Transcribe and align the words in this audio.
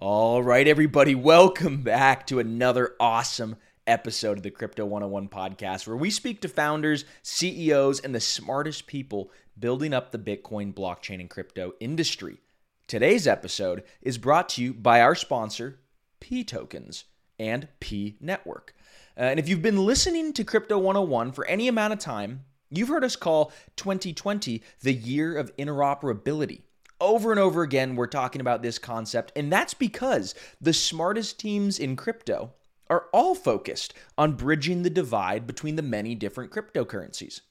All 0.00 0.44
right, 0.44 0.68
everybody, 0.68 1.16
welcome 1.16 1.82
back 1.82 2.24
to 2.28 2.38
another 2.38 2.94
awesome 3.00 3.56
episode 3.84 4.36
of 4.36 4.44
the 4.44 4.50
Crypto 4.52 4.86
101 4.86 5.28
podcast, 5.28 5.88
where 5.88 5.96
we 5.96 6.08
speak 6.08 6.40
to 6.42 6.48
founders, 6.48 7.04
CEOs, 7.24 7.98
and 7.98 8.14
the 8.14 8.20
smartest 8.20 8.86
people 8.86 9.32
building 9.58 9.92
up 9.92 10.12
the 10.12 10.18
Bitcoin, 10.18 10.72
blockchain, 10.72 11.18
and 11.18 11.28
crypto 11.28 11.72
industry. 11.80 12.38
Today's 12.86 13.26
episode 13.26 13.82
is 14.00 14.18
brought 14.18 14.50
to 14.50 14.62
you 14.62 14.72
by 14.72 15.00
our 15.00 15.16
sponsor, 15.16 15.80
P 16.20 16.44
Tokens 16.44 17.02
and 17.36 17.66
P 17.80 18.18
Network. 18.20 18.76
Uh, 19.16 19.22
and 19.22 19.40
if 19.40 19.48
you've 19.48 19.62
been 19.62 19.84
listening 19.84 20.32
to 20.34 20.44
Crypto 20.44 20.78
101 20.78 21.32
for 21.32 21.44
any 21.46 21.66
amount 21.66 21.92
of 21.92 21.98
time, 21.98 22.44
you've 22.70 22.86
heard 22.86 23.02
us 23.02 23.16
call 23.16 23.50
2020 23.74 24.62
the 24.80 24.94
year 24.94 25.36
of 25.36 25.56
interoperability. 25.56 26.60
Over 27.00 27.30
and 27.30 27.38
over 27.38 27.62
again, 27.62 27.94
we're 27.94 28.06
talking 28.06 28.40
about 28.40 28.62
this 28.62 28.78
concept, 28.78 29.32
and 29.36 29.52
that's 29.52 29.74
because 29.74 30.34
the 30.60 30.72
smartest 30.72 31.38
teams 31.38 31.78
in 31.78 31.94
crypto 31.94 32.52
are 32.90 33.06
all 33.12 33.34
focused 33.34 33.94
on 34.16 34.32
bridging 34.32 34.82
the 34.82 34.90
divide 34.90 35.46
between 35.46 35.76
the 35.76 35.82
many 35.82 36.14
different 36.14 36.50
cryptocurrencies. 36.50 37.42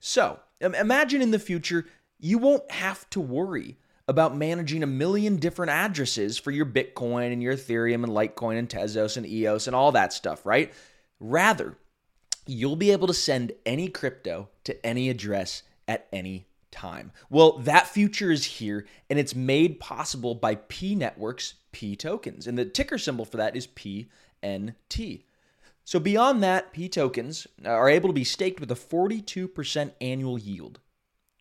So, 0.00 0.40
imagine 0.60 1.20
in 1.20 1.32
the 1.32 1.38
future, 1.38 1.86
you 2.18 2.38
won't 2.38 2.70
have 2.70 3.08
to 3.10 3.20
worry 3.20 3.78
about 4.08 4.36
managing 4.36 4.82
a 4.82 4.86
million 4.86 5.36
different 5.36 5.70
addresses 5.70 6.38
for 6.38 6.50
your 6.50 6.66
Bitcoin 6.66 7.32
and 7.32 7.42
your 7.42 7.54
Ethereum 7.54 8.04
and 8.04 8.12
Litecoin 8.12 8.58
and 8.58 8.68
Tezos 8.68 9.16
and 9.16 9.26
EOS 9.26 9.66
and 9.66 9.76
all 9.76 9.92
that 9.92 10.12
stuff, 10.12 10.44
right? 10.46 10.72
Rather, 11.20 11.76
you'll 12.46 12.76
be 12.76 12.90
able 12.90 13.06
to 13.06 13.14
send 13.14 13.52
any 13.64 13.88
crypto 13.88 14.48
to 14.64 14.86
any 14.86 15.08
address 15.08 15.62
at 15.86 16.08
any 16.12 16.46
time. 16.72 17.12
Well, 17.30 17.58
that 17.58 17.86
future 17.86 18.32
is 18.32 18.44
here 18.44 18.86
and 19.08 19.18
it's 19.18 19.34
made 19.34 19.78
possible 19.78 20.34
by 20.34 20.56
P 20.56 20.94
Network's 20.94 21.54
P 21.70 21.94
tokens. 21.94 22.46
And 22.46 22.58
the 22.58 22.64
ticker 22.64 22.98
symbol 22.98 23.24
for 23.24 23.36
that 23.36 23.54
is 23.54 23.68
PNT. 23.68 25.22
So 25.84 26.00
beyond 26.00 26.42
that, 26.42 26.72
P 26.72 26.88
tokens 26.88 27.46
are 27.64 27.88
able 27.88 28.08
to 28.08 28.14
be 28.14 28.24
staked 28.24 28.60
with 28.60 28.70
a 28.70 28.74
42% 28.74 29.92
annual 30.00 30.38
yield. 30.38 30.80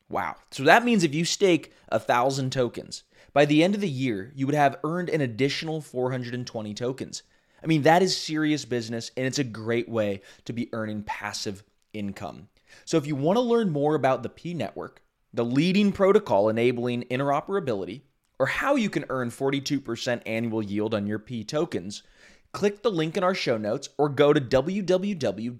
Wow. 0.09 0.35
So 0.51 0.63
that 0.63 0.83
means 0.83 1.03
if 1.03 1.15
you 1.15 1.25
stake 1.25 1.71
a 1.89 1.97
1,000 1.97 2.51
tokens, 2.51 3.03
by 3.33 3.45
the 3.45 3.63
end 3.63 3.75
of 3.75 3.81
the 3.81 3.89
year, 3.89 4.31
you 4.35 4.45
would 4.45 4.55
have 4.55 4.79
earned 4.83 5.09
an 5.09 5.21
additional 5.21 5.79
420 5.79 6.73
tokens. 6.73 7.23
I 7.63 7.67
mean, 7.67 7.83
that 7.83 8.01
is 8.01 8.17
serious 8.17 8.65
business 8.65 9.11
and 9.15 9.25
it's 9.25 9.39
a 9.39 9.43
great 9.43 9.87
way 9.87 10.21
to 10.45 10.53
be 10.53 10.69
earning 10.73 11.03
passive 11.03 11.63
income. 11.93 12.49
So 12.85 12.97
if 12.97 13.05
you 13.05 13.15
want 13.15 13.37
to 13.37 13.41
learn 13.41 13.69
more 13.69 13.95
about 13.95 14.23
the 14.23 14.29
P 14.29 14.53
network, 14.53 15.01
the 15.33 15.45
leading 15.45 15.91
protocol 15.91 16.49
enabling 16.49 17.03
interoperability, 17.03 18.01
or 18.39 18.47
how 18.47 18.75
you 18.75 18.89
can 18.89 19.05
earn 19.09 19.29
42% 19.29 20.21
annual 20.25 20.63
yield 20.63 20.93
on 20.93 21.07
your 21.07 21.19
P 21.19 21.43
tokens, 21.43 22.03
click 22.51 22.81
the 22.81 22.91
link 22.91 23.15
in 23.15 23.23
our 23.23 23.35
show 23.35 23.57
notes 23.57 23.89
or 23.97 24.09
go 24.09 24.33
to 24.33 24.41
www.p.network. 24.41 25.55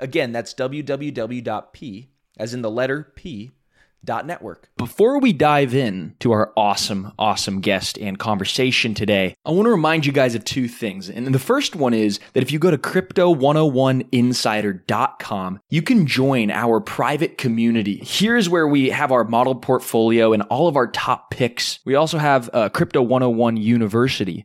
Again, 0.00 0.32
that's 0.32 0.54
www.p, 0.54 2.08
as 2.38 2.54
in 2.54 2.62
the 2.62 2.70
letter 2.70 3.12
P, 3.14 3.50
network. 4.06 4.68
Before 4.76 5.20
we 5.20 5.32
dive 5.32 5.74
in 5.74 6.14
to 6.20 6.30
our 6.32 6.52
awesome, 6.56 7.12
awesome 7.18 7.60
guest 7.60 7.98
and 7.98 8.18
conversation 8.18 8.94
today, 8.94 9.34
I 9.44 9.50
want 9.50 9.66
to 9.66 9.70
remind 9.70 10.06
you 10.06 10.12
guys 10.12 10.34
of 10.34 10.44
two 10.44 10.68
things. 10.68 11.08
And 11.08 11.26
the 11.26 11.38
first 11.38 11.76
one 11.76 11.94
is 11.94 12.20
that 12.32 12.42
if 12.42 12.50
you 12.50 12.58
go 12.58 12.70
to 12.70 12.78
crypto101insider.com, 12.78 15.60
you 15.70 15.82
can 15.82 16.06
join 16.06 16.50
our 16.50 16.80
private 16.80 17.38
community. 17.38 18.02
Here's 18.04 18.48
where 18.48 18.66
we 18.66 18.90
have 18.90 19.12
our 19.12 19.22
model 19.24 19.54
portfolio 19.54 20.32
and 20.32 20.42
all 20.44 20.66
of 20.68 20.76
our 20.76 20.88
top 20.88 21.30
picks. 21.30 21.78
We 21.84 21.94
also 21.94 22.16
have 22.18 22.50
uh, 22.52 22.68
Crypto 22.68 23.02
101 23.02 23.56
University, 23.56 24.44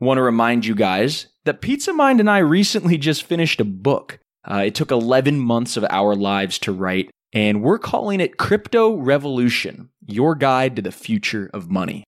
want 0.00 0.18
to 0.18 0.22
remind 0.22 0.66
you 0.66 0.74
guys 0.74 1.28
that 1.44 1.60
Pizza 1.60 1.92
Mind 1.92 2.20
and 2.20 2.30
I 2.30 2.38
recently 2.38 2.98
just 2.98 3.22
finished 3.22 3.60
a 3.60 3.64
book. 3.64 4.18
Uh, 4.48 4.62
it 4.66 4.74
took 4.74 4.90
11 4.90 5.38
months 5.38 5.76
of 5.76 5.84
our 5.90 6.14
lives 6.14 6.58
to 6.60 6.72
write, 6.72 7.10
and 7.32 7.62
we're 7.62 7.78
calling 7.78 8.20
it 8.20 8.38
Crypto 8.38 8.94
Revolution 8.94 9.90
Your 10.06 10.34
Guide 10.34 10.76
to 10.76 10.82
the 10.82 10.92
Future 10.92 11.50
of 11.52 11.70
Money. 11.70 12.04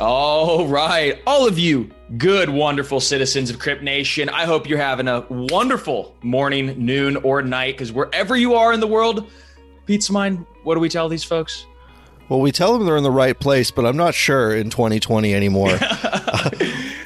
All 0.00 0.68
right, 0.68 1.20
all 1.26 1.48
of 1.48 1.58
you 1.58 1.90
good, 2.18 2.48
wonderful 2.48 3.00
citizens 3.00 3.50
of 3.50 3.58
Crypt 3.58 3.82
Nation. 3.82 4.28
I 4.28 4.44
hope 4.44 4.68
you're 4.68 4.78
having 4.78 5.08
a 5.08 5.26
wonderful 5.28 6.14
morning, 6.22 6.84
noon, 6.84 7.16
or 7.16 7.42
night, 7.42 7.74
because 7.74 7.90
wherever 7.90 8.36
you 8.36 8.54
are 8.54 8.72
in 8.72 8.78
the 8.78 8.86
world, 8.86 9.28
Pizza 9.86 10.12
Mind, 10.12 10.46
what 10.62 10.76
do 10.76 10.80
we 10.80 10.88
tell 10.88 11.08
these 11.08 11.24
folks? 11.24 11.66
Well, 12.28 12.40
we 12.40 12.52
tell 12.52 12.74
them 12.74 12.86
they're 12.86 12.96
in 12.96 13.02
the 13.02 13.10
right 13.10 13.36
place, 13.38 13.72
but 13.72 13.84
I'm 13.84 13.96
not 13.96 14.14
sure 14.14 14.54
in 14.54 14.70
2020 14.70 15.34
anymore. 15.34 15.78
Uh, 16.30 16.50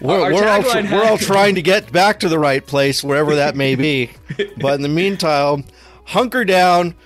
we're, 0.01 0.35
we're, 0.35 0.49
all, 0.49 0.63
we're 0.63 1.05
all 1.05 1.17
trying 1.17 1.55
to 1.55 1.63
get 1.63 1.93
back 1.93 2.19
to 2.21 2.29
the 2.29 2.39
right 2.39 2.67
place, 2.67 3.05
wherever 3.05 3.37
that 3.37 3.55
may 3.55 3.77
be. 3.77 4.11
but 4.61 4.75
in 4.75 4.83
the 4.83 4.89
meantime, 4.89 5.65
hunker 6.05 6.45
down, 6.45 6.97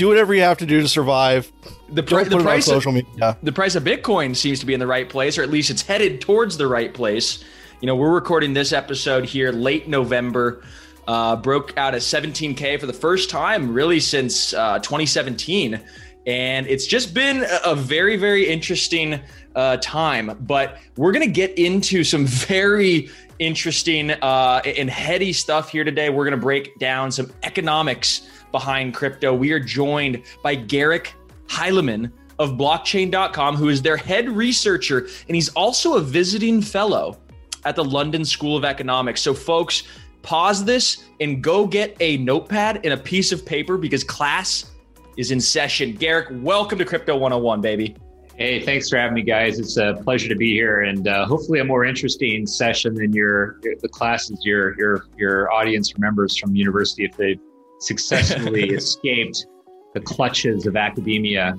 do 0.00 0.08
whatever 0.08 0.32
you 0.32 0.40
have 0.40 0.56
to 0.56 0.64
do 0.66 0.80
to 0.80 0.88
survive. 0.88 1.52
The, 1.90 2.02
pr- 2.02 2.24
the 2.24 2.38
price 2.38 2.68
of, 2.68 2.82
the 2.84 3.52
price 3.52 3.74
of 3.74 3.84
Bitcoin 3.84 4.34
seems 4.34 4.58
to 4.60 4.66
be 4.66 4.72
in 4.72 4.80
the 4.80 4.86
right 4.86 5.06
place, 5.06 5.36
or 5.36 5.42
at 5.42 5.50
least 5.50 5.68
it's 5.68 5.82
headed 5.82 6.22
towards 6.22 6.56
the 6.56 6.66
right 6.66 6.92
place. 6.92 7.44
You 7.82 7.86
know, 7.86 7.94
we're 7.94 8.10
recording 8.10 8.54
this 8.54 8.72
episode 8.72 9.26
here 9.26 9.52
late 9.52 9.88
November. 9.88 10.64
Uh, 11.06 11.36
broke 11.36 11.76
out 11.76 11.94
at 11.94 12.00
17k 12.00 12.80
for 12.80 12.86
the 12.86 12.92
first 12.92 13.30
time 13.30 13.74
really 13.74 14.00
since 14.00 14.54
uh, 14.54 14.78
2017, 14.78 15.80
and 16.26 16.66
it's 16.66 16.86
just 16.86 17.12
been 17.12 17.44
a, 17.64 17.74
very 17.74 18.16
very 18.16 18.46
interesting 18.46 19.20
uh, 19.54 19.76
time. 19.78 20.36
But 20.40 20.78
we're 20.96 21.12
gonna 21.12 21.26
get 21.26 21.58
into 21.58 22.04
some 22.04 22.26
very 22.48 23.10
interesting 23.38 24.12
uh, 24.12 24.62
and 24.64 24.88
heady 24.88 25.32
stuff 25.32 25.70
here 25.70 25.84
today. 25.84 26.08
We're 26.10 26.24
gonna 26.24 26.36
break 26.36 26.78
down 26.78 27.10
some 27.10 27.32
economics 27.42 28.28
behind 28.50 28.94
crypto. 28.94 29.34
We 29.34 29.52
are 29.52 29.60
joined 29.60 30.22
by 30.42 30.54
Garrick 30.54 31.14
Hileman 31.48 32.12
of 32.38 32.52
blockchain.com, 32.52 33.56
who 33.56 33.68
is 33.68 33.82
their 33.82 33.96
head 33.96 34.28
researcher, 34.28 35.08
and 35.28 35.34
he's 35.34 35.50
also 35.50 35.96
a 35.96 36.00
visiting 36.00 36.62
fellow 36.62 37.18
at 37.64 37.76
the 37.76 37.84
London 37.84 38.24
School 38.24 38.56
of 38.56 38.64
Economics. 38.64 39.20
So, 39.20 39.34
folks, 39.34 39.82
pause 40.22 40.64
this 40.64 41.04
and 41.20 41.42
go 41.42 41.66
get 41.66 41.96
a 42.00 42.16
notepad 42.16 42.80
and 42.84 42.94
a 42.94 42.96
piece 42.96 43.32
of 43.32 43.44
paper 43.44 43.76
because 43.76 44.02
class 44.02 44.70
is 45.16 45.30
in 45.30 45.40
session. 45.40 45.92
Garrick, 45.92 46.28
welcome 46.30 46.78
to 46.78 46.84
Crypto 46.84 47.14
101, 47.14 47.60
baby. 47.60 47.94
Hey, 48.36 48.64
thanks 48.64 48.88
for 48.88 48.96
having 48.96 49.12
me, 49.12 49.22
guys. 49.22 49.58
It's 49.58 49.76
a 49.76 50.00
pleasure 50.02 50.30
to 50.30 50.34
be 50.34 50.52
here, 50.52 50.80
and 50.84 51.06
uh, 51.06 51.26
hopefully 51.26 51.60
a 51.60 51.64
more 51.64 51.84
interesting 51.84 52.46
session 52.46 52.94
than 52.94 53.12
your 53.12 53.60
the 53.60 53.88
classes 53.88 54.46
your 54.46 54.74
your 54.78 55.04
your 55.18 55.52
audience 55.52 55.92
remembers 55.92 56.38
from 56.38 56.56
university 56.56 57.04
if 57.04 57.14
they've 57.18 57.38
successfully 57.80 58.70
escaped 58.70 59.46
the 59.94 60.00
clutches 60.00 60.66
of 60.66 60.76
academia. 60.76 61.56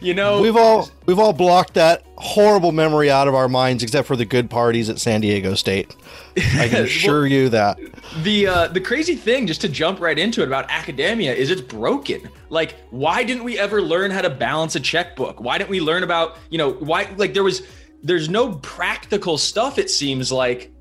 you 0.00 0.14
know, 0.14 0.40
we've 0.40 0.56
all 0.56 0.88
we've 1.06 1.18
all 1.18 1.32
blocked 1.32 1.74
that 1.74 2.04
horrible 2.16 2.72
memory 2.72 3.10
out 3.10 3.28
of 3.28 3.34
our 3.34 3.48
minds, 3.48 3.82
except 3.82 4.06
for 4.06 4.16
the 4.16 4.24
good 4.24 4.48
parties 4.48 4.88
at 4.88 4.98
San 4.98 5.20
Diego 5.20 5.54
State. 5.54 5.94
I 6.36 6.68
can 6.68 6.84
assure 6.84 7.22
well, 7.22 7.26
you 7.26 7.48
that. 7.50 7.78
The 8.22 8.46
uh, 8.46 8.68
the 8.68 8.80
crazy 8.80 9.16
thing, 9.16 9.46
just 9.46 9.60
to 9.62 9.68
jump 9.68 10.00
right 10.00 10.18
into 10.18 10.42
it 10.42 10.46
about 10.46 10.70
academia, 10.70 11.34
is 11.34 11.50
it's 11.50 11.60
broken. 11.60 12.28
Like, 12.48 12.76
why 12.90 13.24
didn't 13.24 13.44
we 13.44 13.58
ever 13.58 13.82
learn 13.82 14.10
how 14.10 14.22
to 14.22 14.30
balance 14.30 14.76
a 14.76 14.80
checkbook? 14.80 15.40
Why 15.40 15.58
didn't 15.58 15.70
we 15.70 15.80
learn 15.80 16.02
about 16.02 16.38
you 16.50 16.58
know 16.58 16.72
why? 16.72 17.12
Like, 17.16 17.34
there 17.34 17.44
was 17.44 17.62
there's 18.02 18.28
no 18.28 18.54
practical 18.54 19.38
stuff. 19.38 19.78
It 19.78 19.90
seems 19.90 20.30
like 20.30 20.72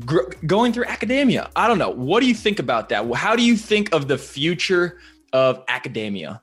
gr- 0.00 0.30
going 0.46 0.72
through 0.72 0.86
academia. 0.86 1.50
I 1.56 1.68
don't 1.68 1.78
know. 1.78 1.90
What 1.90 2.20
do 2.20 2.26
you 2.26 2.34
think 2.34 2.58
about 2.58 2.88
that? 2.90 3.10
How 3.14 3.36
do 3.36 3.42
you 3.42 3.56
think 3.56 3.92
of 3.94 4.08
the 4.08 4.18
future 4.18 4.98
of 5.32 5.62
academia? 5.68 6.42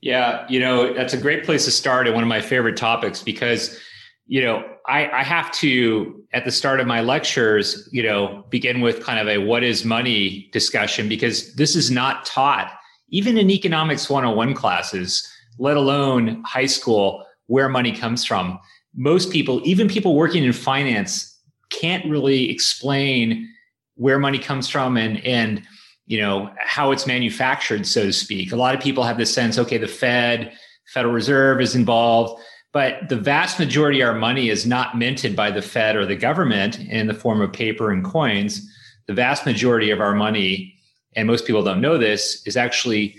Yeah, 0.00 0.46
you 0.48 0.58
know, 0.58 0.92
that's 0.92 1.14
a 1.14 1.18
great 1.18 1.44
place 1.44 1.64
to 1.66 1.70
start 1.70 2.06
and 2.06 2.14
one 2.14 2.24
of 2.24 2.28
my 2.28 2.40
favorite 2.40 2.76
topics 2.76 3.22
because, 3.22 3.78
you 4.26 4.42
know, 4.42 4.64
I, 4.88 5.08
I 5.08 5.22
have 5.22 5.52
to, 5.52 6.24
at 6.32 6.44
the 6.44 6.50
start 6.50 6.80
of 6.80 6.88
my 6.88 7.00
lectures, 7.00 7.88
you 7.92 8.02
know, 8.02 8.44
begin 8.50 8.80
with 8.80 9.00
kind 9.04 9.20
of 9.20 9.28
a 9.28 9.38
what 9.38 9.62
is 9.62 9.84
money 9.84 10.48
discussion 10.52 11.08
because 11.08 11.54
this 11.54 11.76
is 11.76 11.90
not 11.90 12.24
taught, 12.26 12.72
even 13.10 13.38
in 13.38 13.48
economics 13.48 14.10
101 14.10 14.54
classes, 14.54 15.28
let 15.58 15.76
alone 15.76 16.42
high 16.44 16.66
school, 16.66 17.24
where 17.46 17.68
money 17.68 17.92
comes 17.92 18.24
from. 18.24 18.58
Most 18.96 19.30
people, 19.30 19.60
even 19.64 19.88
people 19.88 20.16
working 20.16 20.42
in 20.42 20.52
finance, 20.52 21.31
can't 21.72 22.04
really 22.06 22.50
explain 22.50 23.48
where 23.96 24.18
money 24.18 24.38
comes 24.38 24.68
from 24.68 24.96
and, 24.96 25.24
and, 25.24 25.62
you 26.06 26.20
know 26.20 26.50
how 26.58 26.90
it's 26.90 27.06
manufactured 27.06 27.86
so 27.86 28.02
to 28.04 28.12
speak. 28.12 28.52
A 28.52 28.56
lot 28.56 28.74
of 28.74 28.80
people 28.80 29.04
have 29.04 29.18
this 29.18 29.32
sense 29.32 29.56
okay 29.56 29.78
the 29.78 29.88
fed 29.88 30.52
federal 30.92 31.14
reserve 31.14 31.60
is 31.60 31.74
involved 31.74 32.40
but 32.72 33.08
the 33.08 33.16
vast 33.16 33.58
majority 33.58 34.00
of 34.00 34.08
our 34.08 34.18
money 34.18 34.48
is 34.48 34.66
not 34.66 34.96
minted 34.96 35.36
by 35.36 35.50
the 35.50 35.62
fed 35.62 35.94
or 35.94 36.06
the 36.06 36.16
government 36.16 36.80
in 36.80 37.06
the 37.06 37.14
form 37.14 37.40
of 37.40 37.52
paper 37.52 37.90
and 37.90 38.02
coins. 38.04 38.66
The 39.06 39.14
vast 39.14 39.44
majority 39.44 39.90
of 39.90 40.00
our 40.00 40.14
money 40.14 40.74
and 41.14 41.26
most 41.26 41.46
people 41.46 41.62
don't 41.62 41.82
know 41.82 41.98
this 41.98 42.42
is 42.46 42.56
actually 42.56 43.16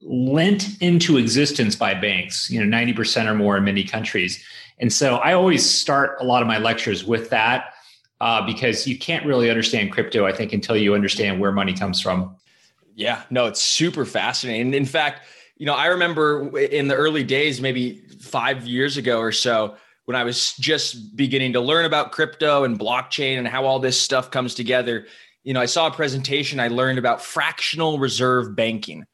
lent 0.00 0.80
into 0.80 1.18
existence 1.18 1.76
by 1.76 1.92
banks 1.92 2.50
you 2.50 2.64
know 2.64 2.76
90% 2.76 3.26
or 3.26 3.34
more 3.34 3.56
in 3.56 3.64
many 3.64 3.84
countries. 3.84 4.42
And 4.80 4.92
so 4.92 5.16
i 5.16 5.32
always 5.32 5.68
start 5.68 6.16
a 6.20 6.24
lot 6.24 6.42
of 6.42 6.48
my 6.48 6.58
lectures 6.58 7.04
with 7.04 7.30
that 7.30 7.74
uh, 8.20 8.44
because 8.44 8.86
you 8.86 8.98
can't 8.98 9.24
really 9.24 9.50
understand 9.50 9.92
crypto, 9.92 10.26
I 10.26 10.32
think, 10.32 10.52
until 10.52 10.76
you 10.76 10.94
understand 10.94 11.40
where 11.40 11.52
money 11.52 11.74
comes 11.74 12.00
from. 12.00 12.36
Yeah, 12.94 13.22
no, 13.30 13.46
it's 13.46 13.62
super 13.62 14.04
fascinating. 14.04 14.74
In 14.74 14.84
fact, 14.84 15.22
you 15.56 15.66
know, 15.66 15.74
I 15.74 15.86
remember 15.86 16.56
in 16.58 16.88
the 16.88 16.94
early 16.94 17.24
days, 17.24 17.60
maybe 17.60 18.02
five 18.20 18.66
years 18.66 18.96
ago 18.96 19.20
or 19.20 19.32
so, 19.32 19.76
when 20.08 20.16
I 20.16 20.24
was 20.24 20.54
just 20.54 21.16
beginning 21.16 21.52
to 21.52 21.60
learn 21.60 21.84
about 21.84 22.12
crypto 22.12 22.64
and 22.64 22.78
blockchain 22.78 23.38
and 23.38 23.46
how 23.46 23.66
all 23.66 23.78
this 23.78 24.00
stuff 24.00 24.30
comes 24.30 24.54
together. 24.54 25.06
You 25.44 25.52
know, 25.52 25.60
I 25.60 25.66
saw 25.66 25.86
a 25.88 25.90
presentation, 25.90 26.60
I 26.60 26.68
learned 26.68 26.98
about 26.98 27.22
fractional 27.22 27.98
reserve 27.98 28.56
banking. 28.56 29.04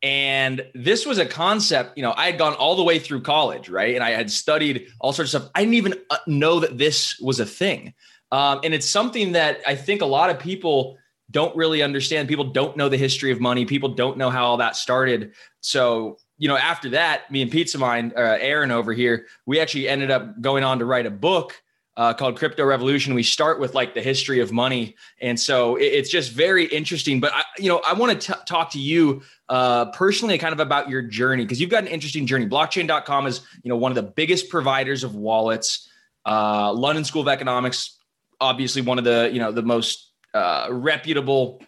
And 0.00 0.64
this 0.74 1.06
was 1.06 1.18
a 1.18 1.26
concept, 1.26 1.96
you 1.96 2.02
know, 2.02 2.14
I 2.16 2.26
had 2.26 2.38
gone 2.38 2.54
all 2.54 2.76
the 2.76 2.84
way 2.84 2.98
through 2.98 3.22
college, 3.22 3.68
right? 3.68 3.94
And 3.94 4.04
I 4.04 4.10
had 4.10 4.30
studied 4.30 4.86
all 5.00 5.12
sorts 5.12 5.34
of 5.34 5.42
stuff. 5.42 5.50
I 5.54 5.60
didn't 5.60 5.74
even 5.74 5.94
uh, 6.10 6.18
know 6.26 6.60
that 6.60 6.78
this 6.78 7.18
was 7.18 7.40
a 7.40 7.46
thing. 7.46 7.94
Um, 8.32 8.60
and 8.64 8.74
it's 8.74 8.88
something 8.88 9.32
that 9.32 9.60
I 9.66 9.74
think 9.74 10.02
a 10.02 10.06
lot 10.06 10.30
of 10.30 10.38
people 10.38 10.98
don't 11.30 11.54
really 11.56 11.82
understand. 11.82 12.28
People 12.28 12.46
don't 12.46 12.76
know 12.76 12.88
the 12.88 12.96
history 12.96 13.30
of 13.32 13.40
money. 13.40 13.64
People 13.64 13.90
don't 13.90 14.18
know 14.18 14.30
how 14.30 14.44
all 14.44 14.56
that 14.58 14.76
started. 14.76 15.32
So, 15.60 16.18
you 16.38 16.48
know, 16.48 16.56
after 16.56 16.90
that, 16.90 17.30
me 17.30 17.42
and 17.42 17.50
Pizza 17.50 17.78
Mind, 17.78 18.12
uh, 18.16 18.38
Aaron 18.40 18.70
over 18.70 18.92
here, 18.92 19.26
we 19.46 19.60
actually 19.60 19.88
ended 19.88 20.10
up 20.10 20.40
going 20.40 20.64
on 20.64 20.78
to 20.80 20.84
write 20.84 21.06
a 21.06 21.10
book 21.10 21.54
uh, 21.96 22.12
called 22.12 22.36
Crypto 22.36 22.64
Revolution. 22.64 23.14
We 23.14 23.22
start 23.22 23.60
with 23.60 23.74
like 23.74 23.94
the 23.94 24.02
history 24.02 24.40
of 24.40 24.52
money, 24.52 24.96
and 25.20 25.38
so 25.38 25.76
it, 25.76 25.84
it's 25.84 26.10
just 26.10 26.32
very 26.32 26.64
interesting. 26.66 27.20
But 27.20 27.32
I, 27.32 27.44
you 27.58 27.68
know, 27.68 27.80
I 27.86 27.94
want 27.94 28.20
to 28.20 28.32
talk 28.46 28.70
to 28.72 28.80
you 28.80 29.22
uh, 29.48 29.86
personally, 29.92 30.36
kind 30.38 30.52
of 30.52 30.60
about 30.60 30.88
your 30.88 31.02
journey 31.02 31.44
because 31.44 31.60
you've 31.60 31.70
got 31.70 31.84
an 31.84 31.88
interesting 31.88 32.26
journey. 32.26 32.46
Blockchain.com 32.46 33.26
is 33.26 33.42
you 33.62 33.68
know 33.68 33.76
one 33.76 33.92
of 33.92 33.96
the 33.96 34.02
biggest 34.02 34.48
providers 34.48 35.04
of 35.04 35.14
wallets. 35.14 35.88
Uh, 36.26 36.72
London 36.72 37.04
School 37.04 37.22
of 37.22 37.28
Economics 37.28 37.98
obviously 38.44 38.82
one 38.82 38.98
of 38.98 39.04
the 39.04 39.30
you 39.32 39.38
know 39.38 39.50
the 39.50 39.62
most 39.62 40.12
uh, 40.34 40.68
reputable 40.70 41.62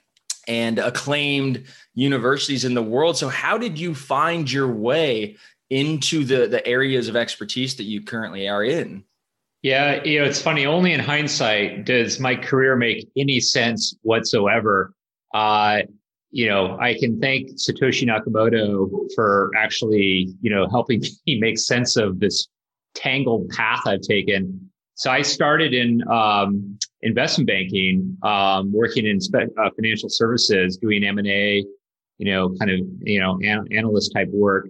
and 0.47 0.79
acclaimed 0.79 1.65
universities 1.95 2.65
in 2.65 2.75
the 2.75 2.83
world. 2.83 3.17
So, 3.17 3.29
how 3.29 3.59
did 3.59 3.79
you 3.79 3.95
find 3.95 4.51
your 4.51 4.71
way 4.71 5.37
into 5.71 6.25
the 6.25 6.47
the 6.47 6.65
areas 6.67 7.09
of 7.09 7.17
expertise 7.17 7.77
that 7.77 7.85
you 7.85 8.03
currently 8.03 8.49
are 8.49 8.63
in? 8.63 9.05
Yeah, 9.63 10.05
you 10.05 10.21
know, 10.21 10.27
it's 10.27 10.41
funny. 10.41 10.67
Only 10.67 10.93
in 10.93 11.01
hindsight 11.01 11.87
does 11.87 12.21
my 12.21 12.37
career 12.37 12.77
make 12.77 13.09
any 13.17 13.41
sense 13.41 13.97
whatsoever. 14.03 14.93
Uh, 15.35 15.81
you 16.31 16.47
know, 16.47 16.79
I 16.79 16.95
can 16.95 17.21
thank 17.21 17.51
Satoshi 17.53 18.07
Nakamoto 18.07 19.09
for 19.15 19.51
actually, 19.57 20.35
you 20.41 20.51
know, 20.51 20.69
helping 20.69 21.03
me 21.27 21.41
make 21.41 21.59
sense 21.59 21.97
of 21.97 22.21
this 22.21 22.49
tangled 22.95 23.49
path 23.51 23.83
I've 23.87 24.03
taken. 24.03 24.71
So 24.97 25.11
I 25.11 25.21
started 25.21 25.75
in 25.75 26.03
um, 26.09 26.79
investment 27.03 27.49
banking, 27.49 28.17
um, 28.23 28.73
working 28.73 29.07
in 29.07 29.21
spe- 29.21 29.53
uh, 29.61 29.71
financial 29.77 30.09
services, 30.09 30.79
doing 30.79 31.05
M 31.05 31.19
and 31.19 31.29
A, 31.29 31.65
you 32.17 32.33
know, 32.33 32.55
kind 32.59 32.71
of 32.71 32.81
you 33.03 33.21
know 33.21 33.39
an- 33.43 33.69
analyst 33.71 34.13
type 34.15 34.29
work. 34.33 34.69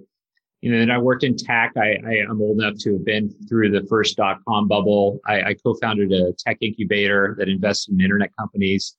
You 0.63 0.73
know, 0.73 0.81
then 0.81 0.91
I 0.91 0.99
worked 0.99 1.23
in 1.23 1.37
tech. 1.37 1.75
I, 1.77 1.97
I 2.05 2.15
am 2.29 2.43
old 2.43 2.61
enough 2.61 2.75
to 2.81 2.95
have 2.95 3.05
been 3.05 3.33
through 3.49 3.71
the 3.71 3.87
first 3.89 4.17
dot 4.17 4.39
com 4.49 4.67
bubble. 4.67 5.21
I, 5.27 5.43
I 5.43 5.55
co-founded 5.55 6.11
a 6.13 6.33
tech 6.33 6.59
incubator 6.61 7.37
that 7.39 7.49
invested 7.49 7.95
in 7.95 8.01
internet 8.01 8.31
companies. 8.37 8.97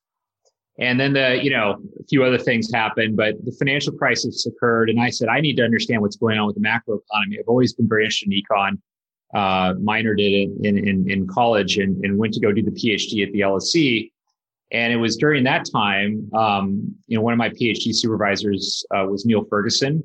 And 0.79 0.97
then 0.97 1.11
the, 1.11 1.39
you 1.43 1.49
know, 1.49 1.81
a 1.99 2.03
few 2.05 2.23
other 2.23 2.37
things 2.37 2.71
happened, 2.71 3.17
but 3.17 3.33
the 3.43 3.51
financial 3.51 3.91
crisis 3.91 4.45
occurred. 4.45 4.91
And 4.91 5.01
I 5.01 5.09
said, 5.09 5.27
I 5.27 5.41
need 5.41 5.55
to 5.55 5.63
understand 5.63 6.03
what's 6.03 6.15
going 6.15 6.37
on 6.37 6.45
with 6.45 6.55
the 6.55 6.61
macro 6.61 6.99
economy. 6.99 7.37
I've 7.39 7.49
always 7.49 7.73
been 7.73 7.89
very 7.89 8.03
interested 8.03 8.31
in 8.31 8.41
econ 8.41 8.79
uh, 9.33 9.73
minored 9.73 10.19
in, 10.19 10.77
in, 10.77 11.09
in 11.09 11.27
college 11.27 11.77
and, 11.77 12.03
and 12.03 12.17
went 12.17 12.33
to 12.33 12.39
go 12.39 12.51
do 12.51 12.61
the 12.61 12.71
PhD 12.71 13.25
at 13.25 13.31
the 13.33 13.41
LSE. 13.41 14.11
And 14.71 14.91
it 14.91 14.97
was 14.97 15.15
during 15.15 15.43
that 15.45 15.65
time, 15.71 16.29
um, 16.33 16.95
you 17.07 17.17
know, 17.17 17.21
one 17.21 17.33
of 17.33 17.37
my 17.37 17.49
PhD 17.49 17.95
supervisors 17.95 18.85
uh, 18.95 19.05
was 19.05 19.25
Niall 19.25 19.45
Ferguson, 19.49 20.03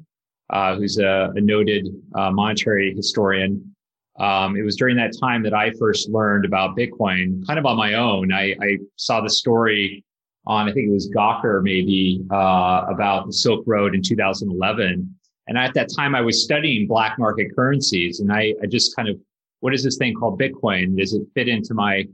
uh, 0.51 0.77
who's 0.77 0.99
a, 0.99 1.33
a 1.35 1.41
noted 1.41 1.89
uh, 2.15 2.31
monetary 2.31 2.95
historian. 2.95 3.75
Um, 4.19 4.57
it 4.57 4.63
was 4.63 4.77
during 4.77 4.97
that 4.97 5.13
time 5.19 5.43
that 5.45 5.55
I 5.55 5.73
first 5.79 6.11
learned 6.11 6.45
about 6.45 6.77
Bitcoin, 6.77 7.45
kind 7.47 7.59
of 7.59 7.67
on 7.67 7.77
my 7.77 7.95
own. 7.95 8.33
I, 8.33 8.55
I 8.61 8.79
saw 8.97 9.21
the 9.21 9.31
story 9.31 10.05
on, 10.47 10.69
I 10.69 10.73
think 10.73 10.89
it 10.89 10.93
was 10.93 11.11
Gawker 11.11 11.63
maybe, 11.63 12.23
uh, 12.31 12.85
about 12.89 13.27
the 13.27 13.33
Silk 13.33 13.65
Road 13.67 13.95
in 13.95 14.03
2011. 14.03 15.17
And 15.53 15.59
at 15.59 15.75
that 15.75 15.91
time, 15.95 16.15
I 16.15 16.23
was 16.23 16.43
studying 16.43 16.87
black 16.87 17.19
market 17.19 17.55
currencies, 17.55 18.21
and 18.21 18.33
I, 18.33 18.55
I 18.63 18.67
just 18.67 18.97
kind 18.97 19.07
of, 19.07 19.21
what 19.61 19.75
is 19.75 19.85
this 19.85 19.99
thing 19.99 20.15
called 20.15 20.41
Bitcoin? 20.41 20.97
Does 20.97 21.13
it 21.13 21.21
fit 21.35 21.47
into 21.47 21.75
my 21.75 22.05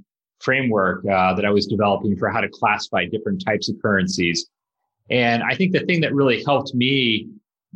framework 0.40 1.04
uh, 1.07 1.35
that 1.35 1.45
I 1.45 1.50
was 1.50 1.68
developing 1.68 2.16
for 2.16 2.30
how 2.30 2.40
to 2.40 2.49
classify 2.49 3.04
different 3.04 3.45
types 3.47 3.68
of 3.68 3.76
currencies? 3.80 4.49
And 5.09 5.45
I 5.45 5.54
think 5.54 5.71
the 5.71 5.87
thing 5.87 6.00
that 6.00 6.12
really 6.12 6.42
helped 6.42 6.75
me 6.75 7.28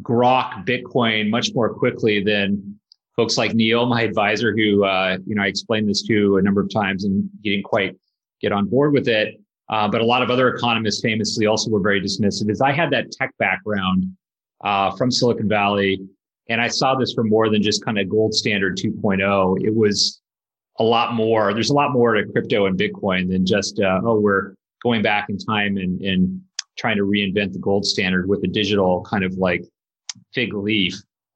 grok 0.02 0.66
Bitcoin 0.66 1.30
much 1.30 1.50
more 1.54 1.72
quickly 1.72 2.24
than 2.24 2.80
folks 3.14 3.38
like 3.38 3.54
Niall, 3.54 3.86
my 3.86 4.02
advisor, 4.02 4.52
who 4.56 4.84
uh, 4.84 5.18
you 5.24 5.36
know 5.36 5.44
I 5.44 5.46
explained 5.46 5.88
this 5.88 6.02
to 6.08 6.38
a 6.38 6.42
number 6.42 6.60
of 6.60 6.70
times 6.74 7.04
and 7.04 7.30
he 7.40 7.50
didn't 7.50 7.66
quite 7.66 7.96
get 8.40 8.50
on 8.50 8.68
board 8.68 8.94
with 8.94 9.06
it. 9.06 9.40
Uh, 9.68 9.86
but 9.86 10.00
a 10.00 10.04
lot 10.04 10.22
of 10.22 10.28
other 10.28 10.48
economists 10.48 11.02
famously 11.02 11.46
also 11.46 11.70
were 11.70 11.78
very 11.78 12.00
dismissive. 12.00 12.50
Is 12.50 12.60
I 12.60 12.72
had 12.72 12.90
that 12.90 13.12
tech 13.12 13.32
background 13.38 14.06
uh, 14.62 14.90
from 14.96 15.10
Silicon 15.10 15.48
Valley. 15.48 16.00
And 16.48 16.60
I 16.60 16.68
saw 16.68 16.94
this 16.94 17.12
for 17.12 17.24
more 17.24 17.48
than 17.48 17.62
just 17.62 17.84
kind 17.84 17.98
of 17.98 18.08
gold 18.08 18.34
standard 18.34 18.76
2.0. 18.76 19.64
It 19.64 19.74
was 19.74 20.20
a 20.78 20.84
lot 20.84 21.14
more. 21.14 21.54
There's 21.54 21.70
a 21.70 21.74
lot 21.74 21.92
more 21.92 22.14
to 22.14 22.24
crypto 22.30 22.66
and 22.66 22.78
Bitcoin 22.78 23.28
than 23.28 23.46
just, 23.46 23.80
uh, 23.80 24.00
oh, 24.04 24.18
we're 24.20 24.54
going 24.82 25.02
back 25.02 25.28
in 25.28 25.38
time 25.38 25.76
and, 25.76 26.00
and 26.00 26.40
trying 26.76 26.96
to 26.96 27.04
reinvent 27.04 27.52
the 27.52 27.58
gold 27.58 27.84
standard 27.84 28.28
with 28.28 28.42
a 28.44 28.48
digital 28.48 29.02
kind 29.08 29.24
of 29.24 29.34
like 29.34 29.64
fig 30.34 30.54
leaf. 30.54 30.94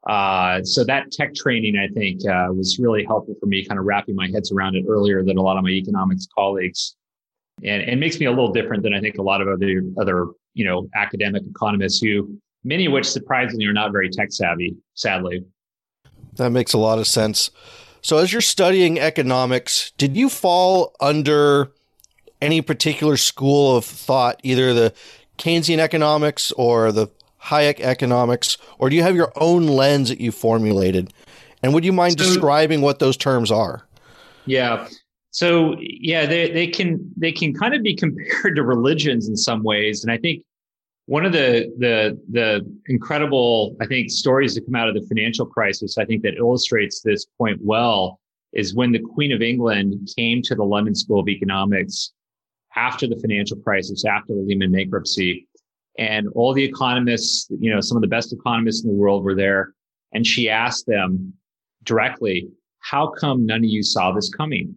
Uh, 0.09 0.63
so 0.63 0.85
that 0.85 1.11
tech 1.11 1.35
training, 1.35 1.77
I 1.77 1.89
think, 1.93 2.21
uh, 2.29 2.49
was 2.53 2.79
really 2.79 3.05
helpful 3.05 3.35
for 3.41 3.47
me 3.47 3.65
kind 3.65 3.79
of 3.79 3.87
wrapping 3.87 4.15
my 4.15 4.29
heads 4.29 4.53
around 4.53 4.77
it 4.77 4.85
earlier 4.89 5.25
than 5.25 5.37
a 5.37 5.43
lot 5.43 5.57
of 5.57 5.65
my 5.65 5.71
economics 5.71 6.27
colleagues. 6.35 6.97
And, 7.65 7.83
and 7.83 7.99
makes 7.99 8.21
me 8.21 8.27
a 8.27 8.31
little 8.31 8.53
different 8.53 8.83
than 8.83 8.93
I 8.93 9.01
think 9.01 9.17
a 9.17 9.23
lot 9.23 9.41
of 9.41 9.49
other, 9.49 9.83
other, 9.99 10.29
you 10.55 10.65
know, 10.65 10.89
academic 10.95 11.43
economists 11.47 12.01
who 12.01 12.39
many 12.67 12.87
of 12.87 12.93
which 12.93 13.09
surprisingly 13.09 13.65
are 13.67 13.73
not 13.73 13.93
very 13.93 14.11
tech 14.11 14.33
savvy, 14.33 14.77
sadly. 14.95 15.45
That 16.35 16.51
makes 16.51 16.73
a 16.73 16.79
lot 16.79 16.99
of 16.99 17.07
sense. 17.07 17.51
So, 18.03 18.19
as 18.19 18.33
you're 18.33 18.43
studying 18.43 18.99
economics, 18.99 19.93
did 19.97 20.17
you 20.17 20.29
fall 20.29 20.95
under 21.01 21.73
any 22.43 22.61
particular 22.61 23.17
school 23.17 23.77
of 23.77 23.85
thought, 23.85 24.41
either 24.43 24.75
the 24.75 24.93
Keynesian 25.39 25.79
economics 25.79 26.53
or 26.53 26.93
the 26.93 27.09
Hayek 27.45 27.81
economics, 27.81 28.59
or 28.79 28.91
do 28.91 28.97
you 28.97 29.03
have 29.03 29.17
your 29.17 29.33
own 29.37 29.67
lens 29.67 30.09
that 30.09 30.21
you 30.21 30.33
formulated? 30.33 31.13
And 31.63 31.73
would 31.73 31.85
you 31.85 31.93
mind 31.93 32.19
so, 32.19 32.25
describing 32.25 32.83
what 32.83 32.99
those 32.99 33.17
terms 33.17 33.51
are? 33.51 33.87
Yeah. 34.45 34.89
So 35.31 35.77
yeah, 35.81 36.27
they, 36.27 36.51
they 36.51 36.67
can 36.67 37.13
they 37.17 37.33
can 37.33 37.55
kind 37.55 37.75
of 37.75 37.83
be 37.83 37.95
compared 37.95 38.57
to 38.57 38.63
religions 38.63 39.29
in 39.29 39.37
some 39.37 39.63
ways. 39.63 40.03
And 40.03 40.13
I 40.13 40.17
think 40.17 40.43
one 41.07 41.25
of 41.25 41.33
the 41.33 41.73
the 41.79 42.21
the 42.31 42.67
incredible, 42.89 43.77
I 43.81 43.87
think, 43.87 44.11
stories 44.11 44.55
that 44.55 44.65
come 44.67 44.75
out 44.75 44.89
of 44.89 44.95
the 44.95 45.07
financial 45.09 45.47
crisis, 45.47 45.99
I 45.99 46.05
think 46.05 46.23
that 46.23 46.35
illustrates 46.35 47.01
this 47.01 47.27
point 47.39 47.59
well, 47.63 48.21
is 48.53 48.75
when 48.75 48.93
the 48.93 49.01
Queen 49.01 49.33
of 49.33 49.41
England 49.41 50.09
came 50.17 50.43
to 50.43 50.55
the 50.55 50.65
London 50.65 50.95
School 50.95 51.21
of 51.21 51.29
Economics 51.29 52.13
after 52.75 53.07
the 53.07 53.17
financial 53.17 53.57
crisis, 53.59 54.05
after 54.05 54.35
the 54.35 54.43
Lehman 54.43 54.73
bankruptcy, 54.73 55.47
and 55.99 56.29
all 56.35 56.53
the 56.53 56.65
economists, 56.65 57.49
you 57.59 57.73
know, 57.73 57.81
some 57.81 57.97
of 57.97 58.03
the 58.03 58.09
best 58.09 58.33
economists 58.33 58.85
in 58.85 58.91
the 58.91 58.97
world 58.97 59.25
were 59.25 59.35
there. 59.35 59.73
And 60.13 60.27
she 60.27 60.49
asked 60.49 60.87
them 60.87 61.33
directly, 61.85 62.49
how 62.81 63.09
come 63.09 63.47
none 63.47 63.59
of 63.59 63.71
you 63.71 63.83
saw 63.83 64.13
this 64.13 64.29
coming? 64.29 64.75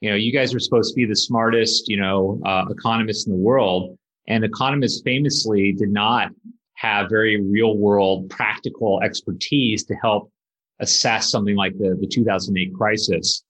You 0.00 0.10
know, 0.10 0.16
you 0.16 0.32
guys 0.32 0.54
are 0.54 0.60
supposed 0.60 0.92
to 0.92 0.96
be 0.96 1.06
the 1.06 1.16
smartest, 1.16 1.88
you 1.88 1.96
know, 1.96 2.40
uh, 2.44 2.66
economists 2.70 3.26
in 3.26 3.32
the 3.32 3.38
world. 3.38 3.98
And 4.26 4.44
economists 4.44 5.02
famously 5.04 5.72
did 5.72 5.90
not 5.90 6.30
have 6.74 7.08
very 7.08 7.40
real 7.40 7.76
world 7.76 8.28
practical 8.30 9.00
expertise 9.02 9.84
to 9.84 9.94
help 9.94 10.30
assess 10.80 11.30
something 11.30 11.56
like 11.56 11.76
the, 11.78 11.96
the 12.00 12.06
2008 12.06 12.74
crisis. 12.74 13.44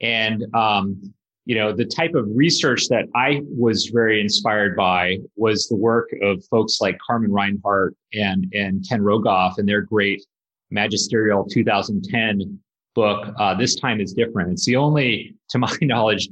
And, 0.00 0.44
um, 0.54 1.14
you 1.46 1.54
know, 1.54 1.72
the 1.72 1.84
type 1.84 2.14
of 2.14 2.26
research 2.34 2.88
that 2.88 3.06
I 3.14 3.40
was 3.44 3.86
very 3.86 4.20
inspired 4.20 4.76
by 4.76 5.18
was 5.36 5.68
the 5.68 5.76
work 5.76 6.08
of 6.22 6.44
folks 6.50 6.80
like 6.80 6.98
Carmen 7.06 7.32
Reinhart 7.32 7.94
and, 8.12 8.46
and 8.52 8.84
Ken 8.86 9.00
Rogoff 9.00 9.58
and 9.58 9.68
their 9.68 9.82
great 9.82 10.24
magisterial 10.70 11.44
2010 11.44 12.58
book. 12.94 13.32
Uh, 13.38 13.54
this 13.54 13.76
time 13.76 14.00
is 14.00 14.12
different. 14.12 14.52
It's 14.52 14.66
the 14.66 14.76
only, 14.76 15.36
to 15.50 15.58
my 15.58 15.72
knowledge, 15.82 16.28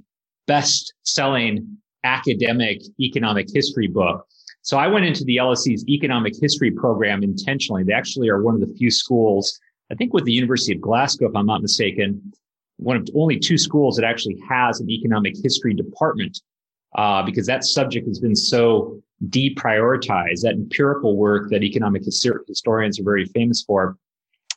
best 0.47 0.93
selling 1.05 1.79
academic 2.05 2.83
economic 3.01 3.49
history 3.53 3.89
book. 3.89 4.27
So 4.63 4.79
I 4.79 4.87
went 4.87 5.05
into 5.05 5.25
the 5.25 5.37
LSE's 5.37 5.87
economic 5.89 6.35
history 6.41 6.71
program 6.71 7.23
intentionally. 7.23 7.85
They 7.85 7.93
actually 7.93 8.31
are 8.31 8.43
one 8.43 8.55
of 8.55 8.61
the 8.61 8.75
few 8.75 8.91
schools, 8.91 9.59
I 9.91 9.95
think 9.95 10.15
with 10.15 10.25
the 10.25 10.33
University 10.33 10.75
of 10.75 10.81
Glasgow, 10.81 11.29
if 11.29 11.37
I'm 11.37 11.47
not 11.47 11.63
mistaken, 11.63 12.33
one 12.77 12.97
of 12.97 13.07
only 13.15 13.39
two 13.39 13.59
schools 13.59 13.97
that 13.97 14.05
actually 14.05 14.41
has 14.49 14.81
an 14.81 14.91
economic 14.91 15.35
history 15.43 15.75
department 15.75 16.41
uh, 16.97 17.23
because 17.23 17.47
that 17.47 17.65
subject 17.65 18.07
has 18.07 18.19
been 18.19 18.37
so 18.37 19.01
deprioritized. 19.29 20.43
That 20.43 20.55
empirical 20.55 21.17
work 21.17 21.51
that 21.51 21.63
economic 21.63 22.03
historians 22.05 22.99
are 22.99 23.05
very 23.05 23.27
famous 23.27 23.63
for 23.63 23.97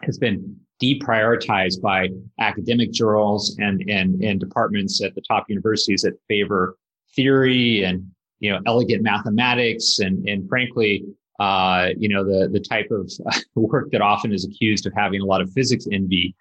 has 0.03 0.17
been 0.17 0.55
deprioritized 0.81 1.81
by 1.81 2.09
academic 2.39 2.91
journals 2.91 3.57
and, 3.59 3.83
and, 3.89 4.23
and 4.23 4.39
departments 4.39 5.01
at 5.03 5.15
the 5.15 5.21
top 5.21 5.45
universities 5.49 6.03
that 6.03 6.13
favor 6.27 6.77
theory 7.17 7.83
and 7.83 8.09
you 8.39 8.49
know 8.49 8.59
elegant 8.65 9.03
mathematics 9.03 9.99
and 9.99 10.25
and 10.29 10.47
frankly 10.47 11.03
uh, 11.39 11.89
you 11.97 12.07
know 12.07 12.23
the 12.23 12.47
the 12.47 12.61
type 12.61 12.89
of 12.91 13.11
work 13.55 13.91
that 13.91 14.01
often 14.01 14.31
is 14.31 14.45
accused 14.45 14.87
of 14.87 14.93
having 14.95 15.21
a 15.21 15.25
lot 15.25 15.41
of 15.41 15.51
physics 15.51 15.85
envy 15.91 16.33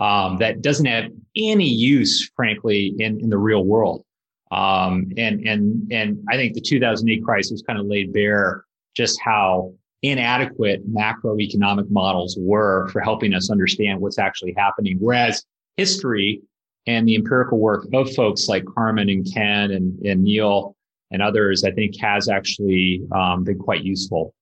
um, 0.00 0.38
that 0.38 0.62
doesn't 0.62 0.86
have 0.86 1.12
any 1.36 1.68
use, 1.68 2.30
frankly, 2.34 2.94
in, 2.98 3.20
in 3.20 3.28
the 3.28 3.38
real 3.38 3.64
world. 3.64 4.02
Um, 4.50 5.12
and 5.16 5.46
and 5.46 5.92
and 5.92 6.18
I 6.28 6.36
think 6.36 6.54
the 6.54 6.60
2008 6.60 7.22
crisis 7.22 7.62
kind 7.64 7.78
of 7.78 7.86
laid 7.86 8.12
bare 8.12 8.64
just 8.96 9.20
how 9.20 9.74
inadequate 10.02 10.90
macroeconomic 10.92 11.88
models 11.90 12.36
were 12.40 12.88
for 12.88 13.00
helping 13.00 13.34
us 13.34 13.50
understand 13.50 14.00
what's 14.00 14.18
actually 14.18 14.54
happening. 14.56 14.96
Whereas 14.98 15.44
history 15.76 16.42
and 16.86 17.06
the 17.06 17.14
empirical 17.14 17.58
work 17.58 17.86
of 17.92 18.12
folks 18.14 18.48
like 18.48 18.64
Carmen 18.64 19.08
and 19.08 19.30
Ken 19.32 19.70
and, 19.70 19.98
and 20.00 20.24
Niall 20.24 20.76
and 21.10 21.22
others, 21.22 21.64
I 21.64 21.70
think 21.70 21.96
has 21.98 22.28
actually 22.28 23.02
um, 23.12 23.44
been 23.44 23.58
quite 23.58 23.82
useful. 23.82 24.34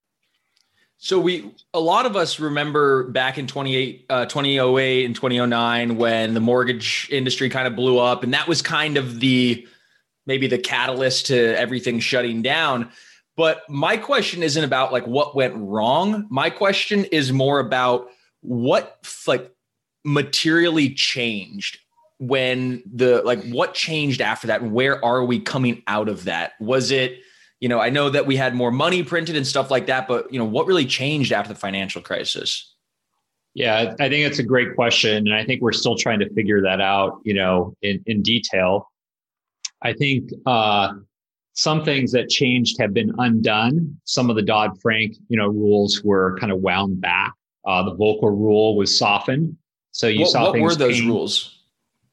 So 0.99 1.21
we, 1.21 1.55
a 1.75 1.81
lot 1.81 2.07
of 2.07 2.17
us 2.17 2.41
remember 2.41 3.05
back 3.11 3.39
in 3.39 3.47
28, 3.47 4.07
uh, 4.11 4.27
2008 4.27 5.05
and 5.05 5.15
2009 5.15 5.97
when 5.97 6.35
the 6.35 6.41
mortgage 6.41 7.09
industry 7.11 7.49
kind 7.49 7.69
of 7.69 7.77
blew 7.77 7.99
up, 7.99 8.25
and 8.25 8.35
that 8.35 8.49
was 8.49 8.63
kind 8.63 8.97
of 8.97 9.21
the 9.21 9.67
maybe 10.27 10.47
the 10.47 10.59
catalyst 10.59 11.27
to 11.27 11.59
everything 11.59 12.01
shutting 12.01 12.43
down. 12.43 12.91
But 13.37 13.63
my 13.71 13.97
question 13.97 14.43
isn't 14.43 14.63
about 14.63 14.93
like 14.93 15.07
what 15.07 15.37
went 15.37 15.55
wrong. 15.57 16.27
My 16.29 16.51
question 16.51 17.05
is 17.07 17.33
more 17.33 17.61
about 17.61 18.09
what 18.41 18.99
like 19.27 19.53
materially 20.05 20.93
changed 20.93 21.79
when 22.19 22.83
the 22.93 23.23
like 23.23 23.43
what 23.45 23.75
changed 23.75 24.21
after 24.21 24.49
that 24.49 24.63
where 24.63 25.03
are 25.05 25.25
we 25.25 25.41
coming 25.41 25.83
out 25.87 26.09
of 26.09 26.25
that? 26.25 26.53
Was 26.61 26.91
it 26.91 27.21
you 27.61 27.69
know, 27.69 27.81
I 27.81 27.91
know 27.91 28.09
that 28.11 28.27
we 28.27 28.37
had 28.37 28.55
more 28.55 28.71
money 28.71 29.03
printed 29.03 29.37
and 29.37 29.47
stuff 29.47 29.71
like 29.71 29.87
that, 29.87 30.07
but 30.07 30.33
you 30.33 30.39
know, 30.39 30.45
what 30.45 30.67
really 30.67 30.87
changed 30.87 31.33
after 31.33 31.53
the 31.53 31.59
financial 31.59 32.01
crisis? 32.01 32.75
Yeah, 33.55 33.95
I 33.99 34.09
think 34.09 34.25
it's 34.25 34.39
a 34.39 34.45
great 34.45 34.77
question, 34.77 35.27
and 35.27 35.35
I 35.35 35.45
think 35.45 35.63
we're 35.63 35.73
still 35.73 35.97
trying 35.97 36.21
to 36.21 36.33
figure 36.35 36.63
that 36.63 36.81
out, 36.81 37.21
you 37.25 37.35
know, 37.35 37.75
in 37.83 38.01
in 38.07 38.23
detail. 38.23 38.89
I 39.83 39.93
think 39.95 40.31
uh, 40.47 40.93
some 41.55 41.85
things 41.85 42.13
that 42.13 42.29
changed 42.29 42.81
have 42.81 42.95
been 42.95 43.13
undone. 43.19 43.99
Some 44.05 44.31
of 44.31 44.37
the 44.37 44.43
Dodd 44.43 44.81
Frank, 44.81 45.17
you 45.29 45.37
know, 45.37 45.49
rules 45.49 46.05
were 46.05 46.39
kind 46.39 46.53
of 46.53 46.61
wound 46.61 47.01
back. 47.01 47.35
Uh, 47.67 47.83
the 47.83 47.97
Volcker 47.97 48.31
rule 48.31 48.77
was 48.77 48.97
softened, 48.97 49.57
so 49.91 50.07
you 50.07 50.21
what, 50.21 50.31
saw 50.31 50.45
what 50.45 50.53
things. 50.53 50.63
What 50.63 50.69
were 50.69 50.77
those 50.77 50.97
change. 50.99 51.09
rules? 51.09 51.58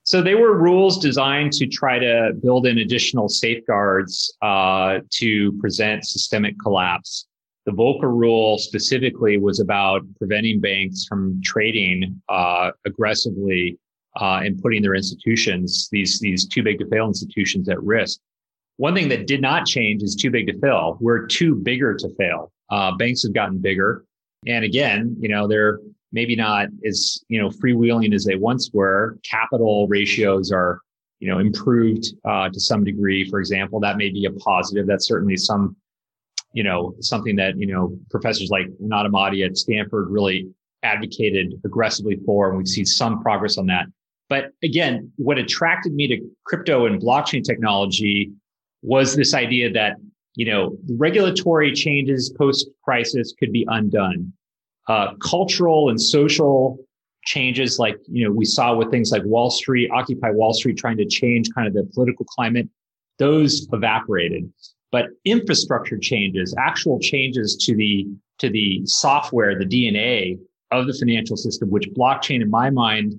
So 0.05 0.21
they 0.21 0.35
were 0.35 0.55
rules 0.55 1.00
designed 1.00 1.51
to 1.53 1.65
try 1.65 1.97
to 1.97 2.33
build 2.39 2.67
in 2.67 2.77
additional 2.77 3.27
safeguards 3.27 4.31
uh, 4.43 5.00
to 5.13 5.51
prevent 5.59 6.05
systemic 6.05 6.55
collapse. 6.62 7.25
The 7.65 7.71
Volcker 7.71 8.15
rule 8.15 8.59
specifically 8.59 9.38
was 9.38 9.59
about 9.59 10.03
preventing 10.19 10.62
banks 10.62 11.05
from 11.09 11.41
trading 11.43 12.21
uh, 12.29 12.69
aggressively 12.85 13.79
uh, 14.21 14.41
and 14.43 14.62
putting 14.62 14.83
their 14.83 14.93
institutions, 14.93 15.89
these 15.91 16.19
these 16.19 16.47
too 16.47 16.62
big 16.62 16.77
to 16.79 16.88
fail 16.88 17.07
institutions, 17.07 17.67
at 17.67 17.81
risk. 17.81 18.19
One 18.77 18.93
thing 18.93 19.09
that 19.09 19.25
did 19.25 19.41
not 19.41 19.65
change 19.65 20.03
is 20.03 20.15
too 20.15 20.29
big 20.29 20.45
to 20.47 20.59
fail. 20.59 20.97
We're 21.01 21.25
too 21.25 21.55
bigger 21.55 21.95
to 21.95 22.09
fail. 22.15 22.51
Uh, 22.69 22.95
banks 22.95 23.24
have 23.24 23.33
gotten 23.33 23.57
bigger, 23.57 24.05
and 24.45 24.63
again, 24.63 25.17
you 25.19 25.29
know, 25.29 25.47
they're 25.47 25.79
maybe 26.15 26.36
not 26.36 26.69
as 26.88 27.24
you 27.27 27.39
know 27.39 27.50
freewheeling 27.50 28.15
as 28.15 28.24
they 28.24 28.36
once 28.36 28.72
were. 28.74 29.19
Capital 29.29 29.88
ratios 29.88 30.51
are 30.51 30.79
you 31.19 31.29
know 31.29 31.38
improved 31.38 32.05
uh, 32.27 32.50
to 32.50 32.60
some 32.60 32.84
degree. 32.84 33.29
For 33.29 33.39
example, 33.39 33.79
that 33.81 33.98
may 33.98 34.10
be 34.10 34.25
a 34.25 34.31
positive. 34.31 34.88
That's 34.88 35.05
certainly 35.05 35.38
some 35.38 35.75
you 36.53 36.63
know 36.63 36.95
something 37.01 37.36
that 37.36 37.57
you 37.57 37.67
know 37.67 37.95
professors 38.10 38.50
like 38.50 38.67
Anat 38.81 39.12
Admati 39.12 39.45
at 39.45 39.57
Stanford 39.57 40.10
really 40.10 40.48
advocated 40.81 41.53
aggressively 41.65 42.17
for, 42.25 42.50
and 42.50 42.57
we 42.57 42.65
see 42.65 42.86
some 42.86 43.22
progress 43.22 43.57
on 43.57 43.67
that. 43.67 43.86
But 44.29 44.45
again, 44.63 45.12
what 45.17 45.38
attracted 45.38 45.93
me 45.93 46.07
to 46.07 46.19
crypto 46.45 46.88
and 46.88 47.00
blockchain 47.00 47.43
technology 47.43 48.31
was 48.81 49.15
this 49.15 49.34
idea 49.34 49.69
that 49.74 49.98
you 50.36 50.45
know 50.45 50.77
regulatory 50.98 51.74
changes 51.74 52.34
post 52.38 52.69
crisis 52.86 53.34
could 53.38 53.51
be 53.51 53.65
undone 53.67 54.31
uh, 54.88 55.13
cultural 55.15 55.89
and 55.89 56.00
social 56.00 56.77
changes 57.25 57.80
like 57.80 57.98
you 58.08 58.24
know 58.24 58.32
we 58.32 58.46
saw 58.46 58.75
with 58.75 58.92
things 58.92 59.12
like 59.12 59.24
wall 59.25 59.50
street 59.50 59.89
occupy 59.92 60.30
wall 60.30 60.54
street 60.54 60.77
trying 60.77 60.98
to 60.98 61.06
change 61.06 61.50
kind 61.56 61.68
of 61.68 61.74
the 61.74 61.84
political 61.94 62.25
climate 62.25 62.70
those 63.18 63.68
evaporated. 63.72 64.51
But 64.92 65.08
infrastructure 65.25 65.98
changes 65.98 66.56
actual 66.58 67.00
changes 67.00 67.56
to 67.65 67.75
the 67.75 68.08
to 68.39 68.50
the 68.50 68.82
software 68.86 69.58
the 69.58 69.65
dna 69.65 70.38
of 70.72 70.88
the 70.88 70.94
financial 70.94 71.38
system 71.38 71.70
which 71.70 71.89
blockchain 71.98 72.42
in 72.42 72.50
my 72.50 72.70
mind 72.70 73.15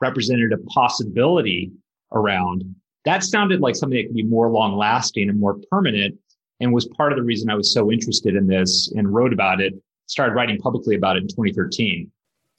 represented 0.00 0.52
a 0.52 0.58
possibility 0.68 1.70
around 2.12 2.64
that 3.04 3.22
sounded 3.22 3.60
like 3.60 3.76
something 3.76 3.98
that 3.98 4.06
could 4.06 4.16
be 4.16 4.22
more 4.22 4.50
long 4.50 4.76
lasting 4.76 5.28
and 5.28 5.38
more 5.38 5.58
permanent 5.70 6.14
and 6.60 6.72
was 6.72 6.86
part 6.96 7.12
of 7.12 7.18
the 7.18 7.24
reason 7.24 7.50
i 7.50 7.54
was 7.54 7.72
so 7.72 7.90
interested 7.90 8.34
in 8.34 8.46
this 8.46 8.90
and 8.96 9.12
wrote 9.12 9.32
about 9.32 9.60
it 9.60 9.74
started 10.06 10.34
writing 10.34 10.58
publicly 10.58 10.94
about 10.94 11.16
it 11.16 11.22
in 11.22 11.28
2013. 11.28 12.10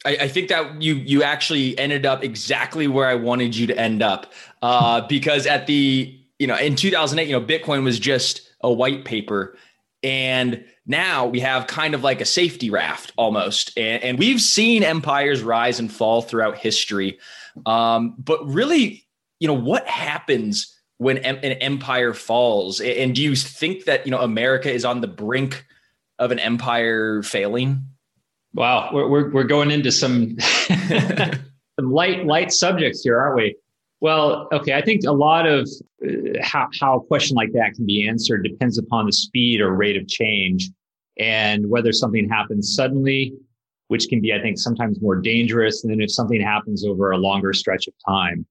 I, 0.06 0.18
I, 0.22 0.28
think 0.28 0.50
that 0.50 0.82
you 0.82 0.96
you 0.96 1.24
actually 1.24 1.78
ended 1.78 2.06
up 2.06 2.24
exactly 2.24 2.88
where 2.88 3.08
I 3.08 3.16
wanted 3.16 3.56
you 3.56 3.68
to 3.68 3.78
end 3.78 4.04
up, 4.04 4.32
uh, 4.62 5.02
because 5.10 5.48
at 5.48 5.68
the 5.68 6.18
you 6.40 6.48
know 6.48 6.58
in 6.58 6.76
2008, 6.76 7.28
you 7.28 7.40
know 7.40 7.46
Bitcoin 7.46 7.84
was 7.84 8.00
just 8.00 8.50
a 8.62 8.72
white 8.72 9.06
paper, 9.06 9.58
and 10.04 10.64
now 10.86 11.26
we 11.26 11.40
have 11.40 11.68
kind 11.68 11.94
of 11.94 12.04
like 12.04 12.22
a 12.22 12.26
safety 12.26 12.70
raft 12.70 13.12
almost, 13.18 13.78
and, 13.78 14.04
and 14.04 14.20
we've 14.20 14.42
seen 14.42 14.84
empires 14.84 15.42
rise 15.42 15.80
and 15.80 15.92
fall 15.92 16.22
throughout 16.22 16.58
history, 16.58 17.18
um, 17.66 18.16
but 18.18 18.46
really, 18.48 19.06
you 19.40 19.48
know 19.48 19.54
what 19.54 19.88
happens 19.88 20.74
when 21.00 21.18
an 21.20 21.38
empire 21.38 22.14
falls, 22.14 22.82
and 22.82 23.16
do 23.16 23.22
you 23.22 23.36
think 23.36 23.86
that 23.86 24.06
you 24.06 24.12
know 24.12 24.22
America 24.22 24.72
is 24.72 24.86
on 24.86 25.02
the 25.02 25.08
brink? 25.08 25.66
Of 26.20 26.32
an 26.32 26.40
empire 26.40 27.22
failing? 27.24 27.82
Wow, 28.54 28.90
we're 28.94 29.08
we're, 29.08 29.30
we're 29.30 29.44
going 29.44 29.72
into 29.72 29.92
some 29.92 30.38
some 30.40 31.92
light 31.92 32.26
light 32.26 32.52
subjects 32.52 33.04
here, 33.04 33.20
aren't 33.20 33.36
we? 33.36 33.56
Well, 34.00 34.48
okay, 34.52 34.74
I 34.74 34.82
think 34.82 35.04
a 35.06 35.12
lot 35.12 35.48
of 35.48 35.70
uh, 36.06 36.42
how 36.42 36.68
how 36.80 36.98
a 36.98 37.04
question 37.04 37.36
like 37.36 37.52
that 37.54 37.74
can 37.76 37.86
be 37.86 38.08
answered 38.08 38.44
depends 38.44 38.78
upon 38.78 39.06
the 39.06 39.14
speed 39.14 39.62
or 39.62 39.74
rate 39.74 39.98
of 39.98 40.08
change 40.08 40.70
and 41.20 41.70
whether 41.70 41.92
something 41.92 42.30
happens 42.30 42.74
suddenly, 42.76 43.34
which 43.88 44.08
can 44.08 44.22
be, 44.22 44.34
I 44.34 44.42
think, 44.42 44.58
sometimes 44.58 45.02
more 45.02 45.16
dangerous 45.16 45.82
than 45.82 46.00
if 46.02 46.12
something 46.12 46.42
happens 46.42 46.86
over 46.86 47.12
a 47.12 47.18
longer 47.18 47.54
stretch 47.54 47.88
of 47.88 47.94
time. 48.08 48.46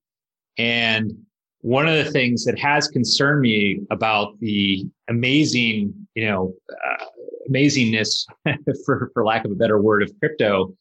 And 0.57 1.13
one 1.61 1.87
of 1.87 2.03
the 2.03 2.11
things 2.11 2.45
that 2.45 2.59
has 2.59 2.87
concerned 2.87 3.41
me 3.41 3.81
about 3.89 4.39
the 4.39 4.85
amazing, 5.07 5.93
you 6.15 6.25
know, 6.25 6.53
uh, 6.71 7.05
amazingness, 7.49 8.25
for, 8.85 9.11
for 9.13 9.25
lack 9.25 9.45
of 9.45 9.51
a 9.51 9.55
better 9.55 9.81
word, 9.81 10.03
of 10.03 10.11
crypto 10.19 10.73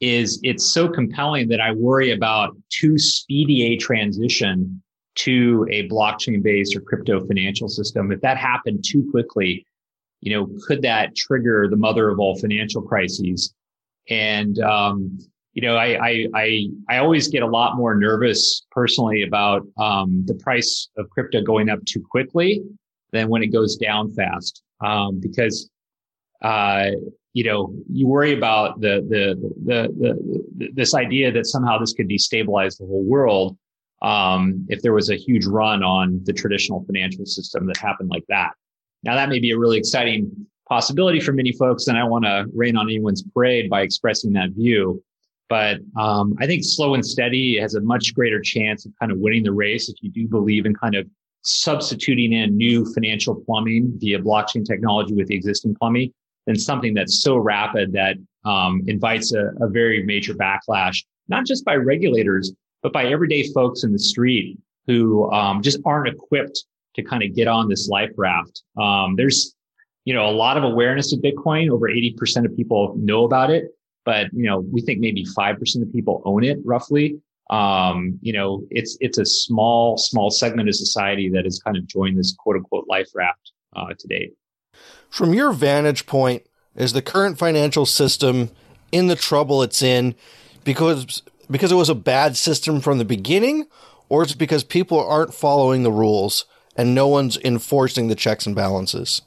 is 0.00 0.40
it's 0.42 0.66
so 0.66 0.88
compelling 0.88 1.48
that 1.48 1.60
I 1.60 1.70
worry 1.72 2.10
about 2.10 2.56
too 2.70 2.98
speedy 2.98 3.74
a 3.74 3.76
transition 3.76 4.82
to 5.14 5.66
a 5.70 5.88
blockchain 5.88 6.42
based 6.42 6.74
or 6.74 6.80
crypto 6.80 7.24
financial 7.26 7.68
system. 7.68 8.10
If 8.10 8.20
that 8.22 8.36
happened 8.36 8.84
too 8.84 9.08
quickly, 9.10 9.64
you 10.20 10.32
know, 10.32 10.48
could 10.66 10.82
that 10.82 11.14
trigger 11.14 11.68
the 11.68 11.76
mother 11.76 12.08
of 12.08 12.18
all 12.18 12.36
financial 12.38 12.82
crises? 12.82 13.54
And, 14.08 14.58
um, 14.60 15.18
you 15.52 15.62
know, 15.62 15.76
I, 15.76 16.08
I, 16.08 16.26
I, 16.34 16.66
I, 16.88 16.98
always 16.98 17.28
get 17.28 17.42
a 17.42 17.46
lot 17.46 17.76
more 17.76 17.94
nervous 17.94 18.64
personally 18.70 19.22
about, 19.22 19.66
um, 19.78 20.24
the 20.26 20.34
price 20.34 20.88
of 20.96 21.10
crypto 21.10 21.42
going 21.42 21.68
up 21.68 21.84
too 21.84 22.02
quickly 22.10 22.62
than 23.12 23.28
when 23.28 23.42
it 23.42 23.48
goes 23.48 23.76
down 23.76 24.12
fast. 24.14 24.62
Um, 24.80 25.20
because, 25.20 25.68
uh, 26.42 26.90
you 27.32 27.44
know, 27.44 27.74
you 27.90 28.06
worry 28.06 28.36
about 28.36 28.80
the, 28.80 29.06
the, 29.08 29.52
the, 29.64 29.88
the, 30.56 30.68
this 30.74 30.94
idea 30.94 31.32
that 31.32 31.46
somehow 31.46 31.78
this 31.78 31.92
could 31.92 32.08
destabilize 32.08 32.78
the 32.78 32.84
whole 32.84 33.04
world. 33.04 33.56
Um, 34.02 34.66
if 34.68 34.82
there 34.82 34.92
was 34.92 35.10
a 35.10 35.16
huge 35.16 35.46
run 35.46 35.84
on 35.84 36.20
the 36.24 36.32
traditional 36.32 36.84
financial 36.84 37.24
system 37.24 37.66
that 37.66 37.76
happened 37.76 38.10
like 38.10 38.24
that. 38.28 38.50
Now 39.04 39.14
that 39.14 39.28
may 39.28 39.38
be 39.38 39.52
a 39.52 39.58
really 39.58 39.78
exciting 39.78 40.28
possibility 40.68 41.20
for 41.20 41.32
many 41.32 41.52
folks, 41.52 41.86
and 41.86 41.96
I 41.96 42.02
want 42.02 42.24
to 42.24 42.46
rain 42.52 42.76
on 42.76 42.86
anyone's 42.88 43.22
parade 43.22 43.70
by 43.70 43.82
expressing 43.82 44.32
that 44.32 44.50
view. 44.50 45.02
But 45.48 45.78
um, 45.96 46.34
I 46.40 46.46
think 46.46 46.64
slow 46.64 46.94
and 46.94 47.06
steady 47.06 47.58
has 47.60 47.74
a 47.74 47.80
much 47.80 48.14
greater 48.14 48.40
chance 48.40 48.86
of 48.86 48.92
kind 48.98 49.12
of 49.12 49.18
winning 49.18 49.44
the 49.44 49.52
race 49.52 49.88
if 49.88 49.96
you 50.00 50.10
do 50.10 50.26
believe 50.26 50.66
in 50.66 50.74
kind 50.74 50.96
of 50.96 51.06
substituting 51.42 52.32
in 52.32 52.56
new 52.56 52.84
financial 52.94 53.34
plumbing 53.46 53.92
via 53.98 54.18
blockchain 54.18 54.64
technology 54.64 55.14
with 55.14 55.28
the 55.28 55.34
existing 55.34 55.76
plumbing 55.76 56.12
than 56.46 56.58
something 56.58 56.94
that's 56.94 57.22
so 57.22 57.36
rapid 57.36 57.92
that 57.92 58.16
um, 58.44 58.82
invites 58.86 59.32
a, 59.32 59.52
a 59.60 59.68
very 59.68 60.02
major 60.02 60.34
backlash, 60.34 61.04
not 61.28 61.46
just 61.46 61.64
by 61.64 61.74
regulators, 61.74 62.52
but 62.82 62.92
by 62.92 63.04
everyday 63.04 63.48
folks 63.52 63.84
in 63.84 63.92
the 63.92 63.98
street 63.98 64.58
who 64.86 65.30
um, 65.32 65.62
just 65.62 65.80
aren't 65.84 66.08
equipped 66.08 66.64
to 66.94 67.02
kind 67.02 67.22
of 67.22 67.34
get 67.34 67.48
on 67.48 67.68
this 67.68 67.88
life 67.88 68.10
raft. 68.16 68.62
Um, 68.80 69.14
there's, 69.16 69.54
you 70.04 70.14
know, 70.14 70.28
a 70.28 70.32
lot 70.32 70.56
of 70.56 70.64
awareness 70.64 71.12
of 71.12 71.20
Bitcoin. 71.20 71.70
Over 71.70 71.88
80% 71.88 72.44
of 72.44 72.56
people 72.56 72.94
know 72.98 73.24
about 73.24 73.50
it, 73.50 73.66
but, 74.04 74.26
you 74.32 74.44
know, 74.44 74.60
we 74.60 74.82
think 74.82 75.00
maybe 75.00 75.24
5% 75.24 75.82
of 75.82 75.92
people 75.92 76.22
own 76.24 76.44
it 76.44 76.58
roughly. 76.64 77.20
Um, 77.50 78.18
you 78.22 78.32
know, 78.32 78.64
it's, 78.70 78.96
it's 79.00 79.18
a 79.18 79.24
small, 79.24 79.96
small 79.96 80.30
segment 80.30 80.68
of 80.68 80.74
society 80.74 81.28
that 81.30 81.44
has 81.44 81.60
kind 81.60 81.76
of 81.76 81.86
joined 81.86 82.18
this 82.18 82.34
quote 82.36 82.56
unquote 82.56 82.86
life 82.88 83.08
raft, 83.14 83.52
uh, 83.76 83.92
to 83.96 84.08
date. 84.08 84.32
From 85.12 85.34
your 85.34 85.52
vantage 85.52 86.06
point, 86.06 86.44
is 86.74 86.92
the 86.92 87.02
current 87.02 87.38
financial 87.38 87.86
system 87.86 88.50
in 88.90 89.06
the 89.06 89.16
trouble 89.16 89.62
it's 89.62 89.82
in 89.82 90.14
because, 90.64 91.22
because 91.50 91.70
it 91.70 91.76
was 91.76 91.90
a 91.90 91.94
bad 91.94 92.36
system 92.36 92.80
from 92.80 92.98
the 92.98 93.04
beginning 93.04 93.66
or 94.08 94.22
it's 94.22 94.34
because 94.34 94.64
people 94.64 94.98
aren't 94.98 95.34
following 95.34 95.82
the 95.82 95.92
rules? 95.92 96.46
and 96.76 96.94
no 96.94 97.06
one's 97.06 97.38
enforcing 97.38 98.08
the 98.08 98.14
checks 98.14 98.46
and 98.46 98.56
balances. 98.56 99.22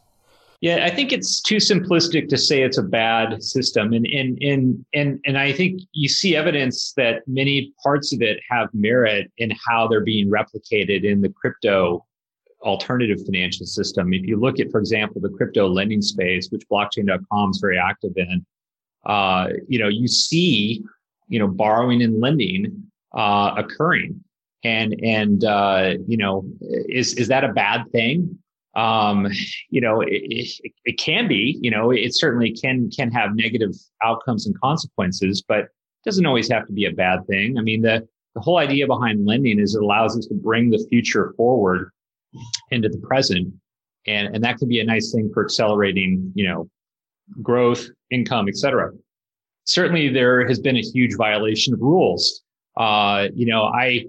Yeah, 0.61 0.85
I 0.85 0.89
think 0.89 1.11
it's 1.11 1.41
too 1.41 1.57
simplistic 1.57 2.29
to 2.29 2.37
say 2.37 2.63
it's 2.63 2.77
a 2.77 2.83
bad 2.83 3.43
system. 3.43 3.93
And 3.93 4.07
and 4.07 4.37
and 4.41 4.85
and 4.93 5.19
and 5.25 5.37
I 5.37 5.51
think 5.51 5.81
you 5.91 6.07
see 6.07 6.35
evidence 6.35 6.93
that 6.97 7.27
many 7.27 7.73
parts 7.83 8.13
of 8.13 8.21
it 8.21 8.39
have 8.49 8.69
merit 8.73 9.31
in 9.37 9.51
how 9.67 9.87
they're 9.87 10.03
being 10.03 10.29
replicated 10.29 11.03
in 11.03 11.21
the 11.21 11.29
crypto 11.29 12.05
alternative 12.65 13.23
financial 13.23 13.65
system. 13.65 14.13
If 14.13 14.25
you 14.25 14.37
look 14.37 14.59
at, 14.59 14.71
for 14.71 14.79
example, 14.79 15.21
the 15.21 15.29
crypto 15.29 15.67
lending 15.67 16.01
space, 16.01 16.49
which 16.49 16.67
blockchain.com 16.69 17.51
is 17.51 17.59
very 17.59 17.77
active 17.77 18.13
in, 18.15 18.45
uh, 19.05 19.49
you 19.67 19.79
know, 19.79 19.87
you 19.87 20.07
see, 20.07 20.83
you 21.27 21.39
know, 21.39 21.47
borrowing 21.47 22.01
and 22.01 22.19
lending 22.19 22.91
uh, 23.15 23.53
occurring. 23.57 24.21
And 24.63 24.95
and 25.03 25.43
uh, 25.43 25.93
you 26.07 26.17
know 26.17 26.43
is 26.61 27.13
is 27.13 27.27
that 27.27 27.43
a 27.43 27.53
bad 27.53 27.83
thing? 27.91 28.39
Um, 28.75 29.27
you 29.69 29.79
know 29.79 30.01
it, 30.01 30.09
it, 30.09 30.71
it, 30.85 30.97
can 30.97 31.27
be 31.27 31.57
you 31.61 31.69
know 31.69 31.91
it 31.91 32.15
certainly 32.15 32.51
can 32.51 32.89
can 32.89 33.11
have 33.11 33.35
negative 33.35 33.71
outcomes 34.03 34.47
and 34.47 34.59
consequences 34.59 35.41
but 35.47 35.67
doesn't 36.03 36.25
always 36.25 36.49
have 36.49 36.65
to 36.65 36.73
be 36.73 36.85
a 36.85 36.91
bad 36.91 37.27
thing. 37.27 37.59
I 37.59 37.61
mean 37.61 37.83
the 37.83 38.07
the 38.33 38.41
whole 38.41 38.57
idea 38.57 38.87
behind 38.87 39.25
lending 39.25 39.59
is 39.59 39.75
it 39.75 39.83
allows 39.83 40.17
us 40.17 40.25
to 40.25 40.33
bring 40.33 40.71
the 40.71 40.83
future 40.89 41.33
forward 41.37 41.91
into 42.71 42.89
the 42.89 42.99
present. 42.99 43.53
And 44.07 44.35
and 44.35 44.43
that 44.43 44.57
can 44.57 44.67
be 44.67 44.79
a 44.79 44.83
nice 44.83 45.11
thing 45.11 45.31
for 45.33 45.43
accelerating 45.43 46.31
you 46.35 46.47
know 46.47 46.69
growth 47.41 47.87
income 48.11 48.47
etc 48.47 48.91
certainly 49.65 50.09
there 50.09 50.47
has 50.47 50.59
been 50.59 50.77
a 50.77 50.81
huge 50.81 51.15
violation 51.17 51.73
of 51.73 51.81
rules. 51.81 52.43
Uh, 52.77 53.27
you 53.33 53.45
know 53.45 53.63
i 53.65 54.05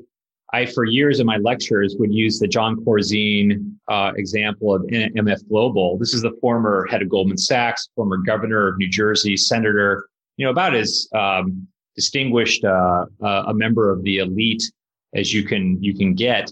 I, 0.52 0.64
for 0.64 0.84
years 0.84 1.18
in 1.18 1.26
my 1.26 1.38
lectures, 1.38 1.96
would 1.98 2.14
use 2.14 2.38
the 2.38 2.46
Jon 2.46 2.76
Corzine 2.76 3.72
uh, 3.88 4.12
example 4.16 4.74
of 4.74 4.82
MF 4.82 5.48
Global. 5.48 5.98
This 5.98 6.14
is 6.14 6.22
the 6.22 6.30
former 6.40 6.86
head 6.88 7.02
of 7.02 7.08
Goldman 7.08 7.36
Sachs, 7.36 7.88
former 7.96 8.18
governor 8.18 8.68
of 8.68 8.78
New 8.78 8.88
Jersey, 8.88 9.36
senator, 9.36 10.08
you 10.36 10.46
know, 10.46 10.52
about 10.52 10.74
as 10.74 11.08
um, 11.14 11.66
distinguished 11.96 12.64
uh, 12.64 13.06
uh, 13.22 13.44
a 13.48 13.54
member 13.54 13.90
of 13.90 14.04
the 14.04 14.18
elite 14.18 14.62
as 15.14 15.34
you 15.34 15.42
can 15.42 15.82
you 15.82 15.94
can 15.94 16.14
get, 16.14 16.50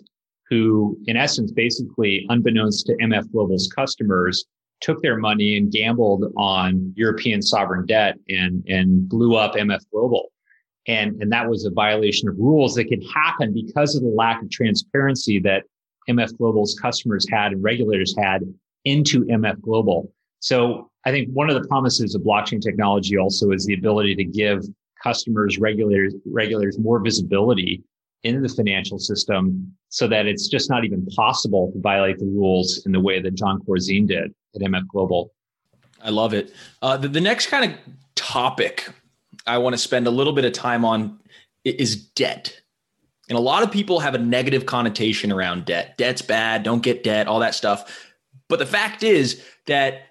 who, 0.51 0.99
in 1.07 1.17
essence, 1.17 1.53
basically, 1.53 2.27
unbeknownst 2.29 2.87
to 2.87 2.97
MF 2.97 3.31
Global's 3.33 3.71
customers, 3.75 4.45
took 4.81 5.01
their 5.03 5.17
money 5.17 5.57
and 5.57 5.73
gambled 5.73 6.33
on 6.37 6.93
European 6.97 7.41
sovereign 7.41 7.87
debt 7.87 8.17
and 8.29 8.63
and 8.69 9.09
blew 9.09 9.37
up 9.37 9.55
MF 9.55 9.81
Global. 9.91 10.31
And, 10.87 11.23
and 11.23 11.33
that 11.33 11.49
was 11.49 11.65
a 11.65 11.71
violation 11.71 12.29
of 12.29 12.37
rules 12.39 12.75
that 12.75 12.85
could 12.85 13.03
happen 13.15 13.55
because 13.55 13.97
of 13.97 14.03
the 14.03 14.11
lack 14.11 14.43
of 14.43 14.51
transparency 14.51 15.41
that 15.41 15.65
MF 16.11 16.37
Global's 16.37 16.79
customers 16.81 17.27
had 17.31 17.53
and 17.53 17.63
regulators 17.63 18.15
had 18.19 18.43
into 18.85 19.25
MF 19.25 19.61
Global. 19.63 20.13
So 20.41 20.91
I 21.07 21.11
think 21.11 21.31
one 21.31 21.49
of 21.49 21.61
the 21.61 21.67
promises 21.69 22.15
of 22.15 22.23
blockchain 22.23 22.61
technology 22.61 23.17
also 23.17 23.51
is 23.53 23.65
the 23.65 23.73
ability 23.75 24.15
to 24.17 24.25
give 24.25 24.63
customers, 25.03 25.59
regulators, 25.59 26.15
regulators 26.27 26.79
more 26.79 27.01
visibility 27.01 27.83
into 28.25 28.41
the 28.41 28.49
financial 28.49 28.99
system 28.99 29.73
so 29.91 30.09
that 30.09 30.27
it's 30.27 30.49
just 30.49 30.69
not 30.69 30.85
even 30.85 31.07
possible 31.07 31.71
to 31.73 31.81
violate 31.81 32.19
the 32.19 32.25
rules 32.25 32.83
in 32.87 32.93
the 32.93 33.01
way 33.01 33.21
that 33.21 33.35
Jon 33.35 33.61
Corzine 33.63 34.09
did 34.09 34.35
at 34.55 34.61
MF 34.61 34.89
Global. 34.89 35.33
I 36.03 36.11
love 36.11 36.35
it. 36.35 36.53
Uh, 36.83 36.97
the, 36.97 37.09
the 37.09 37.21
next 37.21 37.47
kind 37.47 37.73
of 37.73 37.79
topic 38.15 38.91
I 39.47 39.59
want 39.59 39.75
to 39.75 39.79
spend 39.79 40.07
a 40.07 40.11
little 40.11 40.33
bit 40.33 40.45
of 40.45 40.53
time 40.53 40.85
on 40.85 41.19
is 41.65 41.97
debt. 41.97 42.61
And 43.29 43.39
a 43.39 43.41
lot 43.41 43.63
of 43.63 43.71
people 43.71 44.01
have 44.01 44.15
a 44.15 44.19
negative 44.19 44.67
connotation 44.67 45.33
around 45.33 45.65
debt. 45.65 45.97
Debt's 45.97 46.23
bad, 46.23 46.63
don't 46.63 46.83
get 46.83 47.05
debt, 47.05 47.27
all 47.27 47.41
that 47.41 47.55
stuff. 47.55 48.13
But 48.49 48.59
the 48.59 48.67
fact 48.67 49.03
is 49.03 49.43
that, 49.67 50.09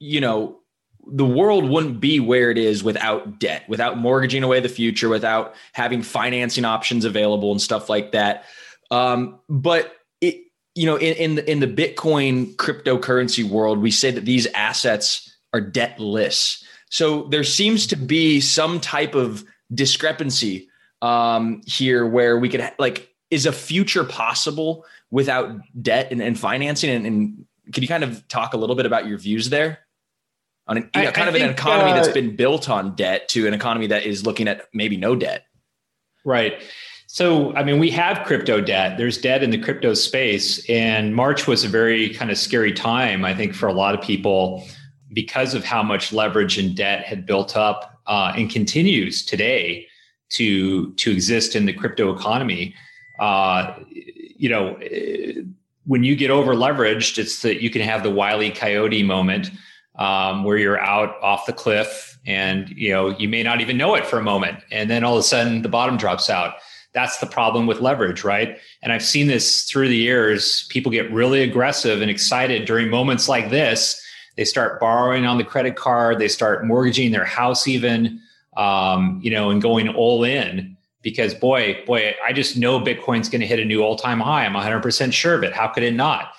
you 0.00 0.20
know, 0.20 0.60
the 1.06 1.24
world 1.24 1.68
wouldn't 1.68 2.00
be 2.00 2.20
where 2.20 2.50
it 2.50 2.58
is 2.58 2.82
without 2.82 3.38
debt, 3.38 3.68
without 3.68 3.96
mortgaging 3.96 4.42
away 4.42 4.60
the 4.60 4.68
future, 4.68 5.08
without 5.08 5.54
having 5.72 6.02
financing 6.02 6.64
options 6.64 7.04
available 7.04 7.52
and 7.52 7.62
stuff 7.62 7.88
like 7.88 8.12
that. 8.12 8.44
Um, 8.90 9.38
but 9.48 9.94
it, 10.20 10.40
you 10.74 10.86
know, 10.86 10.96
in, 10.96 11.16
in 11.16 11.34
the 11.36 11.50
in 11.50 11.60
the 11.60 11.66
Bitcoin 11.66 12.56
cryptocurrency 12.56 13.48
world, 13.48 13.78
we 13.78 13.90
say 13.90 14.10
that 14.10 14.24
these 14.24 14.46
assets 14.48 15.36
are 15.52 15.60
debtless. 15.60 16.64
So 16.90 17.24
there 17.24 17.44
seems 17.44 17.86
to 17.88 17.96
be 17.96 18.40
some 18.40 18.80
type 18.80 19.14
of 19.14 19.44
discrepancy 19.72 20.68
um, 21.02 21.62
here 21.66 22.06
where 22.06 22.38
we 22.38 22.48
could 22.48 22.72
like, 22.78 23.08
is 23.30 23.46
a 23.46 23.52
future 23.52 24.04
possible 24.04 24.84
without 25.10 25.56
debt 25.80 26.08
and, 26.10 26.22
and 26.22 26.38
financing? 26.38 26.90
And, 26.90 27.06
and 27.06 27.44
can 27.72 27.82
you 27.82 27.88
kind 27.88 28.04
of 28.04 28.26
talk 28.28 28.54
a 28.54 28.56
little 28.56 28.76
bit 28.76 28.86
about 28.86 29.06
your 29.06 29.18
views 29.18 29.50
there? 29.50 29.85
On 30.68 30.76
an, 30.76 30.90
you 30.94 31.02
know, 31.02 31.12
kind 31.12 31.26
I 31.26 31.28
of 31.28 31.34
think, 31.34 31.44
an 31.44 31.50
economy 31.50 31.92
uh, 31.92 31.94
that's 31.94 32.08
been 32.08 32.34
built 32.34 32.68
on 32.68 32.96
debt 32.96 33.28
to 33.30 33.46
an 33.46 33.54
economy 33.54 33.86
that 33.86 34.04
is 34.04 34.26
looking 34.26 34.48
at 34.48 34.66
maybe 34.74 34.96
no 34.96 35.14
debt. 35.14 35.46
Right. 36.24 36.60
So, 37.06 37.54
I 37.54 37.62
mean, 37.62 37.78
we 37.78 37.90
have 37.90 38.26
crypto 38.26 38.60
debt. 38.60 38.98
There's 38.98 39.16
debt 39.16 39.42
in 39.42 39.50
the 39.50 39.58
crypto 39.58 39.94
space. 39.94 40.68
And 40.68 41.14
March 41.14 41.46
was 41.46 41.64
a 41.64 41.68
very 41.68 42.10
kind 42.10 42.30
of 42.30 42.36
scary 42.36 42.72
time, 42.72 43.24
I 43.24 43.32
think, 43.32 43.54
for 43.54 43.68
a 43.68 43.72
lot 43.72 43.94
of 43.94 44.02
people 44.02 44.66
because 45.12 45.54
of 45.54 45.64
how 45.64 45.82
much 45.84 46.12
leverage 46.12 46.58
and 46.58 46.76
debt 46.76 47.04
had 47.04 47.26
built 47.26 47.56
up 47.56 48.00
uh, 48.06 48.32
and 48.36 48.50
continues 48.50 49.24
today 49.24 49.86
to 50.28 50.92
to 50.94 51.12
exist 51.12 51.54
in 51.54 51.66
the 51.66 51.72
crypto 51.72 52.12
economy. 52.12 52.74
Uh, 53.20 53.74
you 53.88 54.48
know, 54.48 54.76
when 55.84 56.02
you 56.02 56.16
get 56.16 56.30
over 56.30 56.54
leveraged, 56.54 57.18
it's 57.18 57.42
that 57.42 57.62
you 57.62 57.70
can 57.70 57.82
have 57.82 58.02
the 58.02 58.10
wily 58.10 58.50
coyote 58.50 59.04
moment 59.04 59.50
um, 59.98 60.44
where 60.44 60.58
you're 60.58 60.78
out 60.78 61.20
off 61.22 61.46
the 61.46 61.52
cliff 61.52 62.18
and 62.26 62.68
you 62.70 62.90
know 62.90 63.10
you 63.18 63.28
may 63.28 63.42
not 63.42 63.60
even 63.60 63.76
know 63.76 63.94
it 63.94 64.06
for 64.06 64.18
a 64.18 64.22
moment, 64.22 64.58
and 64.70 64.90
then 64.90 65.04
all 65.04 65.14
of 65.14 65.20
a 65.20 65.22
sudden 65.22 65.62
the 65.62 65.68
bottom 65.68 65.96
drops 65.96 66.28
out. 66.28 66.54
That's 66.92 67.18
the 67.18 67.26
problem 67.26 67.66
with 67.66 67.80
leverage, 67.80 68.24
right? 68.24 68.58
And 68.82 68.90
I've 68.92 69.04
seen 69.04 69.26
this 69.26 69.64
through 69.64 69.88
the 69.88 69.96
years. 69.96 70.66
People 70.70 70.90
get 70.90 71.12
really 71.12 71.42
aggressive 71.42 72.00
and 72.00 72.10
excited 72.10 72.64
during 72.64 72.88
moments 72.88 73.28
like 73.28 73.50
this. 73.50 74.02
They 74.36 74.46
start 74.46 74.80
borrowing 74.80 75.26
on 75.26 75.36
the 75.36 75.44
credit 75.44 75.76
card. 75.76 76.18
They 76.18 76.28
start 76.28 76.64
mortgaging 76.64 77.12
their 77.12 77.24
house, 77.24 77.68
even 77.68 78.20
um, 78.56 79.20
you 79.22 79.30
know, 79.30 79.50
and 79.50 79.60
going 79.60 79.88
all 79.88 80.24
in 80.24 80.76
because 81.02 81.34
boy, 81.34 81.84
boy, 81.86 82.16
I 82.26 82.32
just 82.32 82.56
know 82.56 82.80
Bitcoin's 82.80 83.28
going 83.28 83.40
to 83.40 83.46
hit 83.46 83.60
a 83.60 83.64
new 83.64 83.80
all-time 83.80 84.18
high. 84.18 84.44
I'm 84.44 84.54
100% 84.54 85.12
sure 85.12 85.34
of 85.34 85.44
it. 85.44 85.52
How 85.52 85.68
could 85.68 85.84
it 85.84 85.94
not? 85.94 86.32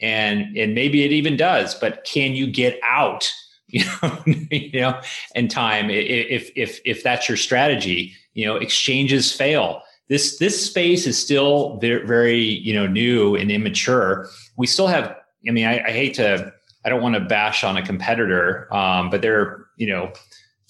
And 0.00 0.56
and 0.56 0.74
maybe 0.74 1.04
it 1.04 1.12
even 1.12 1.36
does, 1.36 1.74
but 1.74 2.04
can 2.04 2.34
you 2.34 2.46
get 2.46 2.78
out? 2.82 3.30
You 3.74 3.84
know, 4.02 4.22
you 4.26 4.80
know, 4.80 5.00
in 5.34 5.48
time 5.48 5.90
if 5.90 6.48
if 6.54 6.78
if 6.84 7.02
that's 7.02 7.28
your 7.28 7.36
strategy. 7.36 8.12
You 8.34 8.46
know, 8.46 8.54
exchanges 8.54 9.32
fail. 9.32 9.82
This 10.08 10.38
this 10.38 10.64
space 10.64 11.06
is 11.08 11.18
still 11.18 11.78
very, 11.78 12.40
you 12.40 12.72
know 12.74 12.86
new 12.86 13.34
and 13.34 13.50
immature. 13.50 14.28
We 14.56 14.68
still 14.68 14.86
have. 14.86 15.16
I 15.48 15.50
mean, 15.50 15.66
I, 15.66 15.82
I 15.84 15.90
hate 15.90 16.14
to. 16.14 16.52
I 16.84 16.88
don't 16.88 17.02
want 17.02 17.14
to 17.14 17.20
bash 17.20 17.64
on 17.64 17.76
a 17.76 17.82
competitor, 17.84 18.72
um, 18.72 19.10
but 19.10 19.22
they're 19.22 19.64
you 19.76 19.88
know 19.88 20.12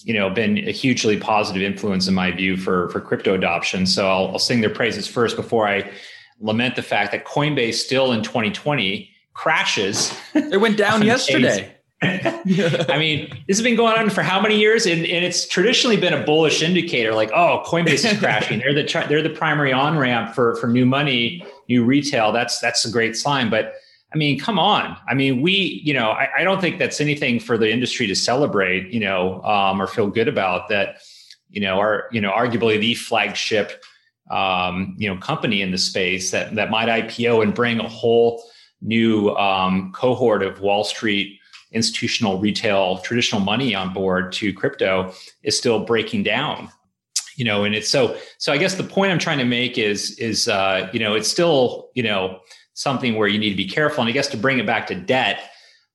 you 0.05 0.15
know 0.15 0.31
been 0.31 0.59
a 0.59 0.71
hugely 0.71 1.19
positive 1.19 1.63
influence 1.63 2.07
in 2.07 2.15
my 2.15 2.31
view 2.31 2.57
for 2.57 2.89
for 2.91 3.01
crypto 3.01 3.35
adoption. 3.35 3.87
So 3.87 4.09
I'll, 4.09 4.29
I'll 4.29 4.39
sing 4.39 4.61
their 4.61 4.71
praises 4.71 5.09
first 5.09 5.37
before 5.37 5.67
I 5.67 5.91
lament 6.41 6.77
the 6.77 6.83
fact 6.83 7.13
that 7.13 7.25
Coinbase 7.25 7.75
still 7.75 8.13
in 8.13 8.23
2020 8.23 9.11
crashes. 9.35 10.17
It 10.35 10.61
went 10.61 10.77
down 10.77 11.03
yesterday. 11.07 11.75
I 12.03 12.97
mean, 12.99 13.31
this 13.47 13.57
has 13.57 13.63
been 13.63 13.77
going 13.77 13.97
on 13.97 14.11
for 14.11 14.23
how 14.23 14.41
many 14.41 14.59
years? 14.59 14.85
And, 14.85 15.01
and, 15.07 15.25
it's 15.25 15.49
traditionally 15.49 15.97
been 15.97 16.13
a 16.13 16.23
bullish 16.23 16.63
indicator, 16.63 17.15
like, 17.15 17.31
oh, 17.33 17.63
Coinbase 17.67 18.11
is 18.11 18.19
crashing. 18.19 18.59
they're 18.59 18.75
the 18.75 19.07
they're 19.09 19.23
the 19.23 19.31
primary 19.31 19.73
on 19.73 19.97
ramp 19.97 20.35
for 20.35 20.57
for 20.57 20.67
new 20.67 20.85
money, 20.85 21.47
new 21.69 21.85
retail. 21.85 22.31
That's 22.31 22.59
that's 22.61 22.85
a 22.85 22.91
great 22.91 23.17
sign. 23.17 23.49
But 23.49 23.75
I 24.15 24.17
mean, 24.17 24.39
come 24.39 24.59
on. 24.59 24.97
I 25.09 25.15
mean, 25.15 25.43
we, 25.43 25.83
you 25.85 25.93
know, 25.93 26.11
I, 26.11 26.29
I, 26.39 26.45
don't 26.45 26.61
think 26.61 26.79
that's 26.79 27.01
anything 27.01 27.41
for 27.41 27.59
the 27.59 27.69
industry 27.69 28.07
to 28.07 28.15
celebrate, 28.15 28.93
you 28.93 29.01
know, 29.01 29.43
um, 29.43 29.83
or 29.83 29.89
feel 29.89 30.07
good 30.07 30.29
about 30.29 30.69
that, 30.69 30.99
you 31.51 31.61
know, 31.61 31.81
are, 31.81 32.05
you 32.13 32.21
know, 32.21 32.31
arguably 32.31 32.79
the 32.79 32.95
flagship, 32.95 33.83
um, 34.31 34.95
you 34.99 35.13
know, 35.13 35.19
company 35.21 35.63
in 35.63 35.73
the 35.73 35.79
space 35.79 36.31
that, 36.31 36.55
that 36.55 36.71
might 36.71 36.89
IPO 36.89 37.43
and 37.43 37.55
bring 37.55 37.81
a 37.81 37.89
whole 37.89 38.45
new 38.85 39.31
um, 39.31 39.93
cohort 39.93 40.43
of 40.43 40.61
Wall 40.61 40.85
Street 40.85 41.41
institutional 41.73 42.39
retail 42.39 42.99
traditional 42.99 43.41
money 43.41 43.75
on 43.75 43.93
board 43.93 44.31
to 44.31 44.53
crypto 44.53 45.13
is 45.43 45.59
still 45.59 45.85
breaking 45.85 46.23
down 46.23 46.69
you 47.35 47.45
know 47.45 47.65
and 47.65 47.75
it's 47.75 47.91
so 47.91 48.17
so 48.39 48.53
i 48.53 48.57
guess 48.57 48.77
the 48.77 48.85
point 48.85 49.11
i'm 49.11 49.19
trying 49.19 49.39
to 49.39 49.45
make 49.45 49.77
is 49.77 50.17
is 50.21 50.47
uh 50.47 50.89
you 50.93 51.01
know 51.01 51.15
it's 51.15 51.29
still 51.29 51.91
you 51.95 52.03
know 52.05 52.39
something 52.75 53.15
where 53.15 53.29
you 53.29 53.39
need 53.39 53.51
to 53.51 53.57
be 53.57 53.67
careful. 53.67 54.03
And 54.03 54.09
I 54.09 54.13
guess 54.13 54.29
to 54.29 54.37
bring 54.37 54.59
it 54.59 54.67
back 54.67 54.89
to 54.89 54.95
debt, 54.95 55.51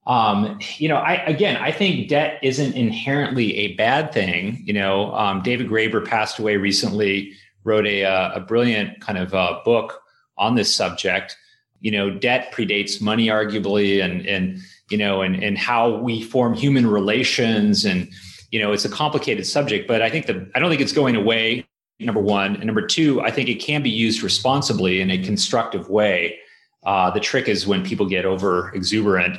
um, 0.08 0.58
you 0.78 0.90
know, 0.90 0.96
I 0.96 1.16
again, 1.26 1.58
I 1.58 1.72
think 1.72 2.08
debt 2.08 2.40
isn't 2.42 2.74
inherently 2.74 3.56
a 3.58 3.76
bad 3.76 4.12
thing. 4.12 4.64
You 4.66 4.74
know, 4.74 5.14
um, 5.14 5.44
David 5.44 5.68
Graeber 5.68 6.04
passed 6.04 6.40
away 6.40 6.58
recently, 6.58 7.34
wrote 7.64 7.86
a 7.86 8.06
uh, 8.06 8.32
a 8.34 8.40
brilliant 8.40 9.02
kind 9.02 9.20
of 9.20 9.36
uh, 9.36 9.60
book 9.64 10.02
on 10.38 10.56
this 10.56 10.74
subject. 10.74 11.38
You 11.82 11.92
know, 11.92 12.10
debt 12.10 12.54
predates 12.54 13.02
money, 13.02 13.28
arguably, 13.28 14.04
and 14.04 14.26
and 14.26 14.60
you 14.90 14.98
know, 14.98 15.22
and 15.22 15.42
and 15.42 15.58
how 15.58 15.98
we 15.98 16.22
form 16.22 16.54
human 16.54 16.88
relations, 16.88 17.86
and 17.86 18.10
you 18.52 18.60
know, 18.60 18.72
it's 18.74 18.86
a 18.86 18.90
complicated 18.90 19.46
subject. 19.46 19.88
But 19.88 20.02
I 20.02 20.10
think 20.10 20.26
that 20.28 20.36
I 20.56 20.60
don't 20.60 20.70
think 20.70 20.82
it's 20.82 20.94
going 20.94 21.16
away. 21.16 21.66
Number 22.02 22.22
one, 22.22 22.56
and 22.56 22.66
number 22.66 22.86
two, 22.88 23.20
I 23.22 23.30
think 23.30 23.50
it 23.50 23.56
can 23.56 23.84
be 23.84 23.90
used 23.90 24.24
responsibly 24.24 25.02
in 25.02 25.12
a 25.12 25.22
constructive 25.22 25.90
way 25.90 26.40
uh, 26.86 27.12
the 27.12 27.20
trick 27.20 27.48
is 27.48 27.68
when 27.68 27.84
people 27.84 28.06
get 28.06 28.26
over 28.26 28.72
exuberant, 28.74 29.38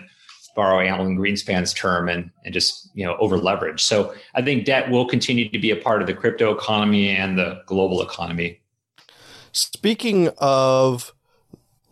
borrowing 0.55 0.89
Alan 0.89 1.17
Greenspan's 1.17 1.73
term, 1.73 2.09
and 2.09 2.31
and 2.45 2.53
just 2.53 2.91
you 2.95 3.05
know 3.05 3.17
over 3.17 3.39
leverage. 3.39 3.83
So 3.83 4.15
I 4.35 4.43
think 4.43 4.67
debt 4.67 4.91
will 4.91 5.07
continue 5.07 5.49
to 5.49 5.59
be 5.59 5.71
a 5.71 5.77
part 5.77 6.01
of 6.03 6.07
the 6.07 6.15
crypto 6.15 6.55
economy 6.55 7.11
and 7.11 7.39
the 7.39 7.63
global 7.67 8.03
economy. 8.03 8.61
Speaking 9.53 10.29
of 10.39 11.15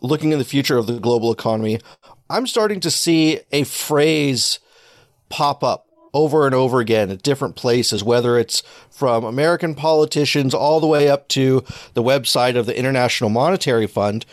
looking 0.01 0.31
in 0.31 0.39
the 0.39 0.45
future 0.45 0.77
of 0.77 0.87
the 0.87 0.99
global 0.99 1.31
economy, 1.31 1.79
I'm 2.29 2.47
starting 2.47 2.79
to 2.81 2.91
see 2.91 3.39
a 3.51 3.63
phrase 3.63 4.59
pop 5.29 5.63
up 5.63 5.87
over 6.13 6.45
and 6.45 6.55
over 6.55 6.79
again 6.79 7.09
at 7.11 7.21
different 7.21 7.55
places, 7.55 8.03
whether 8.03 8.37
it's 8.37 8.63
from 8.89 9.23
American 9.23 9.75
politicians 9.75 10.53
all 10.53 10.79
the 10.79 10.87
way 10.87 11.09
up 11.09 11.27
to 11.29 11.63
the 11.93 12.03
website 12.03 12.55
of 12.55 12.65
the 12.65 12.77
International 12.77 13.29
Monetary 13.29 13.87
Fund, 13.87 14.25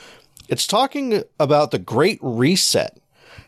it's 0.48 0.66
talking 0.66 1.22
about 1.38 1.70
the 1.70 1.78
Great 1.78 2.18
Reset. 2.22 2.98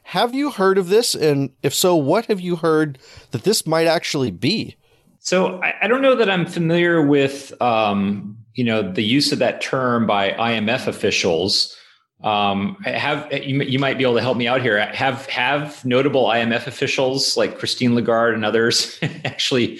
Have 0.04 0.35
you 0.35 0.50
heard 0.50 0.78
of 0.78 0.88
this? 0.88 1.14
And 1.14 1.50
if 1.62 1.74
so, 1.74 1.94
what 1.94 2.26
have 2.26 2.40
you 2.40 2.57
heard 2.57 2.98
that 3.31 3.44
this 3.44 3.66
might 3.66 3.87
actually 3.87 4.31
be? 4.31 4.76
So 5.20 5.61
I, 5.62 5.74
I 5.83 5.88
don't 5.88 6.02
know 6.02 6.14
that 6.14 6.31
I'm 6.31 6.46
familiar 6.46 7.04
with, 7.04 7.52
um, 7.61 8.37
you 8.54 8.64
know, 8.64 8.90
the 8.90 9.02
use 9.02 9.33
of 9.33 9.38
that 9.40 9.61
term 9.61 10.07
by 10.07 10.33
IMF 10.33 10.87
officials. 10.87 11.76
Um, 12.22 12.76
have 12.85 13.33
you, 13.33 13.62
you 13.62 13.78
might 13.78 13.96
be 13.96 14.04
able 14.04 14.16
to 14.16 14.20
help 14.20 14.37
me 14.37 14.48
out 14.48 14.61
here? 14.61 14.85
Have 14.92 15.26
have 15.26 15.85
notable 15.85 16.24
IMF 16.26 16.66
officials 16.66 17.37
like 17.37 17.59
Christine 17.59 17.94
Lagarde 17.94 18.35
and 18.35 18.44
others 18.44 18.98
actually 19.24 19.78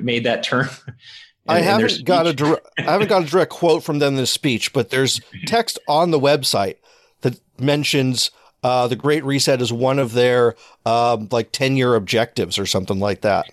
made 0.00 0.24
that 0.24 0.42
term? 0.42 0.68
I 1.46 1.60
haven't 1.60 2.04
got 2.04 2.26
a 2.26 2.32
direct, 2.32 2.66
I 2.78 2.82
haven't 2.82 3.08
got 3.08 3.24
a 3.24 3.26
direct 3.26 3.50
quote 3.50 3.84
from 3.84 3.98
them 3.98 4.14
in 4.14 4.20
the 4.20 4.26
speech, 4.26 4.72
but 4.72 4.88
there's 4.88 5.20
text 5.46 5.78
on 5.86 6.10
the 6.10 6.18
website 6.18 6.76
that 7.20 7.38
mentions 7.58 8.30
uh, 8.62 8.88
the 8.88 8.96
Great 8.96 9.22
Reset 9.24 9.60
is 9.60 9.70
one 9.70 9.98
of 9.98 10.14
their 10.14 10.54
um, 10.86 11.28
like 11.30 11.52
ten 11.52 11.76
year 11.76 11.96
objectives 11.96 12.58
or 12.58 12.64
something 12.64 12.98
like 12.98 13.20
that. 13.20 13.44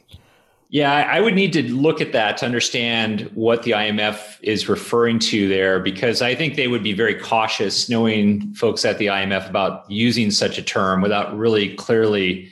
Yeah, 0.72 0.94
I 0.94 1.20
would 1.20 1.36
need 1.36 1.52
to 1.52 1.64
look 1.64 2.00
at 2.00 2.14
that 2.14 2.38
to 2.38 2.46
understand 2.46 3.30
what 3.34 3.64
the 3.64 3.72
IMF 3.72 4.38
is 4.42 4.70
referring 4.70 5.20
to 5.20 5.50
there, 5.50 5.82
because 5.82 6.22
I 6.22 6.34
think 6.34 6.56
they 6.56 6.70
would 6.70 6.82
be 6.82 6.94
very 6.94 7.14
cautious, 7.14 7.90
knowing 7.90 8.54
folks 8.54 8.86
at 8.86 8.98
the 8.98 9.08
IMF 9.08 9.50
about 9.50 9.84
using 9.92 10.32
such 10.32 10.58
a 10.58 10.62
term 10.62 11.02
without 11.02 11.38
really 11.38 11.76
clearly 11.76 12.50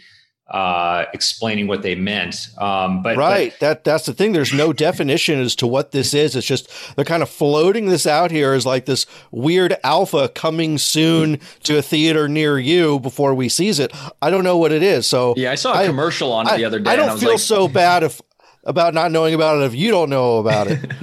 uh, 0.52 1.06
explaining 1.14 1.68
what 1.68 1.84
they 1.84 1.96
meant. 1.96 2.48
Um, 2.58 3.04
but 3.04 3.18
right, 3.18 3.52
but, 3.52 3.60
that 3.60 3.84
that's 3.84 4.06
the 4.06 4.14
thing. 4.14 4.32
There's 4.32 4.54
no 4.54 4.74
definition 4.74 5.40
as 5.40 5.56
to 5.58 5.68
what 5.68 5.92
this 5.92 6.14
is. 6.14 6.36
It's 6.36 6.48
just 6.48 6.70
they're 6.96 7.06
kind 7.06 7.22
of 7.22 7.30
floating 7.30 7.88
this 7.88 8.08
out 8.08 8.32
here 8.32 8.54
as 8.54 8.66
like 8.66 8.86
this 8.86 9.06
weird 9.32 9.78
alpha 9.84 10.30
coming 10.30 10.78
soon 10.78 11.40
to 11.64 11.78
a 11.78 11.82
theater 11.82 12.28
near 12.28 12.58
you 12.58 13.00
before 13.00 13.34
we 13.34 13.50
seize 13.50 13.80
it. 13.80 13.94
I 14.22 14.30
don't 14.30 14.44
know 14.44 14.58
what 14.58 14.72
it 14.72 14.82
is. 14.82 15.06
So 15.06 15.34
yeah, 15.38 15.52
I 15.52 15.56
saw 15.56 15.74
a 15.74 15.84
I, 15.84 15.86
commercial 15.86 16.32
on 16.32 16.48
it 16.48 16.58
the 16.58 16.66
other 16.66 16.80
day. 16.80 16.92
I 16.92 16.96
don't 16.96 17.10
I 17.10 17.18
feel 17.18 17.32
like, 17.32 17.40
so 17.40 17.68
bad 17.68 18.04
if 18.04 18.22
about 18.64 18.94
not 18.94 19.12
knowing 19.12 19.34
about 19.34 19.62
it 19.62 19.66
if 19.66 19.76
you 19.76 19.92
don't 19.92 20.10
know 20.10 20.38
about 20.38 20.68
it. 20.68 20.80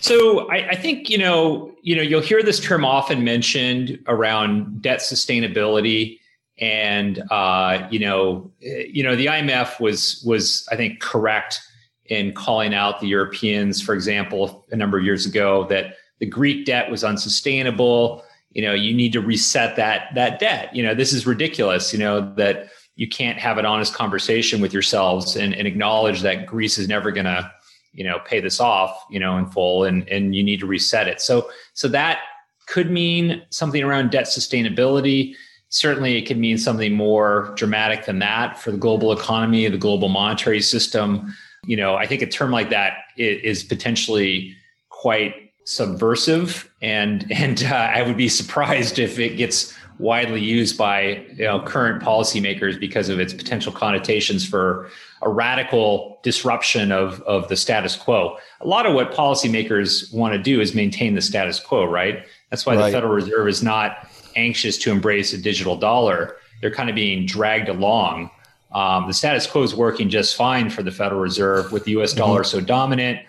So 0.00 0.50
I, 0.50 0.68
I, 0.70 0.76
think 0.76 1.10
you 1.10 1.18
know, 1.18 1.74
you 1.82 1.94
know, 1.94 2.00
you'll 2.00 2.22
hear 2.22 2.42
this 2.42 2.58
term 2.58 2.84
often 2.84 3.22
mentioned 3.22 3.98
around 4.06 4.80
debt 4.80 5.00
sustainability 5.00 6.20
and 6.60 7.22
uh, 7.30 7.86
you 7.90 7.98
know, 7.98 8.50
you 8.60 9.02
know, 9.02 9.16
the 9.16 9.26
IMF 9.26 9.80
was 9.80 10.22
was 10.26 10.68
I 10.70 10.76
think 10.76 11.00
correct 11.00 11.60
in 12.06 12.34
calling 12.34 12.74
out 12.74 13.00
the 13.00 13.06
Europeans, 13.06 13.80
for 13.80 13.94
example, 13.94 14.66
a 14.70 14.76
number 14.76 14.98
of 14.98 15.04
years 15.04 15.26
ago 15.26 15.66
that 15.68 15.94
the 16.18 16.26
Greek 16.26 16.66
debt 16.66 16.90
was 16.90 17.02
unsustainable. 17.02 18.22
You 18.50 18.62
know, 18.62 18.74
you 18.74 18.92
need 18.92 19.12
to 19.12 19.20
reset 19.20 19.76
that 19.76 20.14
that 20.14 20.38
debt. 20.38 20.74
You 20.74 20.82
know, 20.82 20.94
this 20.94 21.12
is 21.12 21.26
ridiculous. 21.26 21.92
You 21.92 21.98
know 21.98 22.34
that 22.34 22.68
you 22.96 23.08
can't 23.08 23.38
have 23.38 23.56
an 23.56 23.64
honest 23.64 23.94
conversation 23.94 24.60
with 24.60 24.74
yourselves 24.74 25.34
and, 25.34 25.54
and 25.54 25.66
acknowledge 25.66 26.20
that 26.20 26.44
Greece 26.44 26.76
is 26.76 26.86
never 26.86 27.10
going 27.10 27.24
to, 27.24 27.50
you 27.94 28.04
know, 28.04 28.18
pay 28.26 28.40
this 28.40 28.60
off, 28.60 29.04
you 29.08 29.18
know, 29.18 29.38
in 29.38 29.46
full, 29.46 29.84
and 29.84 30.06
and 30.10 30.34
you 30.34 30.42
need 30.42 30.60
to 30.60 30.66
reset 30.66 31.08
it. 31.08 31.22
So 31.22 31.48
so 31.72 31.88
that 31.88 32.18
could 32.66 32.90
mean 32.90 33.42
something 33.48 33.82
around 33.82 34.10
debt 34.10 34.26
sustainability 34.26 35.34
certainly 35.70 36.18
it 36.18 36.22
could 36.22 36.36
mean 36.36 36.58
something 36.58 36.92
more 36.92 37.52
dramatic 37.56 38.04
than 38.04 38.18
that 38.18 38.58
for 38.58 38.70
the 38.72 38.76
global 38.76 39.12
economy, 39.12 39.66
the 39.68 39.78
global 39.78 40.08
monetary 40.08 40.60
system. 40.60 41.34
You 41.64 41.76
know, 41.76 41.94
I 41.94 42.06
think 42.06 42.22
a 42.22 42.26
term 42.26 42.50
like 42.50 42.70
that 42.70 42.98
is 43.16 43.62
potentially 43.62 44.54
quite 44.88 45.34
subversive, 45.64 46.70
and 46.82 47.26
and 47.32 47.62
uh, 47.64 47.74
I 47.74 48.02
would 48.02 48.16
be 48.16 48.28
surprised 48.28 48.98
if 48.98 49.18
it 49.18 49.36
gets 49.36 49.74
widely 50.00 50.40
used 50.40 50.78
by 50.78 51.24
you 51.36 51.44
know, 51.44 51.60
current 51.60 52.02
policymakers 52.02 52.80
because 52.80 53.10
of 53.10 53.20
its 53.20 53.34
potential 53.34 53.70
connotations 53.70 54.46
for 54.46 54.88
a 55.22 55.28
radical 55.28 56.18
disruption 56.22 56.90
of, 56.90 57.20
of 57.22 57.48
the 57.48 57.56
status 57.56 57.96
quo. 57.96 58.38
A 58.62 58.66
lot 58.66 58.86
of 58.86 58.94
what 58.94 59.12
policymakers 59.12 60.12
want 60.12 60.32
to 60.32 60.42
do 60.42 60.60
is 60.60 60.74
maintain 60.74 61.14
the 61.14 61.20
status 61.20 61.60
quo, 61.60 61.84
right? 61.84 62.24
That's 62.48 62.64
why 62.64 62.76
right. 62.76 62.86
the 62.86 62.92
Federal 62.92 63.12
Reserve 63.12 63.46
is 63.48 63.62
not 63.62 64.09
anxious 64.36 64.78
to 64.78 64.90
embrace 64.90 65.32
a 65.32 65.38
digital 65.38 65.76
dollar. 65.76 66.36
They're 66.60 66.70
kind 66.70 66.88
of 66.88 66.94
being 66.94 67.26
dragged 67.26 67.68
along. 67.68 68.30
Um, 68.72 69.06
the 69.06 69.14
status 69.14 69.46
quo 69.46 69.62
is 69.62 69.74
working 69.74 70.08
just 70.08 70.36
fine 70.36 70.70
for 70.70 70.82
the 70.82 70.92
Federal 70.92 71.20
Reserve 71.20 71.72
with 71.72 71.84
the 71.84 71.92
U.S. 71.92 72.10
Mm-hmm. 72.10 72.18
dollar 72.18 72.44
so 72.44 72.60
dominant, 72.60 73.20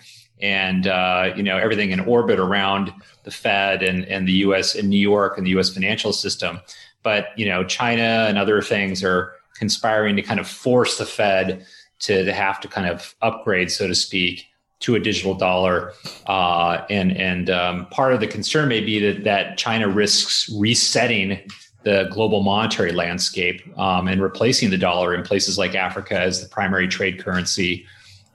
and 0.41 0.87
uh, 0.87 1.33
you 1.35 1.43
know 1.43 1.57
everything 1.57 1.91
in 1.91 1.99
orbit 1.99 2.39
around 2.39 2.93
the 3.23 3.31
Fed 3.31 3.83
and, 3.83 4.05
and 4.05 4.27
the 4.27 4.33
U.S. 4.33 4.75
in 4.75 4.89
New 4.89 4.99
York 4.99 5.37
and 5.37 5.45
the 5.45 5.51
U.S. 5.51 5.73
financial 5.73 6.13
system. 6.13 6.59
But 7.03 7.29
you 7.37 7.47
know 7.47 7.63
China 7.63 8.25
and 8.27 8.37
other 8.37 8.61
things 8.61 9.03
are 9.03 9.33
conspiring 9.55 10.15
to 10.15 10.21
kind 10.21 10.39
of 10.39 10.47
force 10.47 10.97
the 10.97 11.05
Fed 11.05 11.65
to, 11.99 12.25
to 12.25 12.33
have 12.33 12.59
to 12.61 12.67
kind 12.67 12.87
of 12.87 13.15
upgrade, 13.21 13.71
so 13.71 13.87
to 13.87 13.95
speak, 13.95 14.47
to 14.81 14.95
a 14.95 14.99
digital 14.99 15.33
dollar. 15.33 15.93
Uh, 16.27 16.85
and 16.89 17.15
and 17.15 17.49
um, 17.49 17.85
part 17.87 18.13
of 18.13 18.19
the 18.19 18.27
concern 18.27 18.67
may 18.67 18.81
be 18.81 18.99
that, 18.99 19.23
that 19.23 19.57
China 19.57 19.87
risks 19.87 20.49
resetting 20.57 21.39
the 21.83 22.07
global 22.11 22.43
monetary 22.43 22.91
landscape 22.91 23.61
um, 23.77 24.07
and 24.07 24.21
replacing 24.21 24.69
the 24.69 24.77
dollar 24.77 25.15
in 25.15 25.23
places 25.23 25.57
like 25.57 25.73
Africa 25.73 26.19
as 26.19 26.41
the 26.41 26.49
primary 26.49 26.87
trade 26.87 27.23
currency 27.23 27.85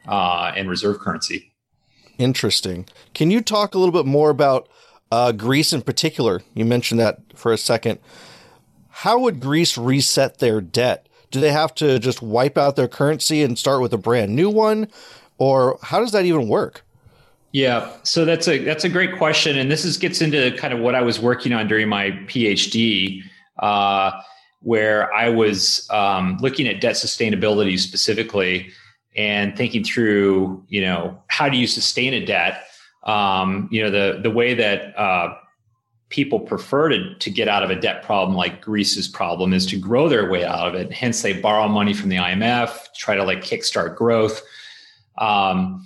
uh, 0.08 0.52
and 0.56 0.68
reserve 0.68 0.98
currency. 0.98 1.52
Interesting. 2.18 2.86
Can 3.14 3.30
you 3.30 3.40
talk 3.40 3.74
a 3.74 3.78
little 3.78 3.92
bit 3.92 4.06
more 4.06 4.30
about 4.30 4.68
uh, 5.12 5.32
Greece 5.32 5.72
in 5.72 5.82
particular? 5.82 6.42
You 6.54 6.64
mentioned 6.64 6.98
that 6.98 7.20
for 7.34 7.52
a 7.52 7.58
second. 7.58 7.98
How 8.88 9.18
would 9.18 9.40
Greece 9.40 9.76
reset 9.76 10.38
their 10.38 10.60
debt? 10.60 11.08
Do 11.30 11.40
they 11.40 11.52
have 11.52 11.74
to 11.76 11.98
just 11.98 12.22
wipe 12.22 12.56
out 12.56 12.76
their 12.76 12.88
currency 12.88 13.42
and 13.42 13.58
start 13.58 13.82
with 13.82 13.92
a 13.92 13.98
brand 13.98 14.34
new 14.34 14.48
one? 14.48 14.88
Or 15.38 15.78
how 15.82 16.00
does 16.00 16.12
that 16.12 16.24
even 16.24 16.48
work? 16.48 16.82
Yeah, 17.52 17.90
so 18.02 18.24
that's 18.24 18.48
a 18.48 18.58
that's 18.58 18.84
a 18.84 18.88
great 18.88 19.16
question, 19.16 19.56
and 19.56 19.70
this 19.70 19.84
is 19.84 19.96
gets 19.96 20.20
into 20.20 20.54
kind 20.58 20.74
of 20.74 20.80
what 20.80 20.94
I 20.94 21.00
was 21.00 21.18
working 21.18 21.54
on 21.54 21.68
during 21.68 21.88
my 21.88 22.10
PhD, 22.26 23.22
uh, 23.60 24.10
where 24.60 25.12
I 25.14 25.30
was 25.30 25.88
um, 25.90 26.36
looking 26.42 26.68
at 26.68 26.80
debt 26.80 26.96
sustainability 26.96 27.78
specifically 27.78 28.72
and 29.16 29.56
thinking 29.56 29.84
through, 29.84 30.64
you 30.68 30.82
know, 30.82 31.18
how 31.28 31.48
do 31.48 31.56
you 31.56 31.66
sustain 31.66 32.12
a 32.12 32.24
debt? 32.26 32.64
Um, 33.04 33.68
you 33.72 33.82
know, 33.82 33.90
the 33.90 34.20
the 34.20 34.30
way 34.30 34.52
that 34.52 34.98
uh, 34.98 35.34
people 36.08 36.40
prefer 36.40 36.90
to, 36.90 37.14
to 37.14 37.30
get 37.30 37.48
out 37.48 37.62
of 37.62 37.70
a 37.70 37.74
debt 37.74 38.02
problem 38.02 38.36
like 38.36 38.60
Greece's 38.60 39.08
problem 39.08 39.52
is 39.52 39.66
to 39.66 39.78
grow 39.78 40.08
their 40.08 40.30
way 40.30 40.44
out 40.44 40.68
of 40.68 40.74
it. 40.74 40.92
Hence, 40.92 41.22
they 41.22 41.32
borrow 41.32 41.68
money 41.68 41.94
from 41.94 42.10
the 42.10 42.16
IMF, 42.16 42.92
try 42.94 43.14
to 43.14 43.24
like 43.24 43.40
kickstart 43.40 43.96
growth. 43.96 44.42
Um, 45.18 45.84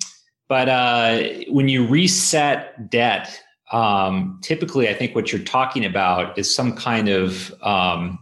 but 0.48 0.68
uh, 0.68 1.22
when 1.48 1.68
you 1.68 1.86
reset 1.86 2.90
debt, 2.90 3.40
um, 3.72 4.40
typically, 4.42 4.88
I 4.88 4.94
think 4.94 5.14
what 5.14 5.32
you're 5.32 5.42
talking 5.42 5.84
about 5.84 6.36
is 6.36 6.52
some 6.52 6.74
kind 6.74 7.08
of 7.08 7.54
um, 7.62 8.18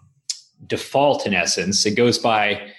default 0.66 1.26
in 1.26 1.34
essence. 1.34 1.86
It 1.86 1.92
goes 1.92 2.18
by 2.18 2.70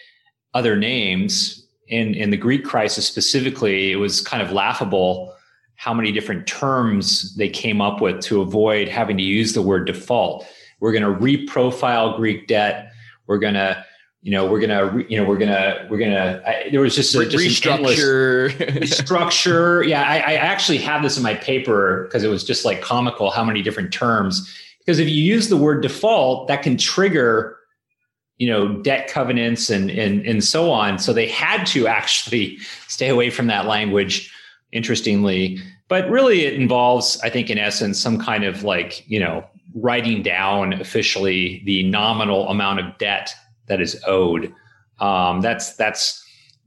other 0.54 0.76
names. 0.76 1.66
In, 1.88 2.14
in 2.14 2.30
the 2.30 2.38
Greek 2.38 2.64
crisis 2.64 3.08
specifically, 3.08 3.92
it 3.92 3.96
was 3.96 4.22
kind 4.22 4.44
of 4.44 4.52
laughable 4.52 5.34
how 5.76 5.94
many 5.94 6.12
different 6.12 6.46
terms 6.46 7.36
they 7.36 7.50
came 7.50 7.82
up 7.82 8.02
with 8.02 8.22
to 8.22 8.42
avoid 8.42 8.88
having 8.88 9.18
to 9.18 9.24
use 9.24 9.54
the 9.54 9.62
word 9.62 9.88
default. 9.88 10.46
We're 10.80 10.92
going 10.92 11.04
to 11.04 11.20
reprofile 11.20 12.16
Greek 12.18 12.48
debt. 12.48 12.92
We're 13.26 13.40
going 13.40 13.56
to 13.56 13.84
you 14.22 14.32
know 14.32 14.50
we're 14.50 14.60
gonna 14.60 15.04
you 15.08 15.18
know 15.18 15.24
we're 15.24 15.38
gonna 15.38 15.88
we're 15.90 15.98
gonna 15.98 16.42
I, 16.46 16.70
there 16.72 16.82
was 16.82 16.96
just, 16.96 17.16
a, 17.16 17.26
just 17.26 17.64
restructure. 17.64 18.88
structure 18.94 19.84
yeah 19.84 20.04
I, 20.04 20.18
I 20.18 20.34
actually 20.34 20.78
have 20.80 21.04
this 21.04 21.16
in 21.16 21.24
my 21.24 21.36
paper 21.36 22.04
because 22.04 22.24
it 22.24 22.28
was 22.28 22.44
just 22.44 22.66
like 22.66 22.82
comical 22.82 23.32
how 23.32 23.44
many 23.44 23.62
different 23.62 23.94
terms. 23.94 24.54
Because 24.80 25.00
if 25.00 25.08
you 25.08 25.22
use 25.22 25.50
the 25.50 25.58
word 25.58 25.82
default 25.82 26.48
that 26.48 26.64
can 26.64 26.78
trigger 26.78 27.58
you 28.38 28.48
know 28.48 28.82
debt 28.82 29.08
covenants 29.08 29.70
and 29.70 29.90
and 29.90 30.26
and 30.26 30.44
so 30.44 30.72
on. 30.72 31.00
So 31.00 31.14
they 31.14 31.28
had 31.28 31.66
to 31.68 31.88
actually 31.88 32.58
stay 32.88 33.08
away 33.08 33.30
from 33.30 33.48
that 33.48 33.66
language 33.68 34.34
interestingly. 34.72 35.60
But 35.88 36.08
really 36.10 36.46
it 36.46 36.54
involves 36.54 37.20
i 37.24 37.30
think 37.30 37.50
in 37.50 37.58
essence 37.58 37.98
some 38.00 38.20
kind 38.20 38.44
of 38.44 38.64
like 38.64 39.04
you 39.10 39.20
know 39.20 39.44
writing 39.74 40.22
down 40.22 40.74
officially 40.74 41.64
the 41.66 41.84
nominal 41.84 42.48
amount 42.50 42.80
of 42.80 42.98
debt 42.98 43.34
that 43.70 43.80
is 43.80 44.02
owed. 44.06 44.54
Um, 45.00 45.42
that's 45.42 45.76
that's 45.76 46.22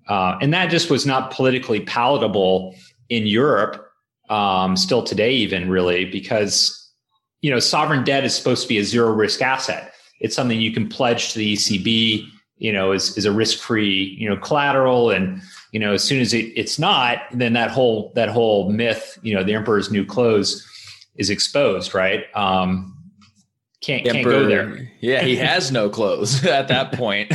uh, 0.09 0.39
and 0.41 0.53
that 0.55 0.71
just 0.71 0.91
was 0.91 1.05
not 1.07 1.31
politically 1.31 1.81
palatable 1.81 2.75
in 3.09 3.27
Europe 3.27 3.89
um, 4.31 4.77
still 4.77 5.03
today, 5.03 5.33
even 5.33 5.69
really, 5.69 6.07
because 6.07 6.79
you 7.43 7.51
know 7.51 7.59
sovereign 7.59 8.05
debt 8.05 8.25
is 8.25 8.35
supposed 8.35 8.63
to 8.63 8.69
be 8.69 8.79
a 8.79 8.85
zero 8.85 9.13
risk 9.13 9.43
asset. 9.43 9.93
It's 10.21 10.35
something 10.35 10.61
you 10.61 10.73
can 10.73 10.89
pledge 10.89 11.33
to 11.33 11.39
the 11.39 11.55
ECB. 11.55 12.27
You 12.57 12.73
know, 12.73 12.93
is 12.93 13.17
is 13.19 13.25
a 13.25 13.33
risk 13.33 13.59
free 13.59 14.17
you 14.19 14.29
know 14.29 14.37
collateral, 14.37 15.11
and 15.11 15.43
you 15.73 15.81
know 15.81 15.93
as 15.93 16.03
soon 16.05 16.21
as 16.21 16.33
it, 16.33 16.53
it's 16.57 16.79
not, 16.79 17.23
then 17.33 17.53
that 17.53 17.71
whole 17.71 18.13
that 18.15 18.29
whole 18.29 18.71
myth, 18.71 19.19
you 19.23 19.35
know, 19.35 19.43
the 19.43 19.55
emperor's 19.55 19.91
new 19.91 20.07
clothes, 20.07 20.67
is 21.17 21.29
exposed, 21.29 21.95
right? 21.95 22.25
Um, 22.35 22.97
can't, 23.83 24.05
can't 24.05 24.25
go 24.25 24.47
there. 24.47 24.91
Yeah, 25.01 25.23
he 25.23 25.37
has 25.37 25.73
no 25.73 25.91
clothes 25.91 26.45
at 26.47 26.69
that 26.69 26.93
point. 26.93 27.33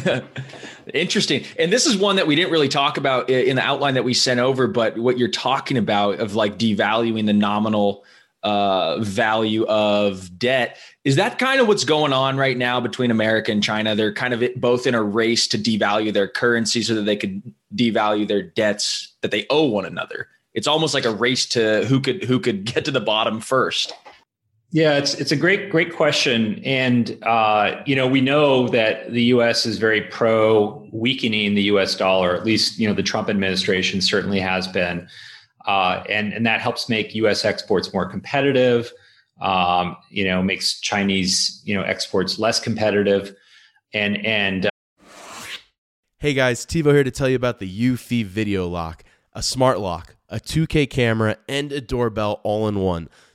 Interesting. 0.94 1.44
And 1.60 1.72
this 1.72 1.86
is 1.86 1.98
one 1.98 2.16
that 2.16 2.26
we 2.26 2.36
didn't 2.36 2.52
really 2.52 2.70
talk 2.70 2.98
about 2.98 3.30
in 3.30 3.58
the 3.58 3.62
outline 3.62 3.96
that 3.96 4.06
we 4.06 4.14
sent 4.14 4.40
over, 4.40 4.68
but 4.68 4.98
what 4.98 5.18
you're 5.18 5.28
talking 5.28 5.78
about 5.78 6.20
of 6.20 6.36
like 6.36 6.58
devaluing 6.58 7.26
the 7.26 7.34
nominal 7.34 8.06
uh, 8.44 8.98
value 9.00 9.66
of 9.66 10.40
debt 10.40 10.78
is 11.04 11.18
that 11.18 11.38
kind 11.40 11.60
of 11.60 11.68
what's 11.68 11.84
going 11.84 12.14
on 12.14 12.38
right 12.38 12.58
now 12.58 12.80
between 12.80 13.12
America 13.12 13.52
and 13.52 13.62
China? 13.62 13.96
They're 13.96 14.14
kind 14.14 14.34
of 14.34 14.44
both 14.56 14.88
in 14.88 14.96
a 14.96 15.04
race 15.04 15.48
to 15.50 15.58
devalue 15.58 16.14
their 16.14 16.28
currency 16.28 16.82
so 16.82 16.96
that 16.96 17.02
they 17.02 17.18
could 17.18 17.42
devalue 17.76 18.28
their 18.28 18.44
debts 18.44 19.14
that 19.22 19.32
they 19.32 19.46
owe 19.50 19.66
one 19.66 19.86
another. 19.86 20.30
It's 20.54 20.68
almost 20.68 20.94
like 20.94 21.06
a 21.06 21.14
race 21.14 21.46
to 21.50 21.86
who 21.86 22.00
could 22.00 22.24
who 22.24 22.40
could 22.40 22.66
get 22.66 22.86
to 22.86 22.92
the 22.92 23.02
bottom 23.02 23.42
first. 23.42 23.94
Yeah, 24.72 24.98
it's 24.98 25.14
it's 25.14 25.32
a 25.32 25.36
great 25.38 25.70
great 25.70 25.96
question, 25.96 26.62
and 26.66 27.18
uh, 27.24 27.82
you 27.86 27.96
know 27.96 28.06
we 28.06 28.20
know 28.20 28.68
that 28.68 29.12
the 29.14 29.24
U.S. 29.24 29.66
is 29.66 29.78
very 29.78 30.02
pro 30.02 30.86
weakening 30.92 31.56
the 31.56 31.64
U.S. 31.64 31.96
dollar. 31.96 32.36
At 32.36 32.44
least 32.44 32.78
you 32.78 32.86
know 32.86 32.94
the 32.94 33.04
Trump 33.04 33.30
administration 33.30 34.02
certainly 34.02 34.42
has 34.42 34.68
been, 34.68 35.08
uh, 35.66 36.04
and 36.10 36.34
and 36.34 36.46
that 36.46 36.60
helps 36.60 36.90
make 36.90 37.16
U.S. 37.16 37.46
exports 37.46 37.94
more 37.94 38.06
competitive. 38.06 38.92
Um, 39.40 39.96
you 40.10 40.26
know, 40.26 40.44
makes 40.44 40.82
Chinese 40.82 41.62
you 41.64 41.74
know 41.74 41.84
exports 41.84 42.38
less 42.38 42.60
competitive, 42.60 43.34
and 43.94 44.26
and. 44.26 44.66
Uh, 44.66 44.70
hey 46.20 46.34
guys, 46.34 46.66
TiVo 46.66 46.92
here 46.92 47.06
to 47.06 47.12
tell 47.12 47.30
you 47.30 47.38
about 47.38 47.60
the 47.60 47.90
Eufy 47.90 48.26
Video 48.26 48.68
Lock, 48.68 49.06
a 49.32 49.42
smart 49.42 49.80
lock, 49.80 50.18
a 50.28 50.42
2K 50.42 50.90
camera, 50.90 51.38
and 51.48 51.72
a 51.72 51.80
doorbell 51.80 52.42
all 52.44 52.68
in 52.68 52.80
one. 52.80 53.08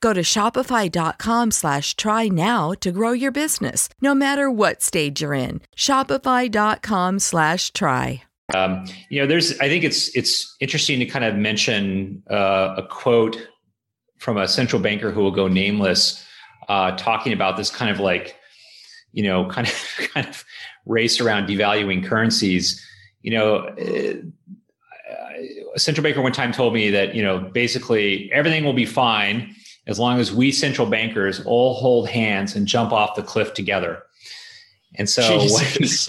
Go 0.00 0.12
to 0.12 0.22
shopify.com 0.22 1.50
slash 1.50 1.96
try 1.96 2.28
now 2.28 2.72
to 2.80 2.92
grow 2.92 3.12
your 3.12 3.32
business, 3.32 3.88
no 4.00 4.14
matter 4.14 4.50
what 4.50 4.82
stage 4.82 5.22
you're 5.22 5.34
in. 5.34 5.60
Shopify.com 5.76 7.18
slash 7.18 7.72
try. 7.72 8.22
Um, 8.54 8.86
you 9.08 9.20
know, 9.20 9.26
there's, 9.26 9.58
I 9.58 9.68
think 9.68 9.84
it's, 9.84 10.14
it's 10.16 10.56
interesting 10.60 11.00
to 11.00 11.06
kind 11.06 11.24
of 11.24 11.34
mention 11.34 12.22
uh, 12.30 12.74
a 12.78 12.82
quote 12.82 13.36
from 14.18 14.36
a 14.36 14.46
central 14.46 14.80
banker 14.80 15.10
who 15.10 15.20
will 15.20 15.32
go 15.32 15.48
nameless, 15.48 16.24
uh, 16.68 16.92
talking 16.96 17.32
about 17.32 17.56
this 17.56 17.70
kind 17.70 17.90
of 17.90 18.00
like, 18.00 18.36
you 19.12 19.22
know, 19.22 19.46
kind 19.50 19.66
of 19.66 20.10
kind 20.14 20.26
of 20.26 20.44
race 20.84 21.20
around 21.20 21.48
devaluing 21.48 22.04
currencies. 22.04 22.82
You 23.22 23.32
know, 23.32 23.56
uh, 23.56 24.14
a 25.74 25.78
central 25.78 26.02
banker 26.02 26.22
one 26.22 26.32
time 26.32 26.52
told 26.52 26.72
me 26.72 26.90
that 26.90 27.14
you 27.14 27.22
know 27.22 27.38
basically 27.38 28.30
everything 28.32 28.64
will 28.64 28.72
be 28.72 28.86
fine 28.86 29.54
as 29.86 29.98
long 29.98 30.18
as 30.18 30.32
we 30.32 30.50
central 30.50 30.88
bankers 30.88 31.40
all 31.44 31.74
hold 31.74 32.08
hands 32.08 32.56
and 32.56 32.66
jump 32.66 32.92
off 32.92 33.14
the 33.14 33.22
cliff 33.22 33.54
together. 33.54 34.02
And 34.96 35.08
so 35.08 35.38
what, 35.38 36.08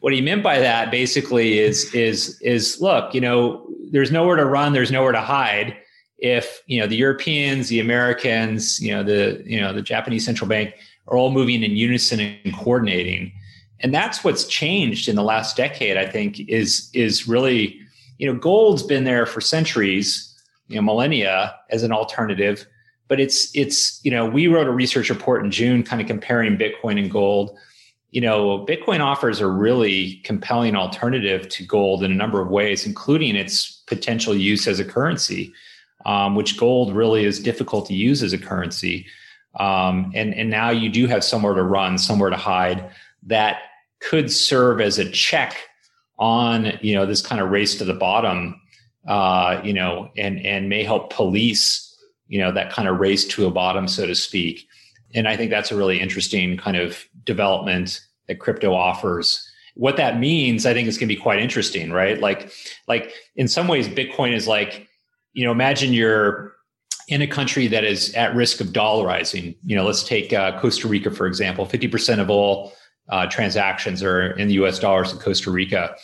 what 0.00 0.12
he 0.12 0.20
meant 0.20 0.42
by 0.42 0.58
that 0.60 0.90
basically 0.90 1.58
is 1.58 1.92
is 1.94 2.40
is 2.40 2.80
look, 2.80 3.14
you 3.14 3.20
know, 3.20 3.66
there's 3.90 4.10
nowhere 4.10 4.36
to 4.36 4.44
run, 4.44 4.72
there's 4.72 4.90
nowhere 4.90 5.12
to 5.12 5.20
hide 5.20 5.76
if 6.18 6.62
you 6.66 6.80
know 6.80 6.86
the 6.86 6.96
Europeans, 6.96 7.68
the 7.68 7.80
Americans, 7.80 8.80
you 8.80 8.90
know 8.92 9.02
the 9.02 9.42
you 9.44 9.60
know 9.60 9.72
the 9.72 9.82
Japanese 9.82 10.24
central 10.24 10.48
bank 10.48 10.74
are 11.06 11.18
all 11.18 11.30
moving 11.30 11.62
in 11.62 11.72
unison 11.72 12.18
and 12.18 12.54
coordinating, 12.56 13.32
and 13.80 13.92
that's 13.92 14.24
what's 14.24 14.44
changed 14.44 15.08
in 15.08 15.16
the 15.16 15.22
last 15.22 15.56
decade. 15.56 15.96
I 15.96 16.06
think 16.06 16.40
is 16.48 16.90
is 16.94 17.28
really 17.28 17.78
you 18.18 18.26
know 18.26 18.38
gold's 18.38 18.82
been 18.82 19.04
there 19.04 19.26
for 19.26 19.42
centuries, 19.42 20.34
you 20.68 20.76
know 20.76 20.82
millennia 20.82 21.54
as 21.70 21.82
an 21.82 21.92
alternative, 21.92 22.66
but 23.08 23.20
it's 23.20 23.54
it's 23.54 24.00
you 24.04 24.10
know 24.10 24.26
we 24.26 24.46
wrote 24.46 24.66
a 24.66 24.72
research 24.72 25.10
report 25.10 25.44
in 25.44 25.50
June, 25.50 25.82
kind 25.82 26.00
of 26.00 26.08
comparing 26.08 26.56
Bitcoin 26.56 26.98
and 26.98 27.10
gold. 27.10 27.56
You 28.10 28.20
know, 28.20 28.64
Bitcoin 28.64 29.00
offers 29.00 29.40
a 29.40 29.46
really 29.48 30.20
compelling 30.22 30.76
alternative 30.76 31.48
to 31.48 31.66
gold 31.66 32.04
in 32.04 32.12
a 32.12 32.14
number 32.14 32.40
of 32.40 32.48
ways, 32.48 32.86
including 32.86 33.34
its 33.34 33.82
potential 33.86 34.36
use 34.36 34.68
as 34.68 34.78
a 34.78 34.84
currency 34.84 35.52
um, 36.04 36.34
which 36.34 36.58
gold 36.58 36.94
really 36.94 37.24
is 37.24 37.40
difficult 37.40 37.86
to 37.86 37.94
use 37.94 38.22
as 38.22 38.32
a 38.32 38.38
currency. 38.38 39.06
Um, 39.58 40.12
and, 40.14 40.34
and 40.34 40.50
now 40.50 40.70
you 40.70 40.90
do 40.90 41.06
have 41.06 41.24
somewhere 41.24 41.54
to 41.54 41.62
run, 41.62 41.98
somewhere 41.98 42.30
to 42.30 42.36
hide 42.36 42.90
that 43.24 43.58
could 44.00 44.30
serve 44.30 44.80
as 44.80 44.98
a 44.98 45.08
check 45.08 45.56
on, 46.18 46.78
you 46.82 46.94
know, 46.94 47.06
this 47.06 47.22
kind 47.22 47.40
of 47.40 47.50
race 47.50 47.76
to 47.76 47.84
the 47.84 47.94
bottom, 47.94 48.60
uh, 49.06 49.60
you 49.64 49.72
know, 49.72 50.10
and, 50.16 50.44
and 50.44 50.68
may 50.68 50.82
help 50.82 51.12
police, 51.12 51.93
you 52.34 52.40
know, 52.40 52.52
that 52.52 52.72
kind 52.72 52.88
of 52.88 52.98
race 52.98 53.24
to 53.24 53.46
a 53.46 53.50
bottom, 53.50 53.86
so 53.86 54.06
to 54.06 54.14
speak. 54.14 54.66
And 55.14 55.28
I 55.28 55.36
think 55.36 55.50
that's 55.50 55.70
a 55.70 55.76
really 55.76 56.00
interesting 56.00 56.56
kind 56.56 56.76
of 56.76 56.98
development 57.24 58.00
that 58.28 58.40
crypto 58.40 58.74
offers 58.74 59.50
what 59.76 59.96
that 59.96 60.20
means 60.20 60.66
i 60.66 60.72
think 60.72 60.86
is 60.86 60.96
going 60.96 61.08
to 61.08 61.14
be 61.14 61.20
quite 61.20 61.40
interesting 61.40 61.90
right 61.90 62.20
like 62.20 62.52
like 62.86 63.12
in 63.34 63.48
some 63.48 63.66
ways 63.66 63.88
bitcoin 63.88 64.32
is 64.32 64.46
like 64.46 64.88
you 65.34 65.44
know, 65.44 65.52
imagine 65.52 65.92
you're 65.92 66.54
in 67.08 67.20
a 67.20 67.26
country 67.26 67.66
that 67.66 67.84
is 67.84 68.14
at 68.14 68.34
risk 68.34 68.60
of 68.60 68.68
dollarizing. 68.68 69.56
You 69.66 69.76
know, 69.76 69.84
let's 69.84 70.02
take 70.02 70.32
uh, 70.32 70.58
Costa 70.58 70.88
Rica, 70.88 71.10
for 71.10 71.26
example. 71.26 71.66
50% 71.66 72.20
of 72.20 72.30
all 72.30 72.72
uh, 73.10 73.26
transactions 73.26 74.02
are 74.02 74.30
in 74.38 74.48
the 74.48 74.54
US 74.54 74.78
dollars 74.78 75.12
in 75.12 75.18
Costa 75.18 75.50
Rica. 75.50 75.94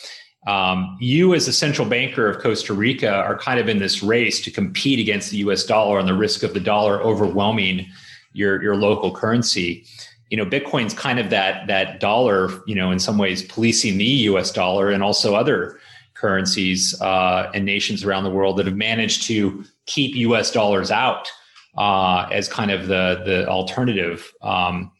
Um, 0.47 0.97
you, 0.99 1.33
as 1.35 1.47
a 1.47 1.53
central 1.53 1.87
banker 1.87 2.27
of 2.27 2.39
Costa 2.39 2.73
Rica, 2.73 3.13
are 3.13 3.37
kind 3.37 3.59
of 3.59 3.69
in 3.69 3.77
this 3.77 4.01
race 4.01 4.41
to 4.41 4.51
compete 4.51 4.99
against 4.99 5.31
the 5.31 5.37
US 5.37 5.63
dollar 5.63 5.99
and 5.99 6.07
the 6.07 6.13
risk 6.13 6.43
of 6.43 6.53
the 6.53 6.59
dollar 6.59 7.01
overwhelming 7.01 7.87
your, 8.33 8.61
your 8.61 8.75
local 8.75 9.13
currency. 9.13 9.85
You 10.29 10.37
know, 10.37 10.45
Bitcoin's 10.45 10.93
kind 10.93 11.19
of 11.19 11.29
that, 11.29 11.67
that 11.67 11.99
dollar, 11.99 12.49
you 12.65 12.73
know, 12.73 12.91
in 12.91 12.99
some 12.99 13.17
ways 13.17 13.43
policing 13.43 13.97
the 13.97 14.05
US 14.05 14.51
dollar 14.51 14.89
and 14.89 15.03
also 15.03 15.35
other 15.35 15.79
currencies 16.21 16.99
uh, 17.01 17.51
and 17.53 17.65
nations 17.65 18.03
around 18.03 18.23
the 18.23 18.29
world 18.29 18.57
that 18.57 18.67
have 18.67 18.75
managed 18.75 19.23
to 19.23 19.65
keep 19.87 20.15
U.S. 20.15 20.51
dollars 20.51 20.91
out 20.91 21.29
uh, 21.77 22.27
as 22.31 22.47
kind 22.47 22.69
of 22.71 22.87
the 22.87 23.23
the 23.25 23.47
alternative 23.47 24.31
um, 24.41 24.91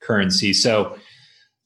currency. 0.00 0.52
So, 0.52 0.96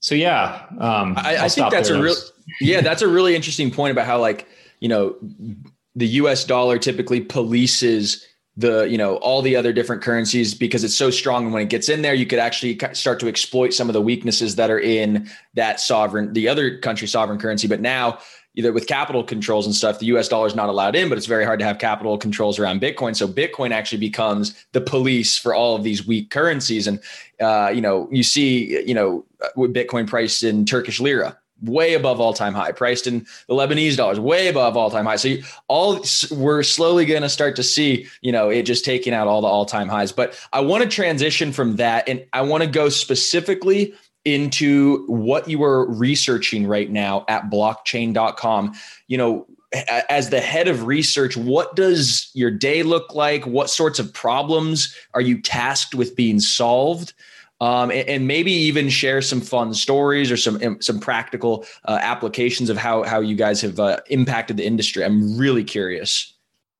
so 0.01 0.15
yeah, 0.15 0.67
um, 0.79 1.15
I, 1.19 1.45
I 1.45 1.49
think 1.49 1.71
that's 1.71 1.91
a 1.91 2.03
real 2.03 2.17
yeah, 2.61 2.81
that's 2.81 3.03
a 3.03 3.09
really 3.09 3.35
interesting 3.35 3.71
point 3.71 3.93
about 3.93 4.07
how 4.07 4.21
like 4.21 4.49
you 4.81 4.89
know 4.89 5.17
the 5.95 6.07
U.S. 6.07 6.45
dollar 6.45 6.79
typically 6.79 7.25
polices 7.25 8.23
the 8.57 8.83
you 8.83 8.99
know 8.99 9.17
all 9.17 9.41
the 9.41 9.57
other 9.57 9.73
different 9.73 10.03
currencies 10.03 10.55
because 10.55 10.85
it's 10.85 10.97
so 10.97 11.11
strong 11.11 11.45
and 11.45 11.55
when 11.55 11.63
it 11.63 11.71
gets 11.71 11.89
in 11.89 12.03
there 12.03 12.13
you 12.13 12.27
could 12.27 12.39
actually 12.39 12.79
start 12.93 13.19
to 13.19 13.27
exploit 13.27 13.73
some 13.73 13.89
of 13.89 13.95
the 13.95 14.03
weaknesses 14.03 14.57
that 14.57 14.71
are 14.71 14.79
in 14.79 15.27
that 15.55 15.81
sovereign 15.81 16.31
the 16.35 16.49
other 16.49 16.77
country 16.77 17.09
sovereign 17.09 17.39
currency 17.39 17.67
but 17.67 17.81
now 17.81 18.19
either 18.55 18.73
with 18.73 18.87
capital 18.87 19.25
controls 19.25 19.67
and 19.67 19.75
stuff, 19.75 19.99
the 19.99 20.07
US 20.07 20.29
dollar 20.29 20.47
is 20.47 20.55
not 20.55 20.69
allowed 20.69 20.95
in, 20.95 21.09
but 21.09 21.17
it's 21.17 21.27
very 21.27 21.45
hard 21.45 21.59
to 21.61 21.65
have 21.65 21.79
capital 21.79 22.19
controls 22.19 22.59
around 22.59 22.81
Bitcoin. 22.81 23.17
So 23.17 23.27
Bitcoin 23.27 23.71
actually 23.71 23.99
becomes 23.99 24.55
the 24.73 24.81
police 24.81 25.39
for 25.39 25.55
all 25.55 25.75
of 25.75 25.83
these 25.83 26.07
weak 26.07 26.31
currencies. 26.31 26.87
And, 26.87 27.01
uh, 27.41 27.73
you 27.75 27.81
know, 27.81 28.09
you 28.13 28.23
see, 28.23 28.83
you 28.87 28.95
know, 28.95 29.25
with 29.57 29.73
Bitcoin 29.73 30.07
priced 30.07 30.43
in 30.43 30.67
Turkish 30.67 31.01
lira, 31.01 31.39
way 31.63 31.95
above 31.95 32.21
all 32.21 32.33
time 32.33 32.55
high, 32.55 32.73
priced 32.73 33.07
in 33.07 33.21
the 33.49 33.55
Lebanese 33.55 33.97
dollars, 33.97 34.21
way 34.21 34.49
above 34.49 34.77
all 34.77 34.91
time 34.91 35.07
high. 35.07 35.17
So 35.17 35.29
you, 35.29 35.45
all 35.69 36.05
we're 36.31 36.63
slowly 36.63 37.07
going 37.07 37.23
to 37.23 37.29
start 37.29 37.57
to 37.57 37.63
see, 37.63 38.07
you 38.21 38.33
know, 38.33 38.51
it 38.51 38.63
just 38.63 38.85
taking 38.85 39.15
out 39.15 39.29
all 39.29 39.41
the 39.41 39.47
all 39.47 39.67
time 39.67 39.89
highs. 39.89 40.13
But 40.13 40.39
I 40.53 40.61
want 40.61 40.83
to 40.83 40.89
transition 40.89 41.53
from 41.53 41.77
that, 41.77 42.09
and 42.09 42.25
I 42.33 42.43
want 42.43 42.63
to 42.63 42.69
go 42.69 42.89
specifically 42.89 43.95
into 44.25 45.05
what 45.07 45.49
you 45.49 45.63
are 45.65 45.91
researching 45.91 46.67
right 46.67 46.91
now 46.91 47.25
at 47.29 47.51
blockchain.com. 47.51 48.75
You 49.09 49.19
know, 49.19 49.47
as 50.09 50.31
the 50.31 50.41
head 50.41 50.69
of 50.69 50.87
research, 50.87 51.37
what 51.37 51.75
does 51.75 52.31
your 52.35 52.51
day 52.51 52.83
look 52.83 53.15
like? 53.15 53.47
What 53.47 53.71
sorts 53.71 53.99
of 53.99 54.13
problems 54.13 54.95
are 55.15 55.21
you 55.21 55.41
tasked 55.41 55.95
with 55.95 56.15
being 56.15 56.41
solved? 56.41 57.15
Um, 57.63 57.93
and, 57.93 58.09
and, 58.09 58.27
maybe 58.27 58.51
even 58.51 58.89
share 58.89 59.23
some 59.23 59.41
fun 59.41 59.73
stories 59.73 60.33
or 60.33 60.37
some 60.37 60.61
um, 60.65 60.83
some 60.83 60.99
practical 60.99 61.65
uh, 61.85 61.99
applications 62.03 62.71
of 62.71 62.77
how 62.77 63.05
how 63.05 63.21
you 63.21 63.37
guys 63.37 63.61
have 63.61 63.79
uh, 63.79 64.01
impacted 64.11 64.57
the 64.57 64.67
industry. 64.67 65.05
I'm 65.05 65.39
really 65.39 65.63
curious. 65.63 66.37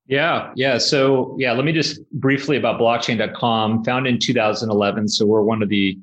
Yeah, 0.09 0.51
yeah. 0.57 0.79
So 0.79 1.37
yeah, 1.39 1.53
let 1.53 1.65
me 1.65 1.73
just 1.73 2.01
briefly 2.11 2.57
about 2.57 2.81
blockchain.com, 2.81 3.85
founded 3.85 4.15
in 4.15 4.19
2011. 4.19 5.07
So 5.07 5.25
we're 5.25 5.43
one 5.43 5.63
of 5.63 5.69
the 5.69 5.97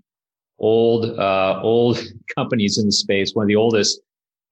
old 0.60 1.20
uh, 1.20 1.60
old 1.62 2.02
companies 2.36 2.78
in 2.78 2.86
the 2.86 2.94
space, 2.94 3.36
one 3.36 3.44
of 3.44 3.50
the 3.50 3.58
oldest. 3.58 4.00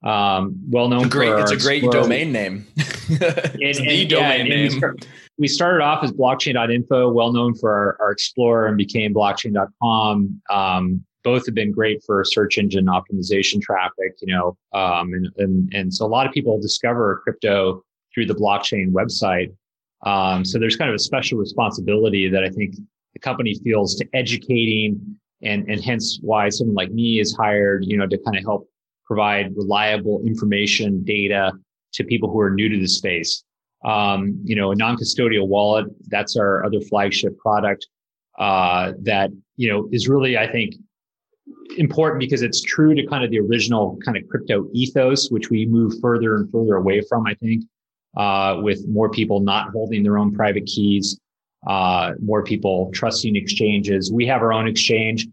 Um, 0.04 0.56
well 0.70 0.88
known. 0.90 1.10
Great, 1.10 1.34
it's 1.40 1.52
a 1.52 1.58
great 1.58 1.84
domain 1.84 2.32
name. 2.32 2.68
it's 2.78 3.80
and, 3.80 3.90
the 3.90 4.02
and, 4.02 4.10
domain 4.10 4.46
yeah, 4.46 4.56
name. 4.56 4.64
We, 4.64 4.70
start, 4.70 5.08
we, 5.40 5.48
started 5.48 5.84
off 5.84 6.04
as 6.04 6.12
blockchain.info, 6.12 7.12
well 7.12 7.34
known 7.34 7.56
for 7.56 7.72
our, 7.72 7.98
our 8.00 8.12
Explorer, 8.12 8.68
and 8.68 8.78
became 8.78 9.14
blockchain.com. 9.14 10.42
Um, 10.50 11.06
both 11.24 11.46
have 11.46 11.56
been 11.56 11.72
great 11.72 12.02
for 12.06 12.24
search 12.24 12.58
engine 12.58 12.86
optimization 12.86 13.62
traffic, 13.62 14.16
you 14.22 14.34
know, 14.34 14.58
um, 14.74 15.14
and, 15.14 15.28
and 15.38 15.74
and 15.74 15.94
so 15.94 16.06
a 16.06 16.08
lot 16.08 16.26
of 16.26 16.32
people 16.32 16.60
discover 16.60 17.22
crypto 17.24 17.84
through 18.14 18.28
the 18.28 18.36
blockchain 18.36 18.92
website. 18.92 19.54
Um, 20.06 20.46
so 20.46 20.60
there's 20.60 20.76
kind 20.76 20.90
of 20.90 20.96
a 20.96 21.00
special 21.00 21.38
responsibility 21.38 22.30
that 22.30 22.44
I 22.44 22.50
think 22.50 22.76
the 23.14 23.20
company 23.20 23.56
feels 23.64 23.96
to 23.96 24.08
educating 24.14 25.18
and 25.42 25.68
and 25.70 25.84
hence 25.84 26.20
why 26.22 26.50
someone 26.50 26.76
like 26.76 26.92
me 26.92 27.20
is 27.20 27.36
hired, 27.36 27.84
you 27.86 27.98
know, 27.98 28.08
to 28.08 28.18
kind 28.20 28.38
of 28.38 28.44
help 28.44 28.70
provide 29.08 29.56
reliable 29.56 30.22
information, 30.26 31.04
data 31.04 31.52
to 31.94 32.04
people 32.04 32.30
who 32.30 32.40
are 32.40 32.52
new 32.52 32.70
to 32.70 32.78
the 32.78 32.88
space. 32.88 33.44
Um, 33.86 34.40
you 34.44 34.56
know, 34.56 34.72
a 34.72 34.76
non-custodial 34.76 35.48
wallet, 35.48 35.86
that's 36.08 36.36
our 36.36 36.66
other 36.66 36.82
flagship 36.82 37.38
product, 37.38 37.88
uh, 38.38 38.94
that, 39.04 39.32
you 39.56 39.70
know, 39.70 39.88
is 39.92 40.10
really, 40.10 40.38
I 40.38 40.52
think, 40.52 40.76
important 41.78 42.20
because 42.20 42.42
it's 42.42 42.62
true 42.62 42.94
to 42.96 43.06
kind 43.06 43.24
of 43.24 43.32
the 43.32 43.40
original 43.40 43.98
kind 44.04 44.18
of 44.18 44.28
crypto 44.28 44.68
ethos, 44.74 45.30
which 45.30 45.50
we 45.50 45.66
move 45.66 45.94
further 46.02 46.36
and 46.36 46.52
further 46.52 46.76
away 46.76 47.02
from, 47.08 47.26
I 47.26 47.36
think, 47.36 47.64
uh, 48.18 48.60
with 48.62 48.88
more 48.88 49.10
people 49.10 49.40
not 49.40 49.72
holding 49.72 50.04
their 50.04 50.18
own 50.18 50.34
private 50.34 50.66
keys, 50.66 51.20
uh, 51.68 52.14
more 52.22 52.44
people 52.44 52.90
trusting 52.94 53.36
exchanges. 53.36 54.12
We 54.12 54.26
have 54.26 54.42
our 54.42 54.52
own 54.52 54.68
exchange. 54.68 55.28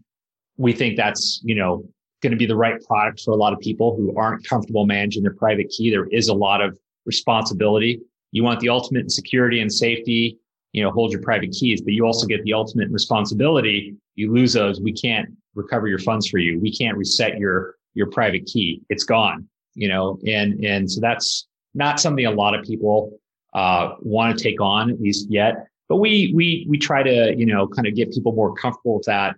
We 0.57 0.71
think 0.71 0.95
that's, 0.95 1.41
you 1.43 1.55
know, 1.55 1.83
going 2.21 2.31
to 2.31 2.37
be 2.37 2.45
the 2.45 2.55
right 2.55 2.81
product 2.83 3.21
for 3.21 3.31
a 3.31 3.37
lot 3.37 3.53
of 3.53 3.59
people 3.59 3.95
who 3.95 4.15
aren't 4.17 4.47
comfortable 4.47 4.85
managing 4.85 5.23
their 5.23 5.33
private 5.33 5.69
key. 5.69 5.89
There 5.89 6.07
is 6.07 6.27
a 6.27 6.33
lot 6.33 6.61
of 6.61 6.77
responsibility. 7.05 8.01
You 8.31 8.43
want 8.43 8.59
the 8.59 8.69
ultimate 8.69 9.11
security 9.11 9.61
and 9.61 9.71
safety, 9.71 10.37
you 10.71 10.83
know, 10.83 10.91
hold 10.91 11.11
your 11.11 11.21
private 11.21 11.51
keys, 11.51 11.81
but 11.81 11.93
you 11.93 12.05
also 12.05 12.25
get 12.25 12.43
the 12.43 12.53
ultimate 12.53 12.89
responsibility. 12.89 13.95
You 14.15 14.33
lose 14.33 14.53
those. 14.53 14.81
We 14.81 14.93
can't 14.93 15.29
recover 15.53 15.87
your 15.87 15.99
funds 15.99 16.27
for 16.27 16.37
you. 16.37 16.59
We 16.59 16.75
can't 16.75 16.97
reset 16.97 17.37
your, 17.37 17.75
your 17.93 18.07
private 18.07 18.45
key. 18.45 18.81
It's 18.89 19.03
gone, 19.03 19.47
you 19.73 19.87
know, 19.87 20.19
and, 20.27 20.63
and 20.65 20.91
so 20.91 20.99
that's 20.99 21.47
not 21.73 21.99
something 21.99 22.25
a 22.25 22.31
lot 22.31 22.55
of 22.57 22.65
people, 22.65 23.19
uh, 23.53 23.95
want 23.99 24.37
to 24.37 24.43
take 24.43 24.59
on 24.59 24.89
at 24.89 24.99
least 24.99 25.29
yet. 25.29 25.67
But 25.87 25.97
we, 25.97 26.33
we, 26.35 26.65
we 26.67 26.77
try 26.77 27.03
to, 27.03 27.35
you 27.37 27.45
know, 27.45 27.67
kind 27.67 27.87
of 27.87 27.95
get 27.95 28.11
people 28.11 28.33
more 28.33 28.53
comfortable 28.55 28.97
with 28.97 29.05
that 29.05 29.35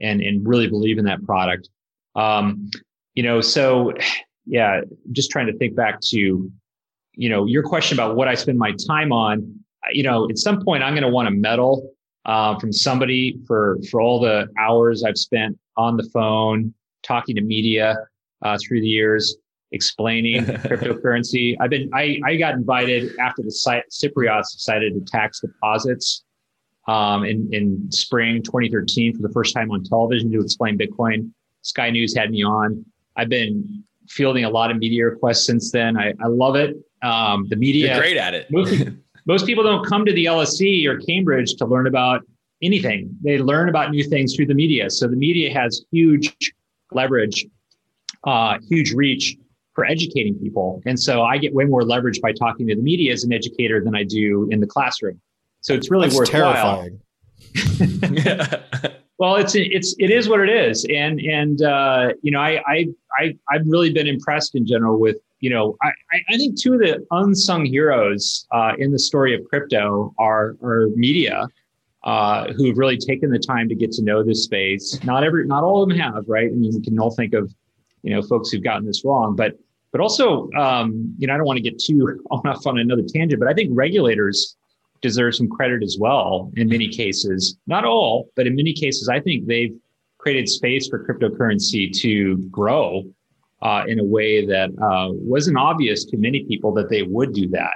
and, 0.00 0.20
and 0.20 0.46
really 0.48 0.66
believe 0.66 0.98
in 0.98 1.04
that 1.04 1.22
product. 1.24 1.68
Um, 2.14 2.70
you 3.14 3.22
know, 3.22 3.40
so 3.40 3.92
yeah, 4.46 4.80
just 5.12 5.30
trying 5.30 5.46
to 5.46 5.56
think 5.56 5.76
back 5.76 6.00
to, 6.10 6.50
you 7.14 7.28
know, 7.28 7.46
your 7.46 7.62
question 7.62 7.96
about 7.96 8.16
what 8.16 8.28
I 8.28 8.34
spend 8.34 8.58
my 8.58 8.72
time 8.86 9.12
on. 9.12 9.54
You 9.92 10.02
know, 10.02 10.28
at 10.28 10.38
some 10.38 10.62
point 10.64 10.82
I'm 10.82 10.92
going 10.94 11.02
to 11.02 11.08
want 11.08 11.28
a 11.28 11.30
medal 11.30 11.90
uh, 12.26 12.58
from 12.58 12.72
somebody 12.72 13.38
for 13.46 13.78
for 13.90 14.00
all 14.00 14.20
the 14.20 14.48
hours 14.58 15.04
I've 15.04 15.18
spent 15.18 15.58
on 15.76 15.96
the 15.96 16.08
phone 16.12 16.74
talking 17.02 17.34
to 17.36 17.42
media 17.42 17.96
uh, 18.42 18.58
through 18.62 18.80
the 18.80 18.88
years, 18.88 19.36
explaining 19.72 20.44
cryptocurrency. 20.44 21.56
I've 21.60 21.70
been 21.70 21.88
I, 21.94 22.20
I 22.24 22.36
got 22.36 22.54
invited 22.54 23.16
after 23.18 23.42
the 23.42 23.50
site 23.50 23.84
Cypriots 23.90 24.52
decided 24.52 24.94
to 24.94 25.00
tax 25.00 25.40
deposits 25.40 26.24
um, 26.88 27.24
in 27.24 27.48
in 27.52 27.90
spring 27.90 28.42
2013 28.42 29.16
for 29.16 29.22
the 29.22 29.32
first 29.32 29.54
time 29.54 29.70
on 29.70 29.82
television 29.84 30.30
to 30.32 30.40
explain 30.40 30.78
Bitcoin. 30.78 31.30
Sky 31.62 31.90
News 31.90 32.16
had 32.16 32.30
me 32.30 32.44
on. 32.44 32.84
I've 33.16 33.28
been 33.28 33.84
fielding 34.08 34.44
a 34.44 34.50
lot 34.50 34.70
of 34.70 34.78
media 34.78 35.04
requests 35.04 35.46
since 35.46 35.70
then. 35.70 35.96
I, 35.96 36.12
I 36.22 36.26
love 36.26 36.56
it. 36.56 36.76
Um, 37.02 37.46
the 37.48 37.56
media, 37.56 37.92
You're 37.92 38.00
great 38.00 38.16
at 38.16 38.34
it. 38.34 38.50
most, 38.50 38.82
most 39.26 39.46
people 39.46 39.64
don't 39.64 39.86
come 39.86 40.04
to 40.04 40.12
the 40.12 40.26
LSE 40.26 40.86
or 40.86 40.98
Cambridge 40.98 41.54
to 41.56 41.66
learn 41.66 41.86
about 41.86 42.22
anything. 42.62 43.16
They 43.22 43.38
learn 43.38 43.68
about 43.68 43.90
new 43.90 44.04
things 44.04 44.34
through 44.34 44.46
the 44.46 44.54
media. 44.54 44.90
So 44.90 45.08
the 45.08 45.16
media 45.16 45.52
has 45.52 45.84
huge 45.90 46.34
leverage, 46.92 47.46
uh, 48.24 48.58
huge 48.68 48.92
reach 48.92 49.36
for 49.74 49.84
educating 49.84 50.38
people. 50.38 50.82
And 50.84 50.98
so 50.98 51.22
I 51.22 51.38
get 51.38 51.54
way 51.54 51.64
more 51.64 51.82
leverage 51.82 52.20
by 52.20 52.32
talking 52.32 52.66
to 52.68 52.74
the 52.74 52.82
media 52.82 53.12
as 53.12 53.24
an 53.24 53.32
educator 53.32 53.82
than 53.82 53.94
I 53.94 54.04
do 54.04 54.48
in 54.50 54.60
the 54.60 54.66
classroom. 54.66 55.20
So 55.60 55.74
it's 55.74 55.90
really 55.90 56.08
That's 56.08 56.30
worthwhile. 56.32 56.88
Terrifying. 57.54 58.90
Well, 59.20 59.36
it's 59.36 59.54
it's 59.54 59.94
it 59.98 60.10
is 60.10 60.30
what 60.30 60.40
it 60.40 60.48
is, 60.48 60.86
and 60.86 61.20
and 61.20 61.60
uh, 61.60 62.14
you 62.22 62.30
know 62.30 62.40
I 62.40 62.62
I 62.66 62.88
I 63.18 63.36
I've 63.50 63.66
really 63.66 63.92
been 63.92 64.06
impressed 64.06 64.54
in 64.54 64.66
general 64.66 64.98
with 64.98 65.18
you 65.40 65.50
know 65.50 65.76
I 65.82 65.90
I 66.30 66.38
think 66.38 66.58
two 66.58 66.72
of 66.72 66.80
the 66.80 67.06
unsung 67.10 67.66
heroes 67.66 68.46
uh, 68.50 68.72
in 68.78 68.90
the 68.92 68.98
story 68.98 69.34
of 69.34 69.44
crypto 69.44 70.14
are 70.18 70.56
are 70.62 70.88
media. 70.96 71.46
Uh, 72.02 72.50
who 72.54 72.66
have 72.66 72.78
really 72.78 72.96
taken 72.96 73.28
the 73.30 73.38
time 73.38 73.68
to 73.68 73.74
get 73.74 73.92
to 73.92 74.02
know 74.02 74.22
this 74.22 74.42
space. 74.44 74.98
Not 75.04 75.22
every, 75.22 75.46
not 75.46 75.64
all 75.64 75.82
of 75.82 75.88
them 75.90 75.98
have, 75.98 76.24
right? 76.26 76.46
I 76.50 76.54
mean, 76.54 76.72
we 76.74 76.80
can 76.80 76.98
all 76.98 77.14
think 77.14 77.34
of, 77.34 77.54
you 78.02 78.14
know, 78.14 78.22
folks 78.22 78.48
who've 78.48 78.64
gotten 78.64 78.86
this 78.86 79.04
wrong, 79.04 79.36
but, 79.36 79.58
but 79.92 80.00
also, 80.00 80.48
um, 80.52 81.14
you 81.18 81.26
know, 81.26 81.34
I 81.34 81.36
don't 81.36 81.44
want 81.44 81.58
to 81.58 81.62
get 81.62 81.78
too 81.78 82.24
off 82.30 82.66
on 82.66 82.78
another 82.78 83.02
tangent, 83.06 83.38
but 83.38 83.50
I 83.50 83.52
think 83.52 83.68
regulators 83.74 84.56
deserve 85.02 85.34
some 85.34 85.48
credit 85.48 85.82
as 85.82 85.96
well 85.98 86.50
in 86.56 86.68
many 86.68 86.88
cases. 86.88 87.56
Not 87.66 87.84
all, 87.84 88.28
but 88.36 88.46
in 88.46 88.54
many 88.54 88.72
cases, 88.72 89.08
I 89.08 89.20
think 89.20 89.46
they've 89.46 89.74
created 90.18 90.48
space 90.48 90.88
for 90.88 91.04
cryptocurrency 91.04 91.90
to 92.00 92.36
grow 92.50 93.04
uh, 93.62 93.84
in 93.86 93.98
a 93.98 94.04
way 94.04 94.44
that 94.46 94.70
uh, 94.82 95.08
wasn't 95.12 95.56
obvious 95.56 96.04
to 96.06 96.16
many 96.16 96.44
people 96.44 96.72
that 96.74 96.88
they 96.88 97.02
would 97.02 97.32
do 97.32 97.48
that. 97.48 97.74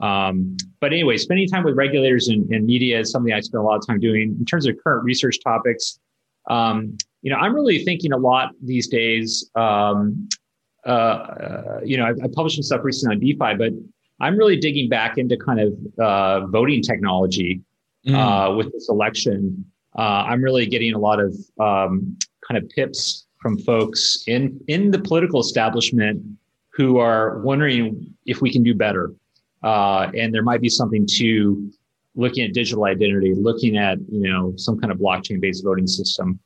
Um, 0.00 0.56
but 0.80 0.92
anyway, 0.92 1.16
spending 1.16 1.48
time 1.48 1.64
with 1.64 1.76
regulators 1.76 2.28
and, 2.28 2.48
and, 2.50 2.64
media 2.64 3.00
is 3.00 3.10
something 3.10 3.32
I 3.32 3.40
spend 3.40 3.62
a 3.62 3.66
lot 3.66 3.76
of 3.76 3.86
time 3.86 3.98
doing. 3.98 4.36
In 4.38 4.44
terms 4.44 4.66
of 4.66 4.76
current 4.82 5.04
research 5.04 5.38
topics, 5.42 5.98
um, 6.48 6.96
you 7.22 7.32
know, 7.32 7.36
I'm 7.36 7.52
really 7.52 7.84
thinking 7.84 8.12
a 8.12 8.16
lot 8.16 8.52
these 8.62 8.86
days. 8.86 9.50
Um, 9.56 10.28
uh, 10.86 10.90
uh 10.90 11.80
you 11.84 11.96
know, 11.96 12.04
I, 12.04 12.10
I 12.10 12.28
published 12.32 12.56
some 12.56 12.62
stuff 12.62 12.84
recently 12.84 13.16
on 13.16 13.20
DeFi, 13.20 13.54
but 13.58 13.72
I'm 14.20 14.36
really 14.36 14.56
digging 14.56 14.88
back 14.88 15.18
into 15.18 15.36
kind 15.36 15.60
of 15.60 15.74
uh, 15.98 16.46
voting 16.46 16.82
technology 16.82 17.62
mm. 18.06 18.14
uh, 18.14 18.54
with 18.54 18.72
this 18.72 18.88
election. 18.88 19.64
Uh, 19.96 20.24
I'm 20.28 20.42
really 20.42 20.66
getting 20.66 20.94
a 20.94 20.98
lot 20.98 21.20
of 21.20 21.34
um, 21.60 22.16
kind 22.46 22.62
of 22.62 22.68
pips 22.70 23.26
from 23.40 23.58
folks 23.58 24.24
in 24.26 24.60
in 24.68 24.90
the 24.90 24.98
political 24.98 25.40
establishment 25.40 26.22
who 26.72 26.98
are 26.98 27.38
wondering 27.40 28.14
if 28.26 28.40
we 28.40 28.52
can 28.52 28.62
do 28.62 28.74
better. 28.74 29.12
Uh, 29.62 30.10
and 30.16 30.32
there 30.32 30.42
might 30.42 30.60
be 30.60 30.68
something 30.68 31.04
to 31.06 31.70
looking 32.14 32.44
at 32.44 32.52
digital 32.52 32.84
identity, 32.84 33.34
looking 33.34 33.76
at 33.76 33.98
you 34.10 34.30
know 34.30 34.52
some 34.56 34.78
kind 34.78 34.92
of 34.92 34.98
blockchain 34.98 35.40
based 35.40 35.64
voting 35.64 35.86
system. 35.86 36.38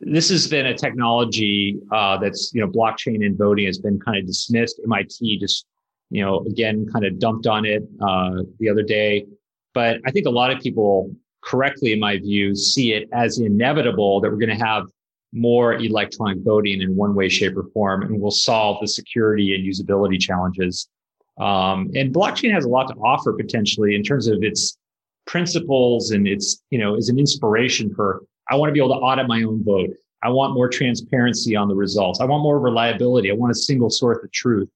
This 0.00 0.30
has 0.30 0.46
been 0.46 0.66
a 0.66 0.74
technology 0.74 1.78
uh, 1.92 2.16
that's 2.18 2.52
you 2.54 2.60
know 2.60 2.68
blockchain 2.68 3.24
and 3.24 3.36
voting 3.36 3.66
has 3.66 3.78
been 3.78 3.98
kind 4.00 4.18
of 4.18 4.26
dismissed. 4.26 4.80
MIT 4.84 5.38
just 5.38 5.66
you 6.10 6.22
know, 6.22 6.44
again, 6.46 6.86
kind 6.92 7.04
of 7.04 7.18
dumped 7.18 7.46
on 7.46 7.64
it 7.64 7.82
uh, 8.00 8.42
the 8.58 8.68
other 8.68 8.82
day. 8.82 9.26
But 9.72 10.00
I 10.04 10.10
think 10.10 10.26
a 10.26 10.30
lot 10.30 10.50
of 10.50 10.60
people 10.60 11.14
correctly, 11.42 11.92
in 11.92 12.00
my 12.00 12.18
view, 12.18 12.54
see 12.54 12.92
it 12.92 13.08
as 13.12 13.38
inevitable 13.38 14.20
that 14.20 14.30
we're 14.30 14.36
going 14.36 14.56
to 14.58 14.64
have 14.64 14.86
more 15.32 15.74
electronic 15.74 16.38
voting 16.42 16.82
in 16.82 16.96
one 16.96 17.14
way, 17.14 17.28
shape, 17.28 17.56
or 17.56 17.64
form, 17.72 18.02
and 18.02 18.20
will 18.20 18.32
solve 18.32 18.78
the 18.80 18.88
security 18.88 19.54
and 19.54 19.64
usability 19.64 20.18
challenges. 20.20 20.88
Um, 21.38 21.90
and 21.94 22.12
blockchain 22.12 22.52
has 22.52 22.64
a 22.64 22.68
lot 22.68 22.88
to 22.88 22.94
offer 22.96 23.32
potentially 23.32 23.94
in 23.94 24.02
terms 24.02 24.26
of 24.26 24.42
its 24.42 24.76
principles 25.26 26.10
and 26.10 26.26
its, 26.26 26.62
you 26.70 26.78
know, 26.78 26.96
is 26.96 27.08
an 27.08 27.18
inspiration 27.18 27.94
for, 27.94 28.22
I 28.50 28.56
want 28.56 28.68
to 28.68 28.72
be 28.72 28.80
able 28.80 28.94
to 28.94 29.00
audit 29.00 29.28
my 29.28 29.42
own 29.44 29.62
vote. 29.64 29.90
I 30.22 30.28
want 30.28 30.52
more 30.52 30.68
transparency 30.68 31.54
on 31.54 31.68
the 31.68 31.74
results. 31.74 32.20
I 32.20 32.24
want 32.24 32.42
more 32.42 32.58
reliability. 32.58 33.30
I 33.30 33.34
want 33.34 33.52
a 33.52 33.54
single 33.54 33.88
source 33.88 34.18
of 34.22 34.30
truth 34.32 34.68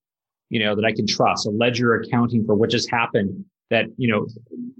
you 0.55 0.61
know, 0.61 0.77
that 0.77 0.85
I 0.85 0.93
can 0.93 1.05
trust, 1.05 1.49
a 1.49 1.51
ledger 1.51 1.97
accounting 1.97 2.47
for 2.47 2.55
what 2.55 2.71
just 2.71 2.89
happened 2.89 3.45
that, 3.71 3.87
you 3.97 4.09
know, 4.09 4.29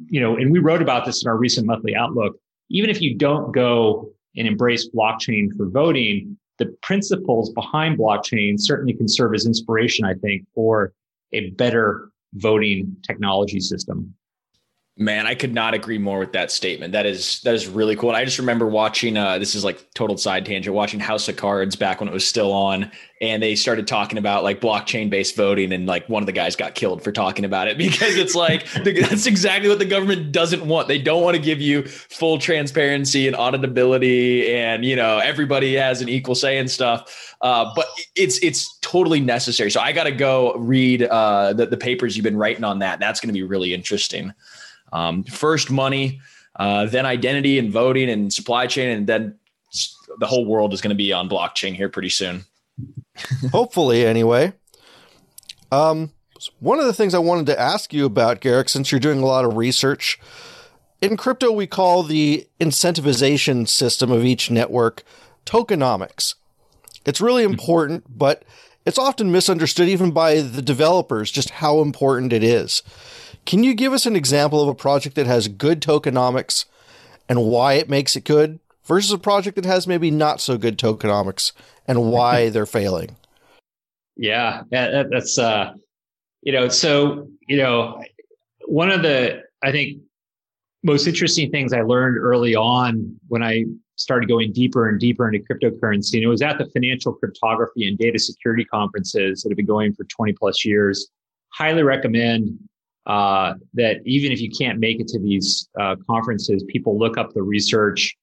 you 0.07 0.21
know, 0.21 0.37
and 0.37 0.53
we 0.53 0.61
wrote 0.61 0.81
about 0.81 1.05
this 1.05 1.25
in 1.25 1.29
our 1.29 1.37
recent 1.37 1.67
monthly 1.67 1.97
outlook. 1.97 2.37
Even 2.71 2.91
if 2.91 3.03
you 3.03 3.17
don't 3.17 3.53
go 3.53 4.09
and 4.37 4.47
embrace 4.47 4.89
blockchain 4.89 5.49
for 5.57 5.69
voting, 5.69 6.39
the 6.59 6.67
principles 6.83 7.51
behind 7.51 7.99
blockchain 7.99 8.55
certainly 8.57 8.93
can 8.93 9.09
serve 9.09 9.35
as 9.35 9.47
inspiration, 9.47 10.05
I 10.05 10.15
think, 10.15 10.47
for 10.55 10.93
a 11.33 11.51
better 11.51 12.09
voting 12.35 12.97
technology 13.05 13.59
system. 13.59 14.15
Man, 14.97 15.27
I 15.27 15.35
could 15.35 15.53
not 15.53 15.75
agree 15.75 15.99
more 15.99 16.21
with 16.21 16.35
that 16.35 16.53
statement. 16.53 16.93
That 16.93 17.05
is 17.05 17.41
that 17.41 17.53
is 17.53 17.67
really 17.67 17.97
cool. 17.97 18.11
And 18.11 18.17
I 18.17 18.25
just 18.25 18.39
remember 18.39 18.69
watching 18.69 19.17
uh 19.17 19.41
this 19.41 19.57
is 19.57 19.65
like 19.65 19.93
total 19.95 20.17
side 20.17 20.47
tangent, 20.47 20.73
watching 20.73 21.01
House 21.01 21.29
of 21.29 21.35
Cards 21.35 21.75
back 21.75 21.99
when 21.99 22.09
it 22.09 22.13
was 22.13 22.25
still 22.25 22.53
on 22.53 22.93
and 23.21 23.43
they 23.43 23.57
started 23.57 23.89
talking 23.89 24.19
about 24.19 24.45
like 24.45 24.61
blockchain 24.61 25.11
based 25.11 25.35
voting 25.35 25.73
and 25.73 25.87
like 25.87 26.09
one 26.09 26.23
of 26.23 26.29
the 26.29 26.33
guys 26.33 26.55
got 26.55 26.77
killed 26.77 27.03
for 27.03 27.11
talking 27.11 27.45
about 27.45 27.67
it 27.67 27.77
because 27.79 28.15
it's 28.15 28.37
like 28.37 28.71
that's 28.85 29.27
exactly 29.27 29.69
what 29.69 29.81
the 29.81 29.85
government 29.85 30.31
doesn't 30.31 30.65
want. 30.65 30.87
They 30.87 31.01
don't 31.01 31.25
want 31.25 31.35
to 31.35 31.43
give 31.43 31.61
you 31.61 31.83
full 31.89 32.39
transparency 32.39 33.27
and 33.27 33.35
auditability 33.35 34.49
and 34.51 34.85
you 34.85 34.95
know 34.95 35.19
everybody 35.19 35.75
has 35.75 36.03
an 36.03 36.09
equal 36.09 36.37
say 36.37 36.57
and 36.57 36.71
stuff. 36.71 37.35
Uh, 37.41 37.69
but 37.75 37.87
it's 38.15 38.39
it's 38.45 38.79
totally 38.79 39.19
necessary. 39.19 39.73
So 39.73 39.81
I 39.81 39.91
got 39.91 40.05
to 40.05 40.13
go 40.13 40.55
read 40.55 41.03
uh, 41.03 41.53
the 41.53 41.67
the 41.67 41.77
papers 41.77 42.17
you've 42.17 42.23
been 42.23 42.37
writing 42.37 42.63
on 42.63 42.79
that. 42.79 43.01
That's 43.01 43.19
going 43.19 43.31
to 43.31 43.33
be 43.33 43.43
really 43.43 43.75
interesting. 43.75 44.33
Um, 44.93 45.25
first 45.25 45.71
money, 45.71 46.21
uh, 46.57 46.87
then 46.87 47.07
identity 47.07 47.59
and 47.59 47.73
voting 47.73 48.09
and 48.09 48.33
supply 48.33 48.67
chain, 48.67 48.91
and 48.91 49.07
then 49.07 49.39
the 50.19 50.27
whole 50.27 50.45
world 50.47 50.73
is 50.73 50.81
going 50.81 50.91
to 50.91 50.97
be 50.97 51.13
on 51.13 51.29
blockchain 51.29 51.75
here 51.75 51.89
pretty 51.89 52.11
soon. 52.11 52.45
Hopefully, 53.51 54.07
anyway. 54.07 54.53
Um, 55.73 56.13
one 56.61 56.79
of 56.79 56.87
the 56.87 56.93
things 56.93 57.15
I 57.15 57.19
wanted 57.19 57.47
to 57.47 57.61
ask 57.61 57.93
you 57.93 58.05
about, 58.05 58.41
Garrick, 58.41 58.69
since 58.69 58.93
you're 58.93 59.01
doing 59.01 59.21
a 59.21 59.27
lot 59.27 59.45
of 59.45 59.57
research 59.57 60.19
in 61.05 61.17
crypto, 61.17 61.53
we 61.53 61.67
call 61.67 62.03
the 62.03 62.47
incentivization 62.61 63.69
system 63.69 64.11
of 64.11 64.25
each 64.25 64.51
network 64.51 65.03
tokenomics. 65.45 66.35
It's 67.05 67.21
really 67.21 67.45
important, 67.45 68.05
but 68.09 68.43
it's 68.87 68.99
often 68.99 69.31
misunderstood 69.31 69.89
even 69.89 70.13
by 70.13 70.41
the 70.41 70.63
developers 70.63 71.31
just 71.31 71.51
how 71.51 71.81
important 71.81 72.33
it 72.33 72.43
is. 72.43 72.83
Can 73.47 73.63
you 73.63 73.75
give 73.75 73.93
us 73.93 74.07
an 74.07 74.17
example 74.17 74.63
of 74.63 74.69
a 74.69 74.75
project 74.75 75.17
that 75.17 75.27
has 75.27 75.49
good 75.49 75.81
tokenomics 75.81 76.65
and 77.29 77.45
why 77.45 77.75
it 77.75 77.89
makes 77.89 78.17
it 78.17 78.25
good 78.25 78.59
versus 78.85 79.13
a 79.13 79.19
project 79.19 79.57
that 79.57 79.65
has 79.65 79.87
maybe 79.87 80.11
not 80.11 80.41
so 80.41 80.57
good 80.57 80.79
tokenomics 80.79 81.53
and 81.87 82.11
why 82.11 82.49
they're 82.51 82.67
failing? 82.67 83.17
Yeah, 84.17 84.63
that, 84.71 85.11
that's 85.11 85.39
uh, 85.39 85.73
you 86.43 86.53
know, 86.53 86.69
so 86.69 87.29
you 87.49 87.57
know, 87.57 88.03
one 88.67 88.91
of 88.91 89.03
the 89.03 89.43
I 89.63 89.73
think 89.73 90.01
most 90.83 91.07
interesting 91.07 91.51
things 91.51 91.73
I 91.73 91.81
learned 91.83 92.19
early 92.19 92.55
on 92.55 93.17
when 93.29 93.43
I 93.43 93.65
started 93.97 94.29
going 94.29 94.53
deeper 94.53 94.89
and 94.89 95.01
deeper 95.01 95.29
into 95.29 95.45
cryptocurrency, 95.45 96.15
and 96.15 96.23
it 96.23 96.29
was 96.29 96.43
at 96.43 96.59
the 96.59 96.67
financial 96.67 97.13
cryptography 97.13 97.89
and 97.89 97.99
data 97.99 98.19
security 98.19 98.65
conferences 98.65 99.43
that 99.43 99.51
have 99.51 99.57
been 99.57 99.67
going 99.67 99.95
for 99.95 100.05
20 100.05 100.33
plus 100.35 100.65
years. 100.65 101.09
Highly 101.55 101.83
recommend 101.83 102.59
uh, 103.07 103.55
that 103.75 104.01
even 104.05 104.33
if 104.33 104.41
you 104.41 104.51
can't 104.51 104.79
make 104.79 105.01
it 105.01 105.09
to 105.09 105.19
these 105.19 105.69
uh, 105.79 105.97
conferences, 106.09 106.65
people 106.69 106.99
look 106.99 107.19
up 107.19 107.33
the 107.35 107.43
research 107.43 108.17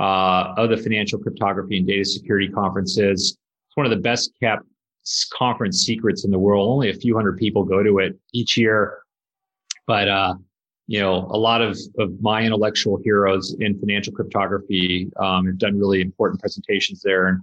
uh, 0.00 0.54
of 0.56 0.70
the 0.70 0.76
financial 0.76 1.18
cryptography 1.18 1.76
and 1.76 1.86
data 1.86 2.04
security 2.04 2.48
conferences. 2.48 3.36
It's 3.66 3.76
one 3.76 3.86
of 3.86 3.90
the 3.90 3.98
best 3.98 4.32
kept 4.42 4.64
conference 5.32 5.82
secrets 5.82 6.24
in 6.24 6.30
the 6.30 6.38
world. 6.38 6.68
Only 6.68 6.90
a 6.90 6.94
few 6.94 7.14
hundred 7.14 7.36
people 7.36 7.64
go 7.64 7.82
to 7.82 7.98
it 7.98 8.18
each 8.32 8.56
year, 8.56 9.00
but 9.86 10.08
uh, 10.08 10.34
you 10.86 11.00
know, 11.00 11.26
a 11.30 11.38
lot 11.38 11.60
of, 11.60 11.78
of 11.98 12.20
my 12.20 12.42
intellectual 12.42 12.98
heroes 13.02 13.54
in 13.60 13.78
financial 13.78 14.12
cryptography 14.12 15.10
um, 15.18 15.46
have 15.46 15.58
done 15.58 15.78
really 15.78 16.00
important 16.00 16.40
presentations 16.40 17.02
there. 17.02 17.28
And 17.28 17.40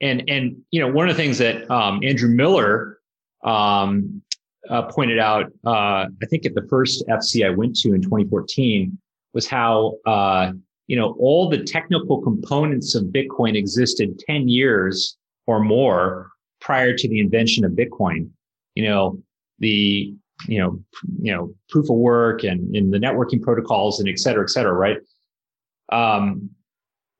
and 0.00 0.28
and 0.28 0.56
you 0.70 0.80
know, 0.80 0.88
one 0.88 1.08
of 1.08 1.16
the 1.16 1.22
things 1.22 1.38
that 1.38 1.68
um, 1.70 2.00
Andrew 2.02 2.28
Miller 2.28 2.98
um, 3.44 4.22
uh, 4.68 4.82
pointed 4.82 5.18
out, 5.18 5.46
uh, 5.66 6.06
I 6.06 6.26
think 6.28 6.46
at 6.46 6.54
the 6.54 6.66
first 6.68 7.06
FC 7.08 7.46
I 7.46 7.50
went 7.50 7.76
to 7.80 7.94
in 7.94 8.02
2014, 8.02 8.98
was 9.34 9.46
how 9.46 9.96
uh, 10.06 10.52
you 10.86 10.96
know 10.96 11.16
all 11.18 11.48
the 11.48 11.62
technical 11.62 12.20
components 12.20 12.94
of 12.94 13.04
Bitcoin 13.04 13.56
existed 13.56 14.18
10 14.26 14.48
years 14.48 15.16
or 15.46 15.60
more 15.60 16.30
prior 16.60 16.94
to 16.96 17.08
the 17.08 17.20
invention 17.20 17.64
of 17.64 17.72
Bitcoin. 17.72 18.30
You 18.74 18.88
know 18.88 19.22
the 19.58 20.14
you 20.46 20.58
know 20.58 20.80
you 21.20 21.34
know 21.34 21.54
proof 21.68 21.90
of 21.90 21.96
work 21.96 22.44
and 22.44 22.74
in 22.74 22.90
the 22.90 22.98
networking 22.98 23.42
protocols 23.42 24.00
and 24.00 24.08
et 24.08 24.18
cetera, 24.18 24.42
et 24.42 24.50
cetera, 24.50 24.72
right? 24.72 24.98
Um, 25.90 26.50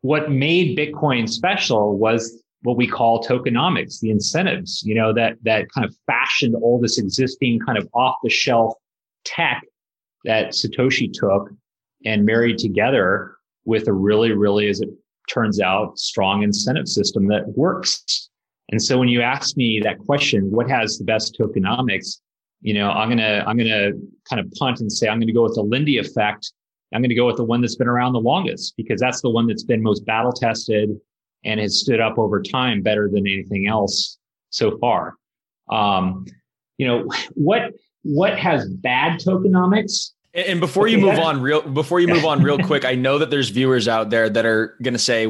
what 0.02 0.30
made 0.30 0.78
Bitcoin 0.78 1.28
special 1.28 1.98
was 1.98 2.42
what 2.62 2.76
we 2.76 2.86
call 2.86 3.22
tokenomics, 3.22 4.00
the 4.00 4.10
incentives, 4.10 4.82
you 4.84 4.94
know, 4.94 5.12
that, 5.12 5.36
that 5.42 5.70
kind 5.70 5.84
of 5.84 5.94
fashioned 6.06 6.54
all 6.56 6.80
this 6.80 6.98
existing 6.98 7.60
kind 7.60 7.78
of 7.78 7.88
off 7.94 8.16
the 8.22 8.30
shelf 8.30 8.74
tech 9.24 9.62
that 10.24 10.48
Satoshi 10.48 11.12
took 11.12 11.50
and 12.04 12.24
married 12.24 12.58
together 12.58 13.36
with 13.64 13.86
a 13.88 13.92
really, 13.92 14.32
really, 14.32 14.68
as 14.68 14.80
it 14.80 14.88
turns 15.28 15.60
out, 15.60 15.98
strong 15.98 16.42
incentive 16.42 16.88
system 16.88 17.28
that 17.28 17.46
works. 17.56 18.28
And 18.70 18.82
so 18.82 18.98
when 18.98 19.08
you 19.08 19.22
ask 19.22 19.56
me 19.56 19.80
that 19.84 19.98
question, 19.98 20.50
what 20.50 20.68
has 20.68 20.98
the 20.98 21.04
best 21.04 21.38
tokenomics? 21.38 22.20
You 22.60 22.74
know, 22.74 22.90
I'm 22.90 23.08
going 23.08 23.18
to, 23.18 23.44
I'm 23.46 23.56
going 23.56 23.68
to 23.68 23.92
kind 24.28 24.40
of 24.40 24.50
punt 24.52 24.80
and 24.80 24.92
say, 24.92 25.08
I'm 25.08 25.18
going 25.18 25.28
to 25.28 25.32
go 25.32 25.44
with 25.44 25.54
the 25.54 25.62
Lindy 25.62 25.98
effect. 25.98 26.52
I'm 26.92 27.02
going 27.02 27.10
to 27.10 27.14
go 27.14 27.26
with 27.26 27.36
the 27.36 27.44
one 27.44 27.60
that's 27.60 27.76
been 27.76 27.88
around 27.88 28.14
the 28.14 28.20
longest 28.20 28.74
because 28.76 29.00
that's 29.00 29.20
the 29.20 29.30
one 29.30 29.46
that's 29.46 29.64
been 29.64 29.82
most 29.82 30.04
battle 30.06 30.32
tested 30.32 30.90
and 31.44 31.60
has 31.60 31.80
stood 31.80 32.00
up 32.00 32.18
over 32.18 32.42
time 32.42 32.82
better 32.82 33.08
than 33.08 33.26
anything 33.26 33.66
else 33.66 34.18
so 34.50 34.78
far. 34.78 35.14
Um, 35.70 36.26
you 36.78 36.86
know, 36.86 37.08
what 37.34 37.72
what 38.02 38.38
has 38.38 38.68
bad 38.68 39.20
tokenomics? 39.20 40.12
And 40.34 40.60
before 40.60 40.88
you 40.88 40.98
move 40.98 41.18
on 41.18 41.40
real 41.40 41.62
before 41.62 42.00
you 42.00 42.08
move 42.08 42.24
on 42.24 42.42
real 42.42 42.58
quick, 42.66 42.84
I 42.84 42.94
know 42.94 43.18
that 43.18 43.30
there's 43.30 43.50
viewers 43.50 43.88
out 43.88 44.10
there 44.10 44.28
that 44.28 44.46
are 44.46 44.76
going 44.82 44.94
to 44.94 44.98
say 44.98 45.26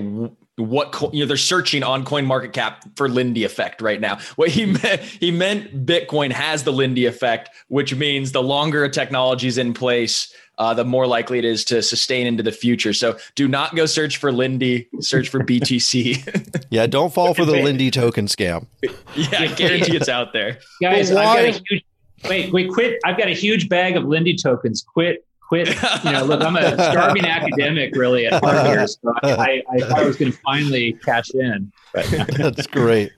what 0.59 0.95
you 1.15 1.21
know 1.21 1.27
they're 1.27 1.37
searching 1.37 1.83
on 1.83 2.05
coin 2.05 2.27
market 2.27 2.53
cap 2.53 2.85
for 2.97 3.09
lindy 3.09 3.45
effect 3.45 3.81
right 3.81 4.01
now 4.01 4.19
what 4.37 4.51
he 4.51 4.67
meant 4.67 5.01
he 5.01 5.31
meant 5.31 5.87
bitcoin 5.87 6.33
has 6.33 6.65
the 6.65 6.73
lindy 6.73 7.07
effect 7.07 7.51
which 7.69 7.95
means 7.95 8.33
the 8.33 8.43
longer 8.43 8.85
a 8.85 8.91
technology 8.91 9.47
is 9.47 9.57
in 9.57 9.73
place 9.73 10.35
uh, 10.59 10.75
the 10.75 10.85
more 10.85 11.07
likely 11.07 11.39
it 11.39 11.45
is 11.45 11.65
to 11.67 11.81
sustain 11.83 12.27
into 12.27 12.43
the 12.43 12.53
future. 12.53 12.93
So 12.93 13.17
do 13.37 13.47
not 13.47 13.77
go 13.77 13.87
search 13.87 14.17
for 14.17 14.33
Lindy, 14.33 14.89
search 15.01 15.29
for 15.29 15.39
BTC. 15.39 16.67
yeah, 16.71 16.87
don't 16.87 17.15
fall 17.15 17.33
for 17.33 17.45
the 17.45 17.53
Lindy 17.63 17.91
token 17.91 18.27
scam. 18.27 18.67
yeah, 18.83 19.39
I 19.39 19.47
guarantee 19.47 19.97
it's 19.97 20.09
out 20.09 20.33
there. 20.33 20.59
Guys, 20.83 21.13
I've 21.13 21.17
got 21.17 21.45
a 21.45 21.51
huge, 21.51 21.85
wait, 22.29 22.53
wait, 22.53 22.71
quit. 22.71 22.99
I've 23.05 23.17
got 23.17 23.29
a 23.29 23.35
huge 23.35 23.69
bag 23.69 23.97
of 23.97 24.05
Lindy 24.05 24.35
tokens. 24.35 24.83
Quit 24.83 25.25
quit. 25.49 25.69
You 26.05 26.13
know, 26.13 26.25
look, 26.25 26.43
I'm 26.43 26.57
a 26.57 26.75
starving 26.75 27.25
academic 27.25 27.95
really 27.97 28.27
at 28.27 28.43
heart 28.43 28.67
here, 28.67 28.87
so 28.87 29.13
I, 29.23 29.33
I, 29.33 29.63
I 29.71 29.79
thought 29.81 29.99
I 29.99 30.05
was 30.05 30.17
going 30.17 30.33
to 30.33 30.39
finally 30.39 30.93
cash 31.05 31.31
in. 31.31 31.73
That's 31.95 32.67
great. 32.67 33.13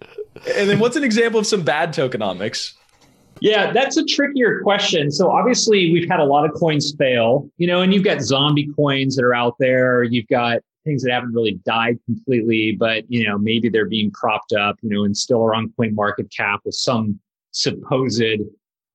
And 0.56 0.70
then, 0.70 0.78
what's 0.78 0.96
an 0.96 1.04
example 1.04 1.40
of 1.40 1.46
some 1.46 1.62
bad 1.62 1.92
tokenomics? 1.92 2.74
Yeah, 3.40 3.72
that's 3.72 3.96
a 3.96 4.04
trickier 4.04 4.60
question. 4.60 5.10
So 5.10 5.30
obviously 5.30 5.90
we've 5.92 6.08
had 6.08 6.20
a 6.20 6.24
lot 6.24 6.44
of 6.44 6.54
coins 6.54 6.94
fail, 6.98 7.48
you 7.56 7.66
know, 7.66 7.80
and 7.80 7.92
you've 7.94 8.04
got 8.04 8.20
zombie 8.20 8.70
coins 8.76 9.16
that 9.16 9.24
are 9.24 9.34
out 9.34 9.54
there. 9.58 10.02
You've 10.02 10.28
got 10.28 10.60
things 10.84 11.02
that 11.02 11.12
haven't 11.12 11.32
really 11.32 11.58
died 11.64 11.98
completely, 12.04 12.76
but 12.78 13.04
you 13.08 13.26
know, 13.26 13.38
maybe 13.38 13.70
they're 13.70 13.88
being 13.88 14.10
propped 14.10 14.52
up, 14.52 14.76
you 14.82 14.90
know, 14.90 15.04
and 15.04 15.16
still 15.16 15.42
are 15.42 15.54
on 15.54 15.72
coin 15.76 15.94
market 15.94 16.30
cap 16.36 16.60
with 16.64 16.74
some 16.74 17.18
supposed, 17.52 18.22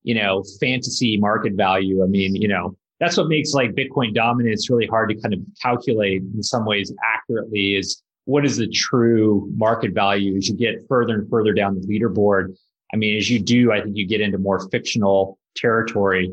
you 0.04 0.14
know, 0.14 0.44
fantasy 0.60 1.16
market 1.16 1.54
value. 1.54 2.04
I 2.04 2.06
mean, 2.06 2.36
you 2.36 2.46
know, 2.46 2.76
that's 3.00 3.16
what 3.16 3.28
makes 3.28 3.52
like 3.52 3.72
Bitcoin 3.72 4.14
dominance 4.14 4.70
really 4.70 4.86
hard 4.86 5.10
to 5.10 5.14
kind 5.16 5.34
of 5.34 5.40
calculate 5.62 6.22
in 6.34 6.42
some 6.42 6.64
ways 6.64 6.92
accurately 7.04 7.76
is 7.76 8.02
what 8.24 8.44
is 8.44 8.56
the 8.56 8.68
true 8.68 9.50
market 9.56 9.92
value 9.92 10.36
as 10.36 10.48
you 10.48 10.56
get 10.56 10.86
further 10.88 11.14
and 11.14 11.30
further 11.30 11.52
down 11.52 11.78
the 11.78 11.86
leaderboard. 11.86 12.56
I 12.92 12.96
mean, 12.96 13.16
as 13.16 13.30
you 13.30 13.38
do, 13.38 13.72
I 13.72 13.80
think 13.80 13.96
you 13.96 14.06
get 14.06 14.20
into 14.20 14.38
more 14.38 14.68
fictional 14.70 15.38
territory. 15.56 16.32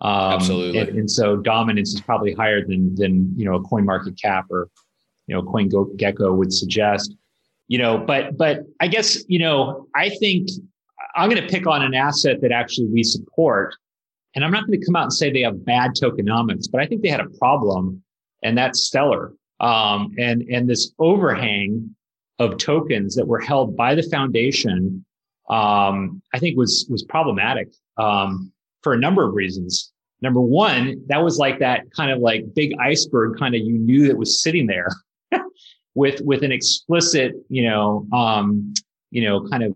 Um, 0.00 0.34
Absolutely. 0.34 0.80
And, 0.80 0.88
and, 0.90 1.10
so 1.10 1.36
dominance 1.36 1.94
is 1.94 2.00
probably 2.00 2.34
higher 2.34 2.66
than, 2.66 2.94
than, 2.94 3.32
you 3.36 3.44
know, 3.44 3.54
a 3.54 3.62
coin 3.62 3.84
market 3.84 4.20
cap 4.20 4.46
or, 4.50 4.68
you 5.26 5.34
know, 5.34 5.42
coin 5.42 5.70
gecko 5.96 6.34
would 6.34 6.52
suggest, 6.52 7.14
you 7.68 7.78
know, 7.78 7.98
but, 7.98 8.36
but 8.36 8.64
I 8.80 8.88
guess, 8.88 9.22
you 9.28 9.38
know, 9.38 9.86
I 9.94 10.10
think 10.10 10.48
I'm 11.14 11.30
going 11.30 11.40
to 11.40 11.48
pick 11.48 11.66
on 11.66 11.82
an 11.82 11.94
asset 11.94 12.40
that 12.42 12.52
actually 12.52 12.86
we 12.86 13.02
support. 13.02 13.74
And 14.34 14.44
I'm 14.44 14.50
not 14.50 14.66
going 14.66 14.78
to 14.78 14.86
come 14.86 14.96
out 14.96 15.04
and 15.04 15.12
say 15.12 15.30
they 15.30 15.42
have 15.42 15.64
bad 15.64 15.92
tokenomics, 15.92 16.70
but 16.70 16.80
I 16.80 16.86
think 16.86 17.02
they 17.02 17.08
had 17.08 17.20
a 17.20 17.30
problem 17.38 18.02
and 18.42 18.58
that's 18.58 18.80
Stellar. 18.80 19.32
Um, 19.60 20.12
and, 20.18 20.42
and 20.42 20.68
this 20.68 20.92
overhang 20.98 21.94
of 22.38 22.58
tokens 22.58 23.14
that 23.14 23.26
were 23.26 23.40
held 23.40 23.76
by 23.76 23.94
the 23.94 24.02
foundation 24.02 25.04
um, 25.48 26.22
I 26.32 26.38
think 26.38 26.56
was 26.56 26.86
was 26.88 27.02
problematic 27.02 27.68
um, 27.98 28.52
for 28.82 28.92
a 28.92 28.98
number 28.98 29.26
of 29.26 29.34
reasons. 29.34 29.92
Number 30.22 30.40
one, 30.40 31.02
that 31.08 31.22
was 31.22 31.38
like 31.38 31.58
that 31.58 31.82
kind 31.94 32.10
of 32.10 32.20
like 32.20 32.54
big 32.54 32.72
iceberg, 32.80 33.38
kind 33.38 33.54
of 33.54 33.60
you 33.60 33.78
knew 33.78 34.06
that 34.06 34.16
was 34.16 34.42
sitting 34.42 34.66
there 34.66 34.88
with 35.94 36.20
with 36.22 36.42
an 36.42 36.52
explicit, 36.52 37.34
you 37.48 37.64
know, 37.68 38.06
um, 38.12 38.72
you 39.10 39.22
know, 39.22 39.46
kind 39.48 39.64
of, 39.64 39.72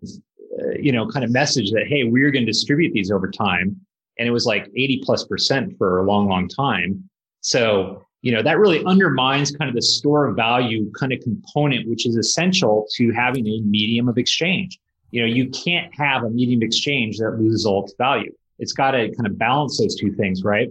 uh, 0.59 0.78
you 0.80 0.92
know, 0.92 1.06
kind 1.06 1.24
of 1.24 1.30
message 1.30 1.70
that 1.72 1.86
hey, 1.86 2.04
we're 2.04 2.30
going 2.30 2.46
to 2.46 2.50
distribute 2.50 2.92
these 2.92 3.11
over 3.11 3.30
time. 3.30 3.76
And 4.19 4.27
it 4.27 4.31
was 4.31 4.47
like 4.47 4.69
80 4.77 5.03
plus 5.05 5.25
percent 5.25 5.77
for 5.79 5.99
a 5.99 6.03
long, 6.03 6.29
long 6.29 6.49
time. 6.49 7.09
So, 7.41 8.05
you 8.23 8.33
know, 8.33 8.43
that 8.43 8.59
really 8.59 8.85
undermines 8.85 9.53
kind 9.53 9.69
of 9.69 9.75
the 9.75 9.83
store 9.83 10.27
of 10.27 10.37
value 10.37 10.91
kind 10.93 11.12
of 11.12 11.21
component, 11.21 11.89
which 11.89 12.07
is 12.07 12.16
essential 12.16 12.87
to 12.97 13.12
having 13.12 13.47
a 13.47 13.61
medium 13.61 14.09
of 14.09 14.19
exchange. 14.19 14.79
You 15.11 15.23
know, 15.23 15.29
you 15.29 15.49
can't 15.51 15.95
have 15.95 16.25
a 16.25 16.31
medium 16.31 16.61
of 16.61 16.66
exchange 16.66 17.19
that 17.19 17.39
loses 17.39 17.64
all 17.64 17.85
its 17.85 17.95
value. 17.97 18.33
It's 18.59 18.73
got 18.73 18.91
to 18.91 19.14
kind 19.14 19.27
of 19.27 19.39
balance 19.39 19.79
those 19.79 19.95
two 19.95 20.12
things, 20.12 20.43
right? 20.43 20.69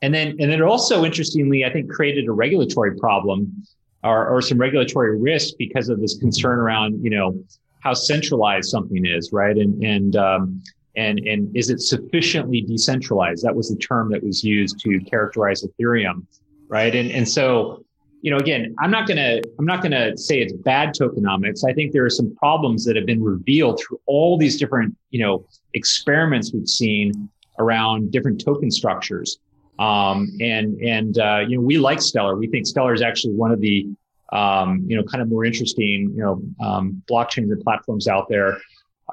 And 0.00 0.14
then, 0.14 0.36
and 0.40 0.50
then 0.50 0.62
also 0.62 1.04
interestingly, 1.04 1.64
I 1.64 1.72
think 1.72 1.90
created 1.90 2.26
a 2.26 2.32
regulatory 2.32 2.96
problem 2.96 3.64
or, 4.02 4.26
or 4.28 4.40
some 4.40 4.58
regulatory 4.58 5.18
risk 5.18 5.54
because 5.58 5.88
of 5.88 6.00
this 6.00 6.16
concern 6.16 6.58
around, 6.58 7.04
you 7.04 7.10
know, 7.10 7.38
how 7.80 7.92
centralized 7.92 8.70
something 8.70 9.04
is, 9.04 9.30
right? 9.32 9.56
And, 9.56 9.84
and, 9.84 10.16
um, 10.16 10.62
and, 10.98 11.14
and 11.20 11.56
is 11.56 11.70
it 11.70 11.80
sufficiently 11.80 12.60
decentralized? 12.60 13.44
That 13.46 13.54
was 13.54 13.66
the 13.70 13.76
term 13.76 14.10
that 14.12 14.22
was 14.22 14.42
used 14.42 14.80
to 14.80 14.90
characterize 15.12 15.64
Ethereum, 15.66 16.26
right? 16.68 16.94
And, 17.00 17.10
and 17.18 17.26
so, 17.26 17.84
you 18.20 18.30
know, 18.32 18.38
again, 18.38 18.74
I'm 18.80 18.90
not 18.90 19.06
to, 19.06 19.42
I'm 19.58 19.64
not 19.72 19.80
to 19.82 20.18
say 20.18 20.40
it's 20.40 20.52
bad 20.52 20.88
tokenomics. 20.98 21.60
I 21.64 21.72
think 21.72 21.92
there 21.92 22.04
are 22.04 22.16
some 22.20 22.34
problems 22.34 22.84
that 22.86 22.96
have 22.96 23.06
been 23.06 23.22
revealed 23.22 23.80
through 23.80 24.00
all 24.06 24.36
these 24.36 24.58
different, 24.58 24.96
you 25.10 25.20
know, 25.24 25.46
experiments 25.74 26.52
we've 26.52 26.68
seen 26.68 27.28
around 27.60 28.10
different 28.10 28.44
token 28.44 28.70
structures. 28.70 29.38
Um, 29.78 30.28
and, 30.40 30.80
and, 30.96 31.18
uh, 31.18 31.40
you 31.46 31.56
know, 31.56 31.62
we 31.62 31.78
like 31.78 32.02
Stellar. 32.02 32.36
We 32.36 32.48
think 32.48 32.66
Stellar 32.66 32.92
is 32.92 33.02
actually 33.02 33.34
one 33.34 33.52
of 33.52 33.60
the, 33.60 33.86
um, 34.32 34.84
you 34.88 34.96
know, 34.96 35.04
kind 35.04 35.22
of 35.22 35.28
more 35.28 35.44
interesting, 35.44 36.12
you 36.16 36.22
know, 36.24 36.42
um, 36.66 37.02
blockchains 37.08 37.52
and 37.52 37.62
platforms 37.62 38.08
out 38.08 38.28
there. 38.28 38.58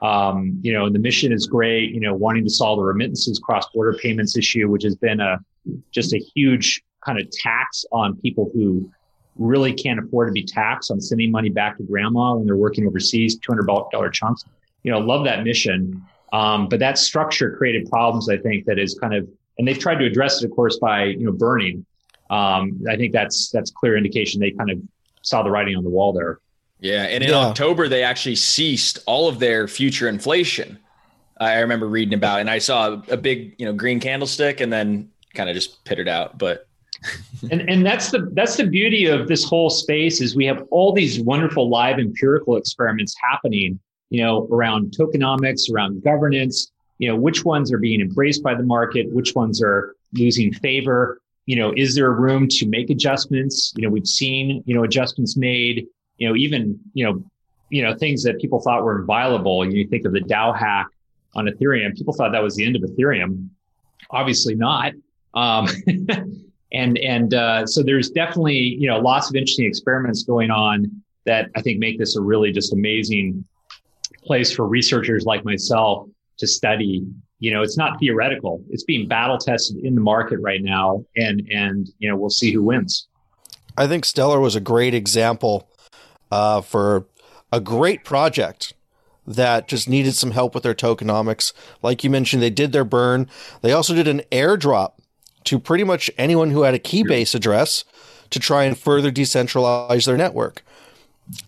Um, 0.02 0.60
you 0.62 0.74
know, 0.74 0.89
the 0.89 1.00
mission 1.00 1.32
is 1.32 1.48
great, 1.48 1.91
you 1.91 2.00
know, 2.00 2.14
wanting 2.14 2.43
to 2.43 2.50
solve 2.50 2.80
the 2.80 2.84
remittances 2.84 3.39
cross 3.39 3.66
border 3.74 3.93
payments 3.93 4.38
issue, 4.38 4.70
which 4.70 4.84
has 4.84 4.96
been 4.96 5.20
a, 5.20 5.39
just 5.91 6.14
a 6.14 6.18
huge 6.18 6.84
kind 7.06 7.20
of 7.20 7.30
tax 7.32 7.86
on 7.91 8.16
people 8.18 8.52
who 8.54 8.91
really 9.38 9.74
can't 9.74 10.00
afford 10.00 10.28
to 10.28 10.32
be 10.32 10.43
taxed 10.43 10.91
on 10.91 11.00
sending 11.00 11.32
money 11.32 11.50
back 11.50 11.78
to 11.78 11.84
grandma 11.84 12.36
when 12.36 12.46
they're 12.46 12.58
working 12.58 12.88
overseas, 12.88 13.39
$200 13.39 14.14
chunks. 14.14 14.46
You 14.84 14.91
know, 14.91 15.00
love 15.00 15.26
that 15.26 15.43
mission. 15.43 16.04
Um, 16.34 16.68
but 16.68 16.80
that 16.80 16.98
structure 16.98 17.56
created 17.58 17.89
problems, 17.89 18.30
I 18.30 18.38
think, 18.38 18.66
that 18.66 18.80
is 18.80 18.98
kind 19.00 19.14
of 19.14 19.28
and 19.58 19.68
they've 19.68 19.80
tried 19.80 20.00
to 20.00 20.06
address 20.06 20.41
it, 20.41 20.46
of 20.46 20.52
course, 20.52 20.78
by 20.78 21.06
you 21.06 21.26
know 21.26 21.32
burning. 21.32 21.86
Um, 22.30 22.82
I 22.89 22.96
think 22.96 23.14
that's 23.14 23.50
that's 23.52 23.72
clear 23.72 23.98
indication 23.98 24.39
they 24.39 24.52
kind 24.52 24.70
of 24.70 24.80
saw 25.22 25.43
the 25.43 25.52
writing 25.52 25.76
on 25.76 25.84
the 25.84 25.89
wall 25.89 26.14
there. 26.14 26.39
Yeah, 26.80 27.04
and 27.04 27.24
in 27.24 27.30
yeah. 27.30 27.38
October 27.38 27.88
they 27.88 28.04
actually 28.04 28.36
ceased 28.36 29.00
all 29.06 29.28
of 29.28 29.40
their 29.40 29.68
future 29.68 30.08
inflation. 30.08 30.80
I 31.40 31.60
remember 31.60 31.88
reading 31.88 32.14
about, 32.14 32.40
and 32.40 32.50
I 32.50 32.60
saw 32.60 33.02
a 33.10 33.18
big 33.18 33.56
you 33.58 33.66
know 33.66 33.74
green 33.74 34.00
candlestick, 34.00 34.62
and 34.62 34.72
then 34.72 35.10
kind 35.34 35.50
of 35.50 35.56
just 35.56 35.84
pittered 35.86 36.08
out. 36.08 36.38
But 36.38 36.68
and 37.52 37.62
and 37.70 37.86
that's 37.86 38.12
the 38.12 38.30
that's 38.34 38.58
the 38.58 38.68
beauty 38.68 39.06
of 39.06 39.28
this 39.28 39.44
whole 39.44 39.70
space 39.70 40.22
is 40.22 40.36
we 40.36 40.46
have 40.46 40.64
all 40.72 40.94
these 40.94 41.20
wonderful 41.20 41.70
live 41.70 42.00
empirical 42.00 42.58
experiments 42.58 43.16
happening, 43.22 43.80
you 44.10 44.22
know, 44.22 44.48
around 44.52 44.96
tokenomics, 44.98 45.72
around 45.72 46.04
governance, 46.04 46.72
you 46.98 47.08
know, 47.08 47.16
which 47.16 47.46
ones 47.46 47.72
are 47.72 47.78
being 47.78 48.02
embraced 48.02 48.44
by 48.44 48.56
the 48.56 48.64
market, 48.64 49.12
which 49.12 49.36
ones 49.36 49.62
are 49.62 49.96
losing 50.14 50.54
favor. 50.54 51.22
You 51.46 51.58
know, 51.58 51.74
is 51.78 51.94
there 51.96 52.12
room 52.12 52.48
to 52.50 52.68
make 52.68 52.90
adjustments? 52.90 53.72
You 53.76 53.84
know, 53.84 53.90
we've 53.90 54.08
seen, 54.08 54.64
you 54.66 54.74
know, 54.74 54.84
adjustments 54.84 55.38
made, 55.38 55.86
you 56.18 56.28
know, 56.28 56.36
even, 56.36 56.80
you 56.93 57.05
know, 57.05 57.24
you 57.70 57.82
know, 57.82 57.95
things 57.95 58.24
that 58.24 58.39
people 58.39 58.61
thought 58.61 58.84
were 58.84 58.99
inviolable. 58.99 59.70
You 59.70 59.88
think 59.88 60.05
of 60.05 60.13
the 60.13 60.22
DAO 60.22 60.57
hack 60.57 60.88
on 61.36 61.45
Ethereum. 61.45 61.95
People 61.95 62.13
thought 62.13 62.32
that 62.32 62.43
was 62.43 62.55
the 62.55 62.66
end 62.66 62.76
of 62.76 62.84
Ethereum. 62.84 63.49
Obviously 64.11 64.55
not. 64.55 64.93
Um, 65.34 65.68
and, 66.72 66.97
and, 66.97 67.34
uh, 67.34 67.66
so 67.66 67.84
there's 67.84 68.09
definitely, 68.11 68.57
you 68.57 68.88
know, 68.88 68.99
lots 68.99 69.30
of 69.30 69.36
interesting 69.36 69.66
experiments 69.66 70.24
going 70.24 70.51
on 70.51 71.03
that 71.26 71.49
I 71.55 71.61
think 71.61 71.80
make 71.80 71.97
this 71.97 72.16
a 72.16 72.22
really 72.22 72.51
just 72.51 72.74
amazing 72.74 73.43
place 74.24 74.53
for 74.53 74.68
researchers 74.68 75.26
like 75.26 75.43
myself 75.43 76.07
to 76.38 76.47
study. 76.47 77.05
You 77.39 77.53
know, 77.53 77.61
it's 77.61 77.78
not 77.78 77.99
theoretical. 77.99 78.63
It's 78.70 78.84
being 78.84 79.07
battle 79.07 79.38
tested 79.38 79.78
in 79.84 79.95
the 79.95 80.01
market 80.01 80.39
right 80.39 80.63
now, 80.63 81.03
and 81.18 81.41
and 81.51 81.88
you 81.99 82.09
know 82.09 82.16
we'll 82.16 82.30
see 82.30 82.51
who 82.51 82.63
wins. 82.63 83.07
I 83.78 83.88
think 83.88 84.05
Stellar 84.05 84.39
was 84.39 84.55
a 84.55 84.61
great 84.61 84.93
example 84.93 85.70
uh, 86.32 86.62
for 86.62 87.06
a 87.52 87.60
great 87.60 88.04
project 88.04 88.74
that 89.28 89.68
just 89.68 89.90
needed 89.90 90.14
some 90.14 90.32
help 90.32 90.54
with 90.54 90.64
their 90.64 90.76
tokenomics. 90.76 91.54
Like 91.82 92.04
you 92.04 92.10
mentioned, 92.10 92.44
they 92.44 92.50
did 92.50 92.72
their 92.72 92.84
burn. 92.84 93.28
They 93.62 93.72
also 93.72 93.96
did 93.96 94.08
an 94.08 94.22
airdrop 94.32 94.94
to 95.46 95.60
pretty 95.60 95.84
much 95.84 96.12
anyone 96.18 96.52
who 96.52 96.64
had 96.64 96.74
a 96.74 96.80
Keybase 96.80 97.34
address 97.34 97.84
to 98.30 98.40
try 98.40 98.64
and 98.64 98.78
further 98.78 99.12
decentralize 99.12 100.06
their 100.06 100.18
network. 100.18 100.64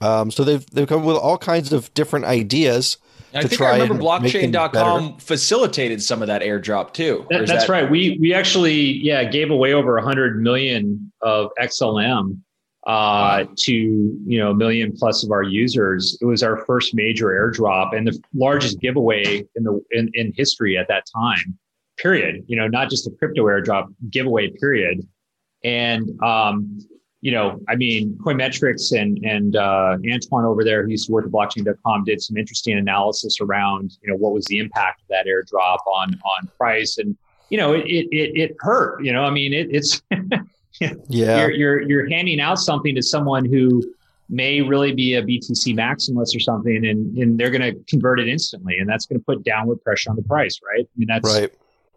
Um, 0.02 0.32
so 0.32 0.44
they've 0.44 0.66
they've 0.72 0.88
come 0.88 1.02
up 1.02 1.06
with 1.06 1.18
all 1.18 1.38
kinds 1.38 1.72
of 1.72 1.94
different 1.94 2.26
ideas 2.26 2.98
I 3.34 3.44
think 3.44 3.62
I 3.62 3.74
remember 3.74 4.04
blockchain.com 4.04 5.18
facilitated 5.18 6.02
some 6.02 6.22
of 6.22 6.28
that 6.28 6.42
airdrop 6.42 6.94
too. 6.94 7.26
That, 7.30 7.48
that's 7.48 7.64
that- 7.64 7.70
right. 7.70 7.90
We 7.90 8.18
we 8.20 8.34
actually 8.34 8.80
yeah 8.80 9.24
gave 9.26 9.52
away 9.52 9.74
over 9.74 9.96
100 9.96 10.42
million 10.42 11.12
of 11.22 11.52
XLM 11.60 12.40
uh, 12.88 13.44
to 13.58 13.74
you 13.74 14.40
know 14.40 14.52
a 14.52 14.56
million 14.56 14.94
plus 14.96 15.24
of 15.24 15.32
our 15.32 15.44
users. 15.44 16.18
It 16.22 16.26
was 16.26 16.42
our 16.42 16.66
first 16.66 16.96
major 16.96 17.28
airdrop 17.28 17.96
and 17.96 18.08
the 18.08 18.20
largest 18.34 18.80
giveaway 18.80 19.46
in 19.56 19.64
the 19.64 19.84
in, 19.92 20.10
in 20.14 20.34
history 20.36 20.78
at 20.78 20.88
that 20.88 21.04
time. 21.14 21.58
Period. 21.98 22.44
You 22.48 22.56
know, 22.56 22.68
not 22.68 22.90
just 22.90 23.06
a 23.06 23.12
crypto 23.12 23.44
airdrop 23.44 23.94
giveaway. 24.10 24.50
Period. 24.52 25.06
And 25.66 26.10
um, 26.24 26.80
you 27.20 27.32
know, 27.32 27.60
I 27.68 27.76
mean, 27.76 28.18
Coinmetrics 28.24 28.98
and 28.98 29.20
and 29.26 29.58
uh, 29.58 29.98
Antoine 30.10 30.46
over 30.46 30.64
there, 30.64 30.84
who 30.84 30.92
used 30.92 31.08
to 31.08 31.12
work 31.12 31.26
at 31.26 31.32
blockchain.com, 31.32 32.06
did 32.06 32.22
some 32.22 32.38
interesting 32.38 32.78
analysis 32.78 33.42
around, 33.42 33.98
you 34.02 34.10
know, 34.10 34.16
what 34.16 34.32
was 34.32 34.46
the 34.46 34.60
impact 34.60 35.02
of 35.02 35.08
that 35.10 35.26
airdrop 35.26 35.80
on 35.88 36.14
on 36.14 36.50
price, 36.58 37.00
and 37.00 37.18
you 37.50 37.58
know, 37.58 37.74
it 37.74 37.86
it 37.86 38.32
it, 38.40 38.56
hurt. 38.62 39.04
You 39.04 39.12
know, 39.12 39.24
I 39.24 39.30
mean, 39.30 39.52
it, 39.52 39.68
it's 39.72 40.02
yeah, 40.80 41.40
you're, 41.40 41.52
you're 41.52 41.82
you're 41.82 42.10
handing 42.10 42.40
out 42.40 42.60
something 42.60 42.96
to 42.96 43.02
someone 43.02 43.46
who 43.46 43.84
may 44.30 44.62
really 44.62 44.94
be 44.94 45.14
a 45.14 45.24
BTC 45.24 45.76
maximalist 45.76 46.36
or 46.36 46.40
something, 46.40 46.86
and 46.86 47.18
and 47.18 47.40
they're 47.40 47.52
going 47.52 47.62
to 47.62 47.80
convert 47.88 48.20
it 48.20 48.28
instantly, 48.28 48.78
and 48.78 48.90
that's 48.90 49.06
going 49.06 49.20
to 49.20 49.26
put 49.26 49.44
downward 49.44 49.84
pressure 49.84 50.10
on 50.10 50.16
the 50.16 50.24
price, 50.24 50.60
right? 50.64 50.86
I 50.86 51.00
mean, 51.00 51.08
that's 51.08 51.34
right 51.34 51.52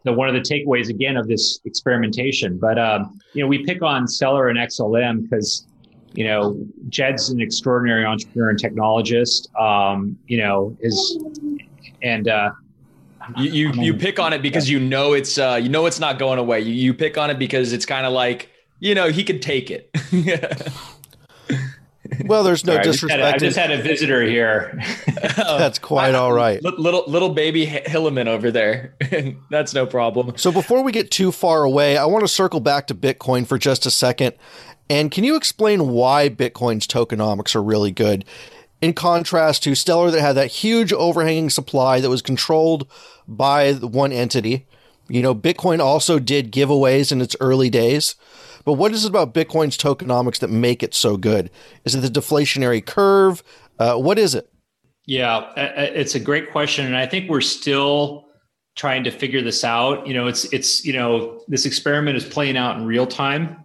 the 0.05 0.13
one 0.13 0.29
of 0.29 0.35
the 0.35 0.41
takeaways 0.41 0.89
again 0.89 1.17
of 1.17 1.29
this 1.29 1.61
experimentation. 1.65 2.59
But 2.59 2.79
um, 2.79 3.21
you 3.35 3.43
know, 3.43 3.49
we 3.49 3.65
pick 3.65 3.83
on 3.83 4.07
Stellar 4.07 4.49
and 4.49 4.59
XLM 4.59 5.23
because 5.23 5.67
you 6.13 6.25
know 6.25 6.59
Jed's 6.89 7.31
an 7.31 7.41
extraordinary 7.41 8.05
entrepreneur 8.05 8.51
and 8.51 8.59
technologist. 8.59 9.55
Um, 9.61 10.19
you 10.27 10.39
know, 10.39 10.77
is 10.81 11.19
and 12.03 12.29
uh, 12.29 12.51
you 13.37 13.51
you, 13.51 13.83
you 13.83 13.95
pick 13.95 14.19
on 14.19 14.33
it 14.33 14.43
because 14.43 14.69
you 14.71 14.81
know 14.81 15.13
it's 15.13 15.39
uh, 15.39 15.59
you 15.63 15.69
know 15.69 15.87
it's 15.87 16.01
not 16.01 16.19
going 16.19 16.39
away. 16.39 16.61
You 16.61 16.73
you 16.73 16.95
pick 16.95 17.19
on 17.19 17.31
it 17.31 17.39
because 17.39 17.73
it's 17.73 17.87
kind 17.87 18.07
of 18.07 18.13
like 18.13 18.51
you 18.81 18.95
know 18.95 19.09
he 19.09 19.23
could 19.25 19.43
take 19.43 19.71
it. 19.71 19.91
Well, 22.25 22.43
there's 22.43 22.65
no 22.65 22.83
disrespect. 22.83 23.23
I 23.23 23.39
just, 23.39 23.57
had 23.57 23.71
a 23.71 23.81
visitor 23.81 24.23
here. 24.23 24.83
That's 25.37 25.79
quite 25.79 26.15
all 26.15 26.33
right. 26.33 26.63
Little 26.81 27.05
little 27.07 27.31
baby 27.31 27.67
Hileman 27.67 28.27
over 28.27 28.51
there. 28.51 28.95
That's 29.51 29.75
no 29.75 29.87
problem. 29.87 30.37
So 30.37 30.51
before 30.51 30.83
we 30.83 30.93
get 30.93 31.11
too 31.11 31.33
far 31.33 31.63
away, 31.63 31.97
I 31.97 32.05
want 32.07 32.23
to 32.23 32.29
circle 32.29 32.61
back 32.61 32.87
to 32.89 32.95
Bitcoin 32.95 33.47
for 33.47 33.59
just 33.59 33.87
a 33.87 33.91
second. 33.91 34.35
And 34.89 35.11
can 35.11 35.25
you 35.25 35.37
explain 35.37 35.89
why 35.89 36.29
Bitcoin's 36.29 36.87
tokenomics 36.87 37.55
are 37.55 37.63
really 37.63 37.93
good? 37.93 38.25
In 38.81 38.95
contrast 38.95 39.63
to 39.65 39.75
Stellar, 39.75 40.11
that 40.11 40.21
had 40.21 40.37
that 40.37 40.51
huge 40.51 40.93
overhanging 40.93 41.51
supply 41.51 42.01
that 42.01 42.11
was 42.11 42.23
controlled 42.23 42.91
by 43.29 43.75
one 43.75 44.11
entity. 44.11 44.67
You 45.09 45.23
know, 45.23 45.35
Bitcoin 45.35 45.81
also 45.81 46.19
did 46.19 46.53
giveaways 46.53 47.13
in 47.13 47.21
its 47.21 47.37
early 47.41 47.71
days. 47.71 48.15
But 48.65 48.75
what 48.75 48.93
is 48.93 49.05
it 49.05 49.09
about 49.09 49.35
Bitcoin's 49.35 49.77
tokenomics 49.77 50.39
that 50.41 50.49
make 50.49 50.83
it 50.83 50.95
so 50.95 51.17
good? 51.17 51.51
Is 51.85 51.95
it 51.95 52.01
the 52.01 52.21
deflationary 52.21 52.85
curve? 52.85 53.43
Uh, 53.79 53.97
what 53.97 54.19
is 54.19 54.35
it? 54.35 54.51
Yeah, 55.07 55.51
it's 55.57 56.15
a 56.15 56.21
great 56.21 56.53
question, 56.53 56.87
and 56.87 56.97
I 56.97 57.07
think 57.07 57.29
we're 57.29 57.41
still 57.41 58.27
trying 58.77 59.03
to 59.05 59.11
figure 59.11 59.43
this 59.43 59.65
out. 59.65 60.07
You 60.07 60.15
know, 60.15 60.27
it's 60.27 60.45
it's 60.53 60.85
you 60.85 60.93
know 60.93 61.43
this 61.49 61.67
experiment 61.67 62.17
is 62.17 62.25
playing 62.25 62.57
out 62.57 62.77
in 62.77 62.87
real 62.87 63.07
time, 63.07 63.57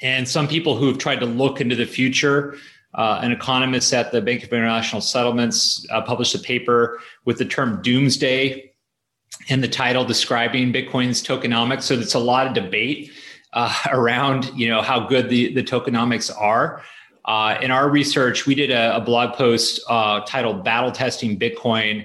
and 0.00 0.26
some 0.26 0.48
people 0.48 0.76
who 0.76 0.86
have 0.86 0.98
tried 0.98 1.20
to 1.20 1.26
look 1.26 1.60
into 1.60 1.76
the 1.76 1.86
future. 1.86 2.56
Uh, 2.94 3.20
an 3.22 3.32
economist 3.32 3.94
at 3.94 4.12
the 4.12 4.20
Bank 4.20 4.44
of 4.44 4.52
International 4.52 5.00
Settlements 5.00 5.86
uh, 5.90 6.02
published 6.02 6.34
a 6.34 6.38
paper 6.38 7.00
with 7.24 7.38
the 7.38 7.44
term 7.44 7.80
doomsday 7.80 8.70
in 9.48 9.62
the 9.62 9.68
title 9.68 10.04
describing 10.04 10.72
Bitcoin's 10.74 11.22
tokenomics. 11.22 11.84
So 11.84 11.94
it's 11.94 12.12
a 12.12 12.18
lot 12.18 12.46
of 12.46 12.52
debate 12.52 13.10
uh, 13.52 13.74
around 13.90 14.50
you 14.54 14.68
know 14.68 14.82
how 14.82 15.00
good 15.06 15.28
the 15.28 15.52
the 15.54 15.62
tokenomics 15.62 16.30
are. 16.36 16.82
Uh, 17.24 17.56
in 17.62 17.70
our 17.70 17.88
research, 17.88 18.46
we 18.46 18.54
did 18.54 18.72
a, 18.72 18.96
a 18.96 19.00
blog 19.00 19.34
post 19.34 19.80
uh, 19.88 20.20
titled 20.20 20.64
"Battle 20.64 20.90
Testing 20.90 21.38
Bitcoin." 21.38 22.04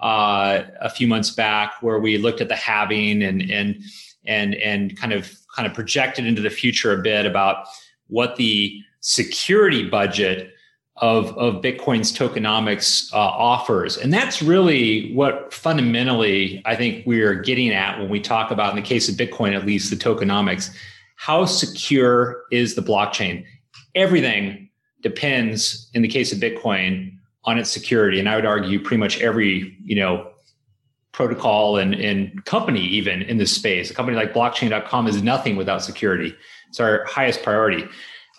uh, 0.00 0.62
a 0.80 0.90
few 0.90 1.06
months 1.06 1.30
back 1.30 1.74
where 1.82 1.98
we 1.98 2.18
looked 2.18 2.40
at 2.40 2.48
the 2.48 2.56
halving 2.56 3.22
and 3.22 3.42
and 3.50 3.82
and 4.24 4.54
and 4.56 4.98
kind 4.98 5.12
of 5.12 5.30
kind 5.54 5.66
of 5.68 5.74
projected 5.74 6.26
into 6.26 6.40
the 6.40 6.50
future 6.50 6.98
a 6.98 7.02
bit 7.02 7.26
about 7.26 7.66
what 8.08 8.36
the 8.36 8.80
security 9.00 9.88
budget 9.88 10.54
of, 11.00 11.36
of 11.38 11.62
Bitcoin's 11.62 12.12
tokenomics 12.12 13.12
uh, 13.12 13.16
offers. 13.16 13.96
And 13.96 14.12
that's 14.12 14.42
really 14.42 15.12
what 15.14 15.52
fundamentally 15.52 16.62
I 16.66 16.76
think 16.76 17.06
we're 17.06 17.34
getting 17.34 17.70
at 17.70 17.98
when 17.98 18.10
we 18.10 18.20
talk 18.20 18.50
about, 18.50 18.70
in 18.70 18.76
the 18.76 18.86
case 18.86 19.08
of 19.08 19.14
Bitcoin, 19.14 19.56
at 19.56 19.64
least 19.64 19.90
the 19.90 19.96
tokenomics. 19.96 20.70
How 21.16 21.46
secure 21.46 22.42
is 22.52 22.74
the 22.74 22.82
blockchain? 22.82 23.44
Everything 23.94 24.68
depends, 25.02 25.90
in 25.94 26.02
the 26.02 26.08
case 26.08 26.32
of 26.32 26.38
Bitcoin, 26.38 27.16
on 27.44 27.58
its 27.58 27.70
security. 27.70 28.18
And 28.20 28.28
I 28.28 28.36
would 28.36 28.46
argue 28.46 28.78
pretty 28.78 28.98
much 28.98 29.20
every, 29.20 29.76
you 29.82 29.96
know, 29.96 30.30
protocol 31.12 31.78
and, 31.78 31.94
and 31.94 32.44
company 32.44 32.82
even 32.82 33.22
in 33.22 33.38
this 33.38 33.54
space. 33.54 33.90
A 33.90 33.94
company 33.94 34.16
like 34.16 34.34
blockchain.com 34.34 35.06
is 35.06 35.22
nothing 35.22 35.56
without 35.56 35.82
security. 35.82 36.34
It's 36.68 36.78
our 36.78 37.04
highest 37.06 37.42
priority. 37.42 37.86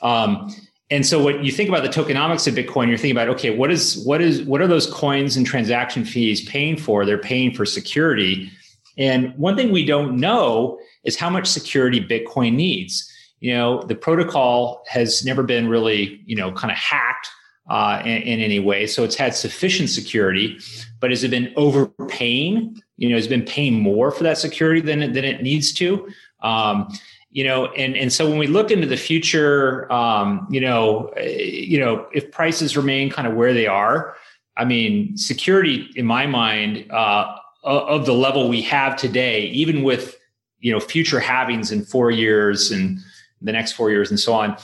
Um, 0.01 0.53
and 0.92 1.06
so 1.06 1.24
what 1.24 1.44
you 1.44 1.54
think 1.54 1.70
about 1.70 1.84
the 1.84 1.89
tokenomics 1.89 2.48
of 2.48 2.54
Bitcoin, 2.54 2.89
you're 2.89 2.98
thinking 2.98 3.16
about, 3.16 3.30
okay, 3.30 3.56
what 3.56 3.72
is 3.72 4.04
what 4.06 4.22
is 4.22 4.44
what 4.44 4.62
are 4.62 4.68
those 4.68 4.88
coins 4.88 5.38
and 5.38 5.46
transaction 5.46 6.04
fees 6.04 6.48
paying 6.48 6.78
for? 6.78 7.06
They're 7.06 7.18
paying 7.18 7.54
for 7.54 7.66
security. 7.66 8.52
And 8.98 9.34
one 9.38 9.56
thing 9.56 9.72
we 9.72 9.86
don't 9.86 10.18
know 10.18 10.78
is 11.06 11.16
how 11.16 11.30
much 11.30 11.48
security 11.48 12.06
Bitcoin 12.06 12.56
needs. 12.56 13.10
You 13.39 13.54
know, 13.54 13.82
the 13.84 13.96
protocol 13.96 14.84
has 14.88 15.24
never 15.24 15.44
been 15.44 15.70
really, 15.70 16.22
you 16.26 16.36
know, 16.36 16.52
kind 16.52 16.72
of 16.72 16.78
hacked 16.78 17.30
uh, 17.70 18.02
in, 18.04 18.22
in, 18.24 18.39
any 18.42 18.60
way. 18.60 18.86
So 18.86 19.04
it's 19.04 19.16
had 19.16 19.34
sufficient 19.34 19.89
security, 19.89 20.60
but 21.00 21.10
has 21.10 21.24
it 21.24 21.32
been 21.32 21.54
overpaying? 21.56 22.78
You 22.98 23.10
know, 23.10 23.16
has 23.16 23.28
been 23.28 23.44
paying 23.44 23.80
more 23.80 24.12
for 24.12 24.24
that 24.24 24.38
security 24.38 24.82
than, 24.82 25.00
than 25.14 25.24
it 25.24 25.42
needs 25.42 25.72
to? 25.74 26.08
Um, 26.42 26.89
you 27.32 27.43
know 27.43 27.67
and 27.67 27.95
and 27.95 28.11
so 28.11 28.29
when 28.29 28.38
we 28.38 28.47
look 28.47 28.71
into 28.71 28.88
the 28.88 28.97
future 28.97 29.91
um, 29.91 30.47
you 30.49 30.59
know 30.59 31.11
you 31.17 31.79
know 31.79 32.05
if 32.13 32.32
prices 32.32 32.77
remain 32.77 33.09
kind 33.09 33.27
of 33.27 33.34
where 33.34 33.53
they 33.53 33.67
are 33.67 34.15
i 34.57 34.65
mean 34.65 35.15
security 35.17 35.89
in 35.95 36.05
my 36.05 36.27
mind 36.27 36.89
uh, 36.91 37.36
of 37.63 38.05
the 38.05 38.13
level 38.13 38.49
we 38.49 38.61
have 38.61 38.95
today 38.95 39.45
even 39.47 39.84
with 39.84 40.17
you 40.59 40.71
know 40.71 40.79
future 40.79 41.19
halvings 41.19 41.71
in 41.71 41.84
four 41.84 42.11
years 42.11 42.71
and 42.71 42.99
the 43.41 43.51
next 43.51 43.73
four 43.73 43.89
years 43.89 44.09
and 44.09 44.19
so 44.19 44.34
on 44.34 44.55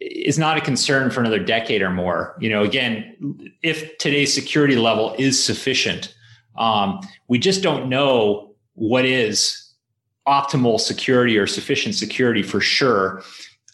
is 0.00 0.38
not 0.38 0.56
a 0.56 0.60
concern 0.60 1.10
for 1.10 1.18
another 1.18 1.40
decade 1.40 1.82
or 1.82 1.90
more. 1.90 2.36
You 2.40 2.50
know 2.50 2.62
again 2.62 3.52
if 3.62 3.96
today's 3.98 4.32
security 4.32 4.76
level 4.76 5.14
is 5.18 5.42
sufficient 5.42 6.14
um, 6.56 7.00
we 7.28 7.38
just 7.38 7.62
don't 7.62 7.88
know 7.88 8.54
what 8.74 9.04
is 9.04 9.67
optimal 10.28 10.78
security 10.78 11.38
or 11.38 11.46
sufficient 11.46 11.94
security 11.94 12.42
for 12.42 12.60
sure. 12.60 13.22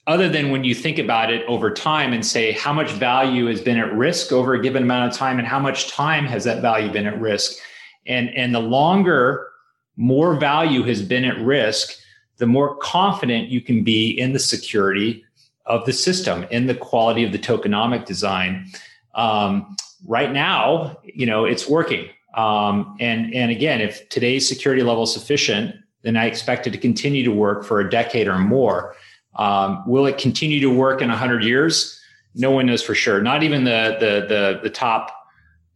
Other 0.07 0.29
than 0.29 0.51
when 0.51 0.65
you 0.65 0.75
think 0.75 0.99
about 0.99 1.33
it 1.33 1.45
over 1.47 1.73
time 1.73 2.13
and 2.13 2.25
say 2.25 2.53
how 2.53 2.73
much 2.73 2.91
value 2.93 3.47
has 3.47 3.61
been 3.61 3.79
at 3.79 3.93
risk 3.95 4.33
over 4.33 4.55
a 4.55 4.63
given 4.63 4.83
amount 4.83 5.11
of 5.11 5.19
time 5.19 5.39
and 5.39 5.49
how 5.49 5.59
much 5.59 5.91
time 5.91 6.27
has 6.27 6.45
that 6.45 6.63
value 6.63 6.93
been 6.93 7.07
at 7.07 7.21
risk? 7.21 7.59
And 8.07 8.29
and 8.31 8.55
the 8.55 8.61
longer 8.61 9.49
more 9.97 10.35
value 10.35 10.83
has 10.85 11.03
been 11.03 11.25
at 11.25 11.39
risk 11.39 11.99
the 12.37 12.47
more 12.47 12.77
confident 12.77 13.49
you 13.49 13.61
can 13.61 13.85
be 13.85 14.11
in 14.11 14.33
the 14.33 14.39
security 14.39 15.25
of 15.67 15.87
the 15.87 15.93
system 15.93 16.45
in 16.51 16.67
the 16.67 16.75
quality 16.75 17.25
of 17.25 17.33
the 17.33 17.39
tokenomic 17.39 18.05
design. 18.05 18.71
Um, 19.15 19.75
right 20.07 20.33
now 20.33 20.99
you 21.03 21.25
know 21.25 21.47
it's 21.47 21.67
working. 21.67 22.11
Um, 22.35 22.97
and 23.01 23.33
and 23.33 23.51
again 23.51 23.81
if 23.81 24.07
today's 24.11 24.47
security 24.47 24.83
level 24.83 25.05
is 25.05 25.15
sufficient 25.15 25.77
then 26.05 26.17
I 26.17 26.27
expect 26.27 26.67
it 26.67 26.71
to 26.71 26.79
continue 26.79 27.25
to 27.25 27.33
work 27.33 27.65
for 27.65 27.81
a 27.81 27.91
decade 27.91 28.29
or 28.29 28.39
more. 28.39 28.95
Um, 29.37 29.83
will 29.87 30.07
it 30.07 30.19
continue 30.19 30.61
to 30.61 30.71
work 30.71 31.03
in 31.03 31.09
100 31.09 31.43
years? 31.43 32.01
No 32.35 32.51
one 32.51 32.67
knows 32.67 32.83
for 32.83 32.95
sure. 32.95 33.21
Not 33.21 33.43
even 33.43 33.65
the 33.65 33.97
the 33.99 34.27
the, 34.29 34.61
the 34.63 34.71
top 34.71 35.13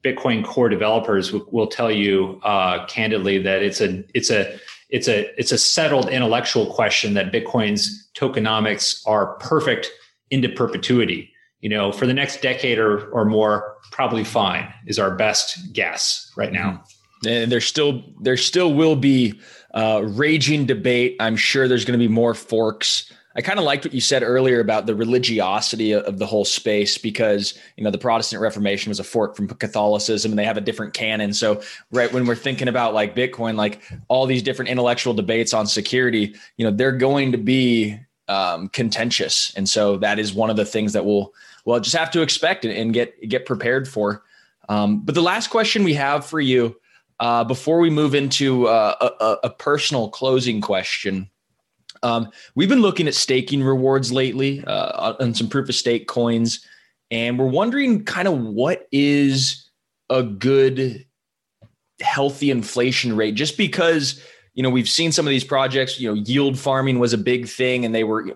Bitcoin 0.04 0.44
core 0.44 0.68
developers 0.68 1.32
will, 1.32 1.46
will 1.50 1.66
tell 1.66 1.90
you 1.90 2.40
uh, 2.44 2.86
candidly 2.86 3.38
that 3.38 3.62
it's 3.62 3.80
a 3.80 4.04
it's 4.14 4.30
a 4.30 4.58
it's 4.90 5.08
a 5.08 5.38
it's 5.38 5.52
a 5.52 5.58
settled 5.58 6.08
intellectual 6.08 6.66
question 6.66 7.14
that 7.14 7.32
Bitcoin's 7.32 8.08
tokenomics 8.14 9.02
are 9.06 9.34
perfect 9.38 9.90
into 10.30 10.48
perpetuity. 10.48 11.32
You 11.60 11.68
know, 11.68 11.90
for 11.90 12.06
the 12.06 12.14
next 12.14 12.40
decade 12.42 12.78
or 12.78 13.08
or 13.10 13.24
more, 13.24 13.76
probably 13.90 14.24
fine 14.24 14.72
is 14.86 14.98
our 14.98 15.14
best 15.14 15.72
guess 15.72 16.30
right 16.36 16.52
now. 16.52 16.82
And 17.26 17.50
there 17.50 17.60
still 17.60 18.04
there 18.20 18.36
still 18.36 18.72
will 18.74 18.96
be 18.96 19.38
uh, 19.74 20.02
raging 20.04 20.66
debate. 20.66 21.16
I'm 21.20 21.36
sure 21.36 21.68
there's 21.68 21.84
going 21.84 21.98
to 21.98 22.04
be 22.04 22.12
more 22.12 22.34
forks. 22.34 23.12
I 23.36 23.40
kind 23.40 23.60
of 23.60 23.64
liked 23.64 23.84
what 23.84 23.94
you 23.94 24.00
said 24.00 24.24
earlier 24.24 24.58
about 24.58 24.86
the 24.86 24.96
religiosity 24.96 25.92
of 25.92 26.18
the 26.18 26.26
whole 26.26 26.44
space 26.44 26.98
because 26.98 27.56
you 27.76 27.84
know 27.84 27.90
the 27.90 27.98
Protestant 27.98 28.42
Reformation 28.42 28.90
was 28.90 28.98
a 28.98 29.04
fork 29.04 29.36
from 29.36 29.46
Catholicism 29.46 30.32
and 30.32 30.38
they 30.38 30.44
have 30.44 30.56
a 30.56 30.60
different 30.60 30.92
canon. 30.92 31.32
So 31.32 31.62
right 31.92 32.12
when 32.12 32.26
we're 32.26 32.34
thinking 32.34 32.66
about 32.66 32.94
like 32.94 33.14
Bitcoin, 33.14 33.54
like 33.54 33.80
all 34.08 34.26
these 34.26 34.42
different 34.42 34.70
intellectual 34.70 35.14
debates 35.14 35.54
on 35.54 35.68
security, 35.68 36.34
you 36.56 36.64
know 36.64 36.72
they're 36.72 36.90
going 36.90 37.30
to 37.30 37.38
be 37.38 38.00
um, 38.26 38.70
contentious, 38.70 39.52
and 39.56 39.68
so 39.68 39.98
that 39.98 40.18
is 40.18 40.34
one 40.34 40.50
of 40.50 40.56
the 40.56 40.64
things 40.64 40.92
that 40.94 41.04
we'll 41.04 41.32
well 41.64 41.78
just 41.78 41.94
have 41.94 42.10
to 42.10 42.22
expect 42.22 42.64
and 42.64 42.92
get 42.92 43.28
get 43.28 43.46
prepared 43.46 43.86
for. 43.86 44.24
Um, 44.68 45.00
but 45.02 45.14
the 45.14 45.22
last 45.22 45.48
question 45.48 45.84
we 45.84 45.94
have 45.94 46.26
for 46.26 46.40
you 46.40 46.76
uh, 47.20 47.44
before 47.44 47.78
we 47.80 47.90
move 47.90 48.14
into 48.14 48.68
uh, 48.68 49.10
a, 49.20 49.46
a, 49.48 49.50
personal 49.50 50.08
closing 50.08 50.60
question, 50.60 51.28
um, 52.02 52.30
we've 52.54 52.68
been 52.68 52.82
looking 52.82 53.08
at 53.08 53.14
staking 53.14 53.62
rewards 53.62 54.12
lately 54.12 54.64
uh, 54.64 55.14
on 55.18 55.34
some 55.34 55.48
proof 55.48 55.68
of 55.68 55.74
stake 55.74 56.06
coins, 56.06 56.64
and 57.10 57.38
we're 57.38 57.46
wondering 57.46 58.04
kind 58.04 58.28
of 58.28 58.38
what 58.38 58.86
is 58.92 59.68
a 60.10 60.22
good, 60.22 61.04
healthy 62.00 62.50
inflation 62.50 63.16
rate. 63.16 63.34
Just 63.34 63.56
because 63.56 64.22
you 64.54 64.62
know 64.62 64.70
we've 64.70 64.88
seen 64.88 65.10
some 65.10 65.26
of 65.26 65.30
these 65.30 65.44
projects, 65.44 65.98
you 65.98 66.08
know, 66.08 66.22
yield 66.24 66.58
farming 66.58 67.00
was 67.00 67.12
a 67.12 67.18
big 67.18 67.48
thing, 67.48 67.84
and 67.84 67.94
they 67.94 68.04
were 68.04 68.30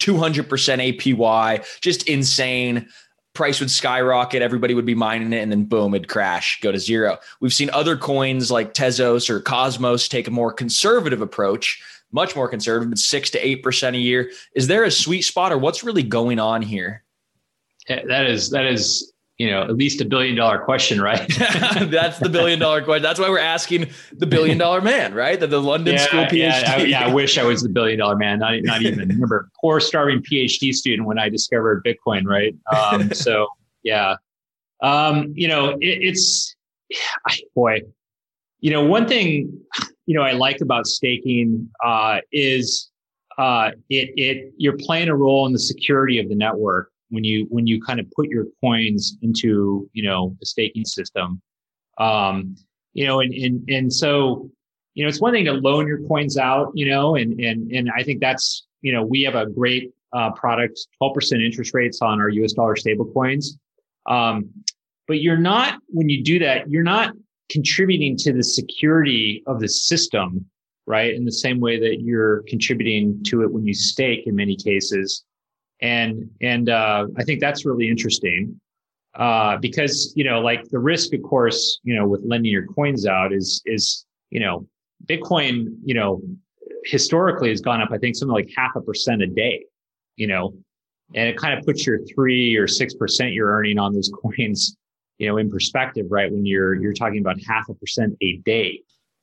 200% 0.00 0.46
APY, 0.98 1.80
just 1.80 2.08
insane 2.08 2.88
price 3.40 3.58
would 3.58 3.70
skyrocket, 3.70 4.42
everybody 4.42 4.74
would 4.74 4.84
be 4.84 4.94
mining 4.94 5.32
it, 5.32 5.38
and 5.38 5.50
then 5.50 5.64
boom, 5.64 5.94
it'd 5.94 6.08
crash, 6.08 6.60
go 6.60 6.70
to 6.70 6.78
zero. 6.78 7.16
We've 7.40 7.54
seen 7.54 7.70
other 7.70 7.96
coins 7.96 8.50
like 8.50 8.74
Tezos 8.74 9.30
or 9.30 9.40
Cosmos 9.40 10.08
take 10.08 10.28
a 10.28 10.30
more 10.30 10.52
conservative 10.52 11.22
approach, 11.22 11.82
much 12.12 12.36
more 12.36 12.48
conservative, 12.48 12.98
six 12.98 13.30
to 13.30 13.38
eight 13.38 13.62
percent 13.62 13.96
a 13.96 13.98
year. 13.98 14.30
Is 14.54 14.66
there 14.66 14.84
a 14.84 14.90
sweet 14.90 15.22
spot, 15.22 15.52
or 15.52 15.56
what's 15.56 15.82
really 15.82 16.02
going 16.02 16.38
on 16.38 16.60
here? 16.60 17.02
That 17.88 18.26
is 18.26 18.50
that 18.50 18.66
is 18.66 19.10
you 19.40 19.50
know, 19.50 19.62
at 19.62 19.74
least 19.74 20.02
a 20.02 20.04
billion 20.04 20.36
dollar 20.36 20.58
question, 20.58 21.00
right? 21.00 21.26
That's 21.38 22.18
the 22.18 22.28
billion 22.28 22.58
dollar 22.58 22.82
question. 22.84 23.02
That's 23.02 23.18
why 23.18 23.30
we're 23.30 23.38
asking 23.38 23.88
the 24.12 24.26
billion 24.26 24.58
dollar 24.58 24.82
man, 24.82 25.14
right? 25.14 25.40
The, 25.40 25.46
the 25.46 25.62
London 25.62 25.94
yeah, 25.94 26.04
School 26.04 26.24
PhD. 26.24 26.36
Yeah 26.36 26.74
I, 26.76 26.82
yeah, 26.82 27.06
I 27.06 27.14
wish 27.14 27.38
I 27.38 27.44
was 27.44 27.62
the 27.62 27.70
billion 27.70 28.00
dollar 28.00 28.16
man. 28.16 28.40
Not, 28.40 28.56
not 28.62 28.82
even 28.82 29.08
remember 29.08 29.48
poor 29.58 29.80
starving 29.80 30.22
PhD 30.22 30.74
student 30.74 31.08
when 31.08 31.18
I 31.18 31.30
discovered 31.30 31.82
Bitcoin, 31.82 32.26
right? 32.26 32.54
Um, 32.76 33.14
so 33.14 33.48
yeah, 33.82 34.16
um, 34.82 35.32
you 35.34 35.48
know, 35.48 35.70
it, 35.70 35.86
it's 36.02 36.54
boy, 37.54 37.80
you 38.58 38.70
know, 38.70 38.84
one 38.84 39.08
thing 39.08 39.58
you 40.04 40.14
know 40.14 40.22
I 40.22 40.32
like 40.32 40.60
about 40.60 40.86
staking 40.86 41.70
uh, 41.82 42.18
is 42.30 42.90
uh, 43.38 43.70
it 43.88 44.10
it 44.18 44.52
you're 44.58 44.76
playing 44.76 45.08
a 45.08 45.16
role 45.16 45.46
in 45.46 45.54
the 45.54 45.58
security 45.58 46.18
of 46.18 46.28
the 46.28 46.34
network 46.34 46.92
when 47.10 47.24
you 47.24 47.46
when 47.50 47.66
you 47.66 47.80
kind 47.80 48.00
of 48.00 48.10
put 48.12 48.28
your 48.28 48.46
coins 48.60 49.16
into 49.22 49.88
you 49.92 50.02
know 50.02 50.36
a 50.42 50.46
staking 50.46 50.84
system. 50.84 51.40
Um 51.98 52.56
you 52.92 53.06
know 53.06 53.20
and 53.20 53.32
and 53.32 53.68
and 53.68 53.92
so 53.92 54.50
you 54.94 55.04
know 55.04 55.08
it's 55.08 55.20
one 55.20 55.32
thing 55.32 55.44
to 55.44 55.52
loan 55.52 55.86
your 55.86 56.00
coins 56.08 56.36
out 56.36 56.72
you 56.74 56.88
know 56.88 57.14
and 57.14 57.38
and 57.38 57.70
and 57.70 57.88
i 57.96 58.02
think 58.02 58.20
that's 58.20 58.66
you 58.80 58.92
know 58.92 59.04
we 59.04 59.22
have 59.22 59.36
a 59.36 59.46
great 59.46 59.92
uh, 60.12 60.32
product 60.32 60.88
12% 61.00 61.44
interest 61.44 61.72
rates 61.72 62.02
on 62.02 62.20
our 62.20 62.30
us 62.30 62.52
dollar 62.52 62.74
stable 62.74 63.04
coins. 63.04 63.56
Um, 64.06 64.50
but 65.06 65.20
you're 65.20 65.36
not 65.36 65.78
when 65.86 66.08
you 66.08 66.24
do 66.24 66.38
that 66.40 66.68
you're 66.68 66.82
not 66.82 67.14
contributing 67.48 68.16
to 68.16 68.32
the 68.32 68.42
security 68.42 69.42
of 69.46 69.60
the 69.60 69.68
system 69.68 70.46
right? 70.90 71.14
In 71.14 71.24
the 71.24 71.32
same 71.32 71.60
way 71.60 71.78
that 71.78 72.00
you're 72.00 72.42
contributing 72.48 73.22
to 73.26 73.42
it 73.42 73.52
when 73.52 73.64
you 73.64 73.74
stake 73.74 74.26
in 74.26 74.34
many 74.34 74.56
cases 74.56 75.24
and 75.82 76.30
and 76.40 76.68
uh, 76.68 77.06
I 77.16 77.24
think 77.24 77.40
that's 77.40 77.64
really 77.64 77.88
interesting 77.88 78.60
uh, 79.14 79.56
because 79.58 80.12
you 80.16 80.24
know, 80.24 80.40
like 80.40 80.68
the 80.68 80.78
risk, 80.78 81.12
of 81.14 81.22
course, 81.22 81.80
you 81.82 81.94
know, 81.94 82.06
with 82.06 82.22
lending 82.24 82.52
your 82.52 82.66
coins 82.66 83.06
out 83.06 83.32
is 83.32 83.62
is 83.66 84.04
you 84.30 84.40
know, 84.40 84.66
Bitcoin, 85.06 85.76
you 85.84 85.94
know, 85.94 86.22
historically 86.84 87.48
has 87.48 87.60
gone 87.60 87.80
up. 87.80 87.90
I 87.92 87.98
think 87.98 88.16
something 88.16 88.34
like 88.34 88.50
half 88.56 88.76
a 88.76 88.80
percent 88.80 89.22
a 89.22 89.26
day. 89.26 89.64
You 90.16 90.26
know, 90.26 90.54
and 91.14 91.28
it 91.28 91.36
kind 91.36 91.58
of 91.58 91.64
puts 91.64 91.86
your 91.86 91.98
three 92.14 92.56
or 92.56 92.68
six 92.68 92.94
percent 92.94 93.32
you're 93.32 93.50
earning 93.50 93.78
on 93.78 93.94
those 93.94 94.10
coins 94.22 94.76
you 95.20 95.28
know, 95.28 95.36
in 95.36 95.50
perspective, 95.50 96.06
right? 96.08 96.32
When 96.32 96.46
you're 96.46 96.74
you're 96.74 96.94
talking 96.94 97.20
about 97.20 97.36
half 97.46 97.68
a 97.68 97.74
percent 97.74 98.16
a 98.22 98.38
day. 98.38 98.80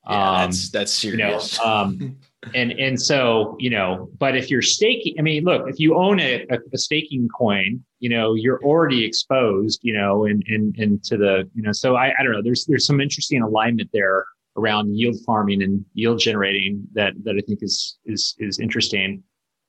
Yeah, 0.08 0.30
um, 0.30 0.36
that's 0.42 0.70
that's 0.70 0.92
serious. 0.92 1.58
You 1.58 1.64
know, 1.64 1.70
um, 1.70 2.16
and 2.54 2.72
and 2.72 3.00
so 3.00 3.56
you 3.58 3.70
know, 3.70 4.10
but 4.18 4.36
if 4.36 4.50
you're 4.50 4.62
staking, 4.62 5.14
I 5.18 5.22
mean, 5.22 5.44
look, 5.44 5.68
if 5.68 5.80
you 5.80 5.96
own 5.96 6.20
a, 6.20 6.46
a, 6.72 6.78
staking 6.78 7.28
coin, 7.36 7.84
you 7.98 8.08
know, 8.08 8.34
you're 8.34 8.62
already 8.62 9.04
exposed, 9.04 9.80
you 9.82 9.92
know, 9.92 10.24
and 10.24 10.42
and 10.46 10.76
into 10.78 11.16
the, 11.16 11.48
you 11.54 11.62
know, 11.62 11.72
so 11.72 11.96
I, 11.96 12.12
I 12.18 12.22
don't 12.22 12.32
know. 12.32 12.42
There's 12.42 12.64
there's 12.66 12.86
some 12.86 13.00
interesting 13.00 13.42
alignment 13.42 13.90
there 13.92 14.24
around 14.56 14.96
yield 14.96 15.16
farming 15.26 15.62
and 15.62 15.84
yield 15.94 16.20
generating 16.20 16.86
that 16.92 17.14
that 17.24 17.36
I 17.36 17.40
think 17.40 17.60
is 17.62 17.98
is 18.04 18.34
is 18.38 18.58
interesting. 18.58 19.22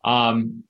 Um, 0.05 0.63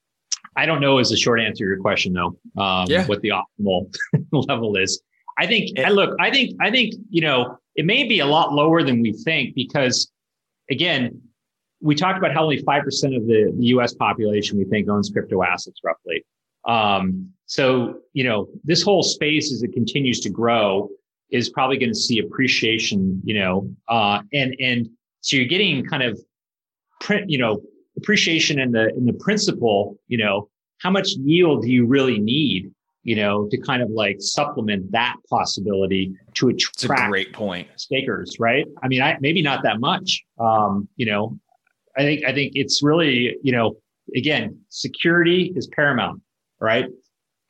I 0.55 0.65
don't 0.65 0.81
know 0.81 0.99
is 0.99 1.09
the 1.09 1.17
short 1.17 1.39
answer 1.39 1.63
to 1.63 1.69
your 1.69 1.79
question 1.79 2.13
though. 2.13 2.37
Um, 2.61 2.85
yeah. 2.87 3.05
what 3.07 3.21
the 3.21 3.29
optimal 3.29 3.93
level 4.31 4.75
is. 4.77 5.01
I 5.37 5.47
think 5.47 5.77
I 5.79 5.89
look, 5.89 6.15
I 6.19 6.31
think 6.31 6.55
I 6.61 6.69
think, 6.71 6.95
you 7.09 7.21
know, 7.21 7.57
it 7.75 7.85
may 7.85 8.07
be 8.07 8.19
a 8.19 8.25
lot 8.25 8.53
lower 8.53 8.83
than 8.83 9.01
we 9.01 9.13
think 9.13 9.55
because 9.55 10.11
again, 10.69 11.21
we 11.81 11.95
talked 11.95 12.17
about 12.17 12.33
how 12.33 12.43
only 12.43 12.61
5% 12.61 13.15
of 13.15 13.25
the 13.27 13.53
US 13.57 13.93
population 13.93 14.57
we 14.57 14.65
think 14.65 14.89
owns 14.89 15.09
crypto 15.09 15.43
assets 15.43 15.79
roughly. 15.83 16.25
Um, 16.65 17.29
so, 17.45 17.99
you 18.13 18.23
know, 18.23 18.47
this 18.63 18.81
whole 18.81 19.01
space 19.01 19.51
as 19.51 19.63
it 19.63 19.73
continues 19.73 20.19
to 20.21 20.29
grow 20.29 20.89
is 21.31 21.49
probably 21.49 21.77
going 21.77 21.91
to 21.91 21.99
see 21.99 22.19
appreciation, 22.19 23.21
you 23.23 23.33
know, 23.35 23.69
uh, 23.87 24.21
and, 24.33 24.55
and 24.59 24.89
so 25.21 25.37
you're 25.37 25.47
getting 25.47 25.85
kind 25.85 26.03
of 26.03 26.19
print, 27.01 27.29
you 27.29 27.37
know, 27.37 27.61
appreciation 27.97 28.59
in 28.59 28.71
the, 28.71 28.89
in 28.95 29.05
the 29.05 29.13
principle, 29.13 29.97
you 30.07 30.17
know, 30.17 30.49
how 30.79 30.89
much 30.89 31.09
yield 31.23 31.63
do 31.63 31.71
you 31.71 31.85
really 31.85 32.19
need, 32.19 32.71
you 33.03 33.15
know, 33.15 33.47
to 33.49 33.57
kind 33.57 33.81
of 33.81 33.89
like 33.89 34.17
supplement 34.19 34.91
that 34.91 35.15
possibility 35.29 36.13
to 36.35 36.49
attract 36.49 36.73
It's 36.75 36.83
a 36.83 37.09
great 37.09 37.33
point. 37.33 37.67
stakers, 37.77 38.37
right? 38.39 38.65
I 38.83 38.87
mean, 38.87 39.01
I, 39.01 39.17
maybe 39.21 39.41
not 39.41 39.63
that 39.63 39.79
much. 39.79 40.23
Um, 40.39 40.87
you 40.95 41.05
know, 41.05 41.37
I 41.99 42.03
think, 42.03 42.25
I 42.25 42.33
think 42.33 42.53
it's 42.55 42.81
really, 42.81 43.35
you 43.43 43.51
know, 43.51 43.75
again, 44.15 44.57
security 44.69 45.51
is 45.55 45.67
paramount, 45.67 46.21
right? 46.61 46.85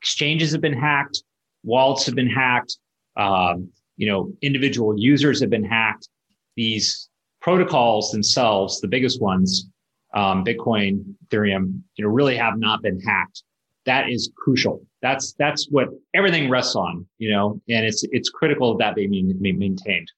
Exchanges 0.01 0.51
have 0.53 0.61
been 0.61 0.73
hacked. 0.73 1.21
Wallets 1.63 2.05
have 2.07 2.15
been 2.15 2.29
hacked. 2.29 2.77
Um, 3.15 3.69
you 3.97 4.07
know, 4.07 4.33
individual 4.41 4.95
users 4.97 5.39
have 5.41 5.51
been 5.51 5.63
hacked. 5.63 6.09
These 6.55 7.09
protocols 7.41 8.11
themselves, 8.11 8.81
the 8.81 8.87
biggest 8.87 9.21
ones, 9.21 9.67
um, 10.15 10.43
Bitcoin, 10.43 11.03
Ethereum, 11.27 11.81
you 11.95 12.03
know, 12.03 12.09
really 12.09 12.35
have 12.35 12.57
not 12.57 12.81
been 12.81 12.99
hacked. 13.01 13.43
That 13.85 14.09
is 14.09 14.31
crucial. 14.35 14.83
That's 15.03 15.33
that's 15.33 15.67
what 15.69 15.89
everything 16.15 16.49
rests 16.49 16.75
on, 16.75 17.05
you 17.19 17.31
know, 17.31 17.61
and 17.69 17.85
it's 17.85 18.03
it's 18.11 18.29
critical 18.29 18.77
that 18.77 18.95
they 18.95 19.05
be 19.05 19.53
maintained. 19.53 20.11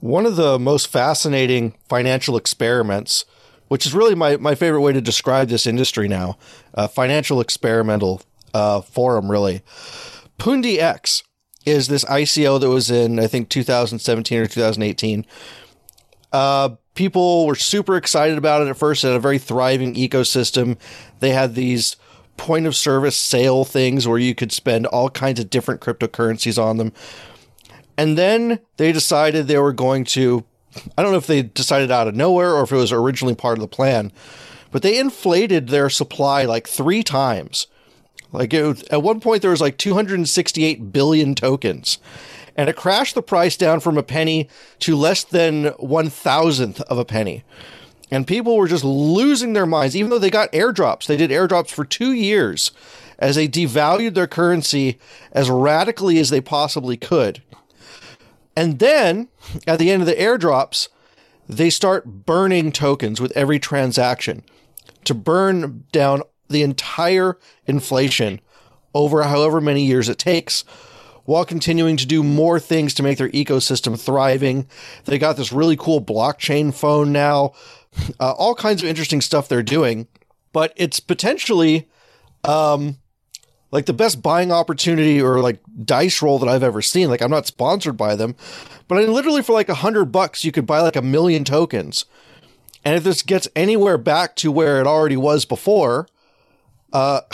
One 0.00 0.26
of 0.26 0.36
the 0.36 0.58
most 0.60 0.86
fascinating 0.86 1.74
financial 1.88 2.36
experiments, 2.36 3.24
which 3.68 3.86
is 3.86 3.94
really 3.94 4.14
my, 4.14 4.36
my 4.36 4.54
favorite 4.54 4.80
way 4.80 4.92
to 4.92 5.00
describe 5.00 5.48
this 5.48 5.66
industry 5.66 6.08
now, 6.08 6.36
uh, 6.74 6.88
financial 6.88 7.40
experimental 7.40 8.22
uh, 8.54 8.80
forum, 8.80 9.30
really. 9.30 9.62
Pundi 10.38 10.78
X 10.78 11.22
is 11.64 11.88
this 11.88 12.04
ICO 12.06 12.60
that 12.60 12.68
was 12.68 12.90
in, 12.90 13.18
I 13.18 13.26
think, 13.26 13.48
2017 13.48 14.38
or 14.38 14.46
2018. 14.46 15.26
Uh, 16.32 16.70
people 16.94 17.46
were 17.46 17.54
super 17.54 17.96
excited 17.96 18.38
about 18.38 18.62
it 18.62 18.68
at 18.68 18.76
first. 18.76 19.04
It 19.04 19.08
had 19.08 19.16
a 19.16 19.20
very 19.20 19.38
thriving 19.38 19.94
ecosystem. 19.94 20.78
They 21.20 21.30
had 21.30 21.54
these 21.54 21.96
point 22.36 22.66
of 22.66 22.74
service 22.76 23.16
sale 23.16 23.64
things 23.64 24.06
where 24.06 24.18
you 24.18 24.34
could 24.34 24.52
spend 24.52 24.86
all 24.86 25.10
kinds 25.10 25.40
of 25.40 25.50
different 25.50 25.80
cryptocurrencies 25.80 26.62
on 26.62 26.76
them. 26.76 26.92
And 27.96 28.16
then 28.16 28.60
they 28.76 28.92
decided 28.92 29.46
they 29.46 29.58
were 29.58 29.72
going 29.72 30.04
to, 30.06 30.44
I 30.96 31.02
don't 31.02 31.12
know 31.12 31.18
if 31.18 31.26
they 31.26 31.42
decided 31.42 31.90
out 31.90 32.08
of 32.08 32.14
nowhere 32.14 32.54
or 32.54 32.62
if 32.62 32.72
it 32.72 32.76
was 32.76 32.92
originally 32.92 33.34
part 33.34 33.58
of 33.58 33.62
the 33.62 33.68
plan, 33.68 34.12
but 34.70 34.82
they 34.82 34.98
inflated 34.98 35.68
their 35.68 35.90
supply 35.90 36.44
like 36.44 36.68
three 36.68 37.02
times. 37.02 37.66
Like 38.32 38.52
it, 38.52 38.86
at 38.92 39.02
one 39.02 39.20
point, 39.20 39.42
there 39.42 39.50
was 39.50 39.60
like 39.60 39.78
268 39.78 40.92
billion 40.92 41.34
tokens 41.34 41.98
and 42.58 42.68
it 42.68 42.76
crashed 42.76 43.14
the 43.14 43.22
price 43.22 43.56
down 43.56 43.78
from 43.78 43.96
a 43.96 44.02
penny 44.02 44.48
to 44.80 44.96
less 44.96 45.22
than 45.22 45.66
one 45.78 46.10
thousandth 46.10 46.80
of 46.82 46.98
a 46.98 47.04
penny. 47.04 47.44
And 48.10 48.26
people 48.26 48.56
were 48.56 48.66
just 48.66 48.84
losing 48.84 49.52
their 49.52 49.64
minds, 49.64 49.94
even 49.94 50.10
though 50.10 50.18
they 50.18 50.28
got 50.28 50.50
airdrops. 50.50 51.06
They 51.06 51.16
did 51.16 51.30
airdrops 51.30 51.70
for 51.70 51.84
two 51.84 52.12
years 52.12 52.72
as 53.18 53.36
they 53.36 53.46
devalued 53.46 54.14
their 54.14 54.26
currency 54.26 54.98
as 55.30 55.48
radically 55.48 56.18
as 56.18 56.30
they 56.30 56.40
possibly 56.40 56.96
could. 56.96 57.42
And 58.58 58.80
then 58.80 59.28
at 59.68 59.78
the 59.78 59.88
end 59.88 60.02
of 60.02 60.08
the 60.08 60.16
airdrops, 60.16 60.88
they 61.48 61.70
start 61.70 62.26
burning 62.26 62.72
tokens 62.72 63.20
with 63.20 63.30
every 63.36 63.60
transaction 63.60 64.42
to 65.04 65.14
burn 65.14 65.84
down 65.92 66.22
the 66.48 66.62
entire 66.62 67.38
inflation 67.68 68.40
over 68.92 69.22
however 69.22 69.60
many 69.60 69.84
years 69.84 70.08
it 70.08 70.18
takes 70.18 70.62
while 71.24 71.44
continuing 71.44 71.96
to 71.98 72.04
do 72.04 72.24
more 72.24 72.58
things 72.58 72.94
to 72.94 73.04
make 73.04 73.18
their 73.18 73.28
ecosystem 73.28 73.96
thriving. 73.96 74.66
They 75.04 75.18
got 75.18 75.36
this 75.36 75.52
really 75.52 75.76
cool 75.76 76.02
blockchain 76.02 76.74
phone 76.74 77.12
now, 77.12 77.52
uh, 78.18 78.32
all 78.32 78.56
kinds 78.56 78.82
of 78.82 78.88
interesting 78.88 79.20
stuff 79.20 79.46
they're 79.46 79.62
doing, 79.62 80.08
but 80.52 80.72
it's 80.74 80.98
potentially 80.98 81.88
um, 82.42 82.96
like 83.70 83.86
the 83.86 83.92
best 83.92 84.22
buying 84.22 84.50
opportunity 84.50 85.20
or 85.20 85.40
like 85.40 85.60
dice 85.84 86.22
roll 86.22 86.38
that 86.38 86.48
I've 86.48 86.62
ever 86.62 86.82
seen. 86.82 87.08
Like 87.08 87.20
I'm 87.20 87.30
not 87.30 87.46
sponsored 87.46 87.96
by 87.96 88.16
them, 88.16 88.34
but 88.86 88.98
I 88.98 89.02
literally 89.02 89.42
for 89.42 89.52
like 89.52 89.68
a 89.68 89.74
hundred 89.74 90.06
bucks, 90.06 90.44
you 90.44 90.52
could 90.52 90.66
buy 90.66 90.80
like 90.80 90.96
a 90.96 91.02
million 91.02 91.44
tokens. 91.44 92.04
And 92.84 92.96
if 92.96 93.04
this 93.04 93.22
gets 93.22 93.48
anywhere 93.54 93.98
back 93.98 94.36
to 94.36 94.52
where 94.52 94.80
it 94.80 94.86
already 94.86 95.16
was 95.16 95.44
before, 95.44 96.08
uh, 96.92 97.20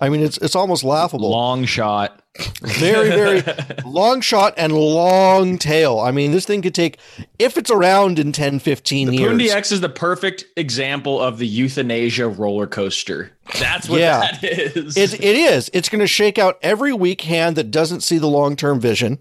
I 0.00 0.08
mean, 0.08 0.22
it's 0.22 0.38
it's 0.38 0.54
almost 0.54 0.84
laughable. 0.84 1.30
Long 1.30 1.64
shot. 1.64 2.22
Very, 2.62 3.08
very 3.08 3.42
long 3.84 4.20
shot 4.20 4.54
and 4.56 4.72
long 4.72 5.58
tail. 5.58 5.98
I 5.98 6.12
mean, 6.12 6.30
this 6.30 6.44
thing 6.44 6.62
could 6.62 6.74
take, 6.74 6.98
if 7.40 7.56
it's 7.58 7.70
around 7.70 8.20
in 8.20 8.30
10, 8.30 8.60
15 8.60 9.08
the 9.08 9.16
years. 9.16 9.32
Pundi 9.32 9.48
X 9.48 9.72
is 9.72 9.80
the 9.80 9.88
perfect 9.88 10.44
example 10.56 11.20
of 11.20 11.38
the 11.38 11.48
euthanasia 11.48 12.28
roller 12.28 12.68
coaster. 12.68 13.32
That's 13.58 13.88
what 13.88 13.98
yeah, 13.98 14.20
that 14.20 14.44
is. 14.44 14.96
It, 14.96 15.14
it 15.14 15.36
is. 15.36 15.68
It's 15.72 15.88
going 15.88 16.00
to 16.00 16.06
shake 16.06 16.38
out 16.38 16.58
every 16.62 16.92
weak 16.92 17.22
hand 17.22 17.56
that 17.56 17.72
doesn't 17.72 18.02
see 18.02 18.18
the 18.18 18.28
long 18.28 18.54
term 18.54 18.78
vision. 18.78 19.20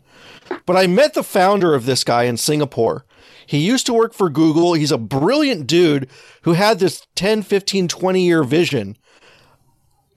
But 0.68 0.78
I 0.78 0.86
met 0.86 1.16
the 1.16 1.24
founder 1.24 1.74
of 1.74 1.86
this 1.86 2.04
guy 2.04 2.24
in 2.24 2.38
Singapore. 2.38 3.04
He 3.48 3.60
used 3.60 3.86
to 3.88 3.94
work 3.94 4.14
for 4.14 4.30
Google. 4.30 4.74
He's 4.74 4.92
a 4.92 4.98
brilliant 4.98 5.66
dude 5.66 6.10
who 6.44 6.54
had 6.54 6.80
this 6.80 7.08
10, 7.16 7.42
15, 7.42 7.88
20 7.88 8.22
year 8.22 8.44
vision 8.44 8.98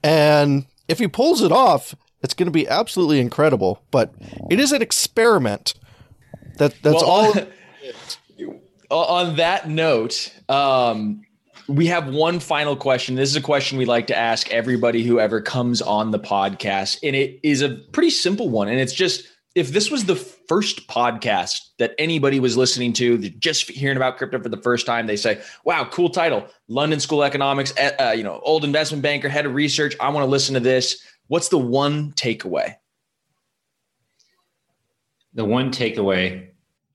and 0.03 0.65
if 0.87 0.99
he 0.99 1.07
pulls 1.07 1.41
it 1.41 1.51
off, 1.51 1.95
it's 2.21 2.33
going 2.33 2.47
to 2.47 2.51
be 2.51 2.67
absolutely 2.67 3.19
incredible. 3.19 3.81
But 3.91 4.13
it 4.49 4.59
is 4.59 4.71
an 4.71 4.81
experiment. 4.81 5.73
That 6.57 6.75
that's 6.81 7.03
well, 7.03 7.05
all. 7.05 7.33
on 8.91 9.37
that 9.37 9.69
note, 9.69 10.33
um, 10.49 11.21
we 11.67 11.87
have 11.87 12.13
one 12.13 12.39
final 12.39 12.75
question. 12.75 13.15
This 13.15 13.29
is 13.29 13.35
a 13.35 13.41
question 13.41 13.77
we 13.77 13.85
like 13.85 14.07
to 14.07 14.17
ask 14.17 14.51
everybody 14.51 15.03
who 15.03 15.19
ever 15.19 15.41
comes 15.41 15.81
on 15.81 16.11
the 16.11 16.19
podcast, 16.19 16.99
and 17.03 17.15
it 17.15 17.39
is 17.43 17.61
a 17.61 17.69
pretty 17.69 18.09
simple 18.09 18.49
one. 18.49 18.67
And 18.67 18.79
it's 18.79 18.93
just 18.93 19.27
if 19.55 19.71
this 19.71 19.91
was 19.91 20.05
the 20.05 20.15
first 20.15 20.87
podcast 20.87 21.69
that 21.77 21.93
anybody 21.97 22.39
was 22.39 22.55
listening 22.55 22.93
to, 22.93 23.17
just 23.17 23.69
hearing 23.69 23.97
about 23.97 24.17
crypto 24.17 24.41
for 24.41 24.49
the 24.49 24.61
first 24.61 24.85
time, 24.85 25.07
they 25.07 25.17
say, 25.17 25.41
"Wow, 25.65 25.85
cool 25.85 26.09
title, 26.09 26.47
London 26.67 26.99
School 26.99 27.23
Economics, 27.23 27.73
eh, 27.77 27.91
uh, 27.99 28.11
you 28.11 28.23
know, 28.23 28.39
old 28.43 28.63
investment 28.63 29.03
banker, 29.03 29.27
head 29.29 29.45
of 29.45 29.53
research. 29.53 29.95
I 29.99 30.09
want 30.09 30.23
to 30.23 30.29
listen 30.29 30.53
to 30.53 30.59
this." 30.59 31.03
What's 31.27 31.47
the 31.47 31.57
one 31.57 32.11
takeaway? 32.11 32.75
The 35.33 35.45
one 35.45 35.71
takeaway, 35.71 36.49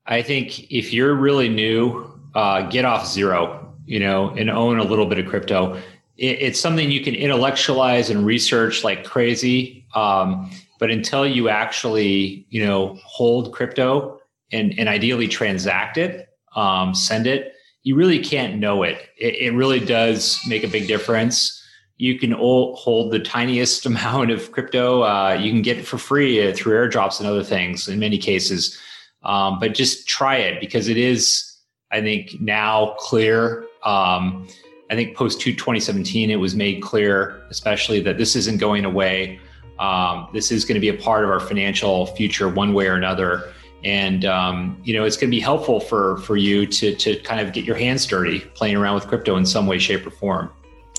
I 0.05 0.21
think, 0.21 0.71
if 0.71 0.93
you're 0.93 1.15
really 1.15 1.49
new, 1.49 2.21
uh, 2.35 2.69
get 2.69 2.85
off 2.85 3.07
zero, 3.07 3.75
you 3.87 3.99
know, 3.99 4.31
and 4.31 4.51
own 4.51 4.79
a 4.79 4.85
little 4.85 5.07
bit 5.07 5.19
of 5.19 5.27
crypto. 5.27 5.77
It, 6.19 6.39
it's 6.43 6.61
something 6.61 6.91
you 6.91 7.03
can 7.03 7.15
intellectualize 7.15 8.11
and 8.11 8.27
research 8.27 8.85
like 8.85 9.05
crazy. 9.05 9.87
Um, 9.95 10.51
but 10.79 10.91
until 10.91 11.27
you 11.27 11.49
actually, 11.49 12.47
you 12.51 12.64
know, 12.64 12.99
hold 13.05 13.53
crypto 13.53 14.20
and, 14.53 14.79
and 14.79 14.89
ideally 14.89 15.29
transact 15.29 15.97
it, 15.97 16.29
um, 16.55 16.95
send 16.95 17.27
it, 17.27 17.53
you 17.83 17.95
really 17.95 18.18
can't 18.18 18.59
know 18.59 18.83
it. 18.83 18.99
it. 19.16 19.35
It 19.37 19.55
really 19.55 19.81
does 19.81 20.41
make 20.47 20.64
a 20.64 20.68
big 20.68 20.87
difference. 20.89 21.62
You 21.99 22.18
can 22.18 22.33
hold 22.33 23.12
the 23.12 23.20
tiniest 23.20 23.87
amount 23.87 24.31
of 24.31 24.53
crypto. 24.53 25.03
Uh, 25.03 25.39
you 25.41 25.51
can 25.51 25.62
get 25.62 25.79
it 25.79 25.87
for 25.87 25.99
free 25.99 26.49
uh, 26.49 26.55
through 26.55 26.74
airdrops 26.74 27.20
and 27.20 27.29
other 27.29 27.45
things 27.45 27.89
in 27.89 27.99
many 27.99 28.18
cases. 28.18 28.79
Um, 29.22 29.59
but 29.59 29.74
just 29.74 30.07
try 30.07 30.37
it 30.37 30.61
because 30.61 30.89
it 30.89 30.97
is, 30.97 31.57
I 31.91 32.01
think, 32.01 32.41
now 32.41 32.95
clear. 32.99 33.64
Um, 33.85 34.49
I 34.91 34.95
think 34.95 35.16
post 35.16 35.41
2017, 35.41 36.31
it 36.31 36.37
was 36.37 36.55
made 36.55 36.81
clear, 36.81 37.43
especially 37.51 38.01
that 38.01 38.18
this 38.18 38.37
isn't 38.37 38.59
going 38.59 38.85
away 38.85 39.41
Um, 39.79 40.29
this 40.33 40.51
is 40.51 40.64
going 40.64 40.74
to 40.74 40.81
be 40.81 40.89
a 40.89 40.95
part 40.95 41.24
of 41.24 41.31
our 41.31 41.41
financial 41.41 42.07
future, 42.07 42.49
one 42.49 42.72
way 42.72 42.87
or 42.87 42.95
another. 42.95 43.53
And 43.85 44.24
um, 44.24 44.81
you 44.85 44.95
know, 44.95 45.05
it's 45.05 45.16
going 45.16 45.31
to 45.31 45.37
be 45.37 45.41
helpful 45.41 45.81
for 45.81 46.18
for 46.18 46.37
you 46.37 46.66
to 46.66 46.95
to 46.97 47.16
kind 47.20 47.41
of 47.41 47.53
get 47.53 47.64
your 47.64 47.77
hands 47.77 48.07
dirty 48.07 48.41
playing 48.41 48.77
around 48.77 48.95
with 48.95 49.07
crypto 49.07 49.37
in 49.37 49.47
some 49.47 49.66
way, 49.66 49.79
shape, 49.79 50.07
or 50.07 50.11
form. 50.11 50.51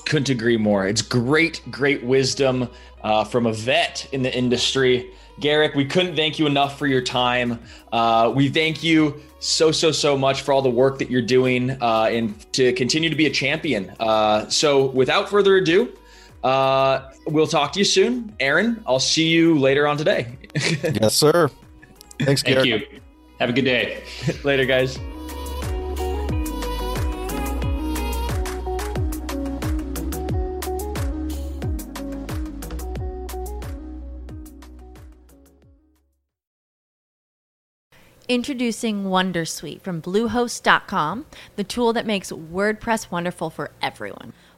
Couldn't 0.04 0.30
agree 0.30 0.56
more. 0.56 0.86
It's 0.86 1.02
great, 1.02 1.60
great 1.70 2.02
wisdom 2.02 2.70
uh, 3.02 3.24
from 3.24 3.46
a 3.46 3.52
vet 3.52 4.08
in 4.12 4.22
the 4.22 4.34
industry. 4.34 5.10
Garrick, 5.40 5.74
we 5.74 5.84
couldn't 5.84 6.16
thank 6.16 6.38
you 6.38 6.46
enough 6.46 6.78
for 6.78 6.86
your 6.86 7.02
time. 7.02 7.60
Uh, 7.92 8.32
we 8.34 8.48
thank 8.48 8.82
you 8.82 9.20
so, 9.38 9.70
so, 9.70 9.92
so 9.92 10.16
much 10.16 10.42
for 10.42 10.52
all 10.52 10.62
the 10.62 10.70
work 10.70 10.98
that 10.98 11.10
you're 11.10 11.22
doing 11.22 11.70
uh, 11.80 12.08
and 12.10 12.52
to 12.52 12.72
continue 12.72 13.08
to 13.08 13.16
be 13.16 13.26
a 13.26 13.30
champion. 13.30 13.94
Uh, 14.00 14.48
so, 14.48 14.86
without 14.86 15.28
further 15.28 15.56
ado, 15.56 15.92
uh, 16.44 17.10
we'll 17.26 17.46
talk 17.46 17.72
to 17.72 17.78
you 17.78 17.84
soon. 17.84 18.34
Aaron, 18.40 18.82
I'll 18.86 19.00
see 19.00 19.28
you 19.28 19.58
later 19.58 19.86
on 19.86 19.96
today. 19.96 20.36
yes, 20.54 21.14
sir. 21.14 21.50
Thanks, 22.20 22.42
Thank 22.42 22.64
you. 22.64 22.86
Have 23.38 23.50
a 23.50 23.52
good 23.52 23.64
day. 23.64 24.02
later, 24.44 24.64
guys. 24.64 24.98
Introducing 38.28 39.04
Wondersuite 39.04 39.80
from 39.80 40.02
Bluehost.com, 40.02 41.24
the 41.56 41.64
tool 41.64 41.94
that 41.94 42.04
makes 42.04 42.30
WordPress 42.30 43.10
wonderful 43.10 43.48
for 43.48 43.70
everyone. 43.80 44.34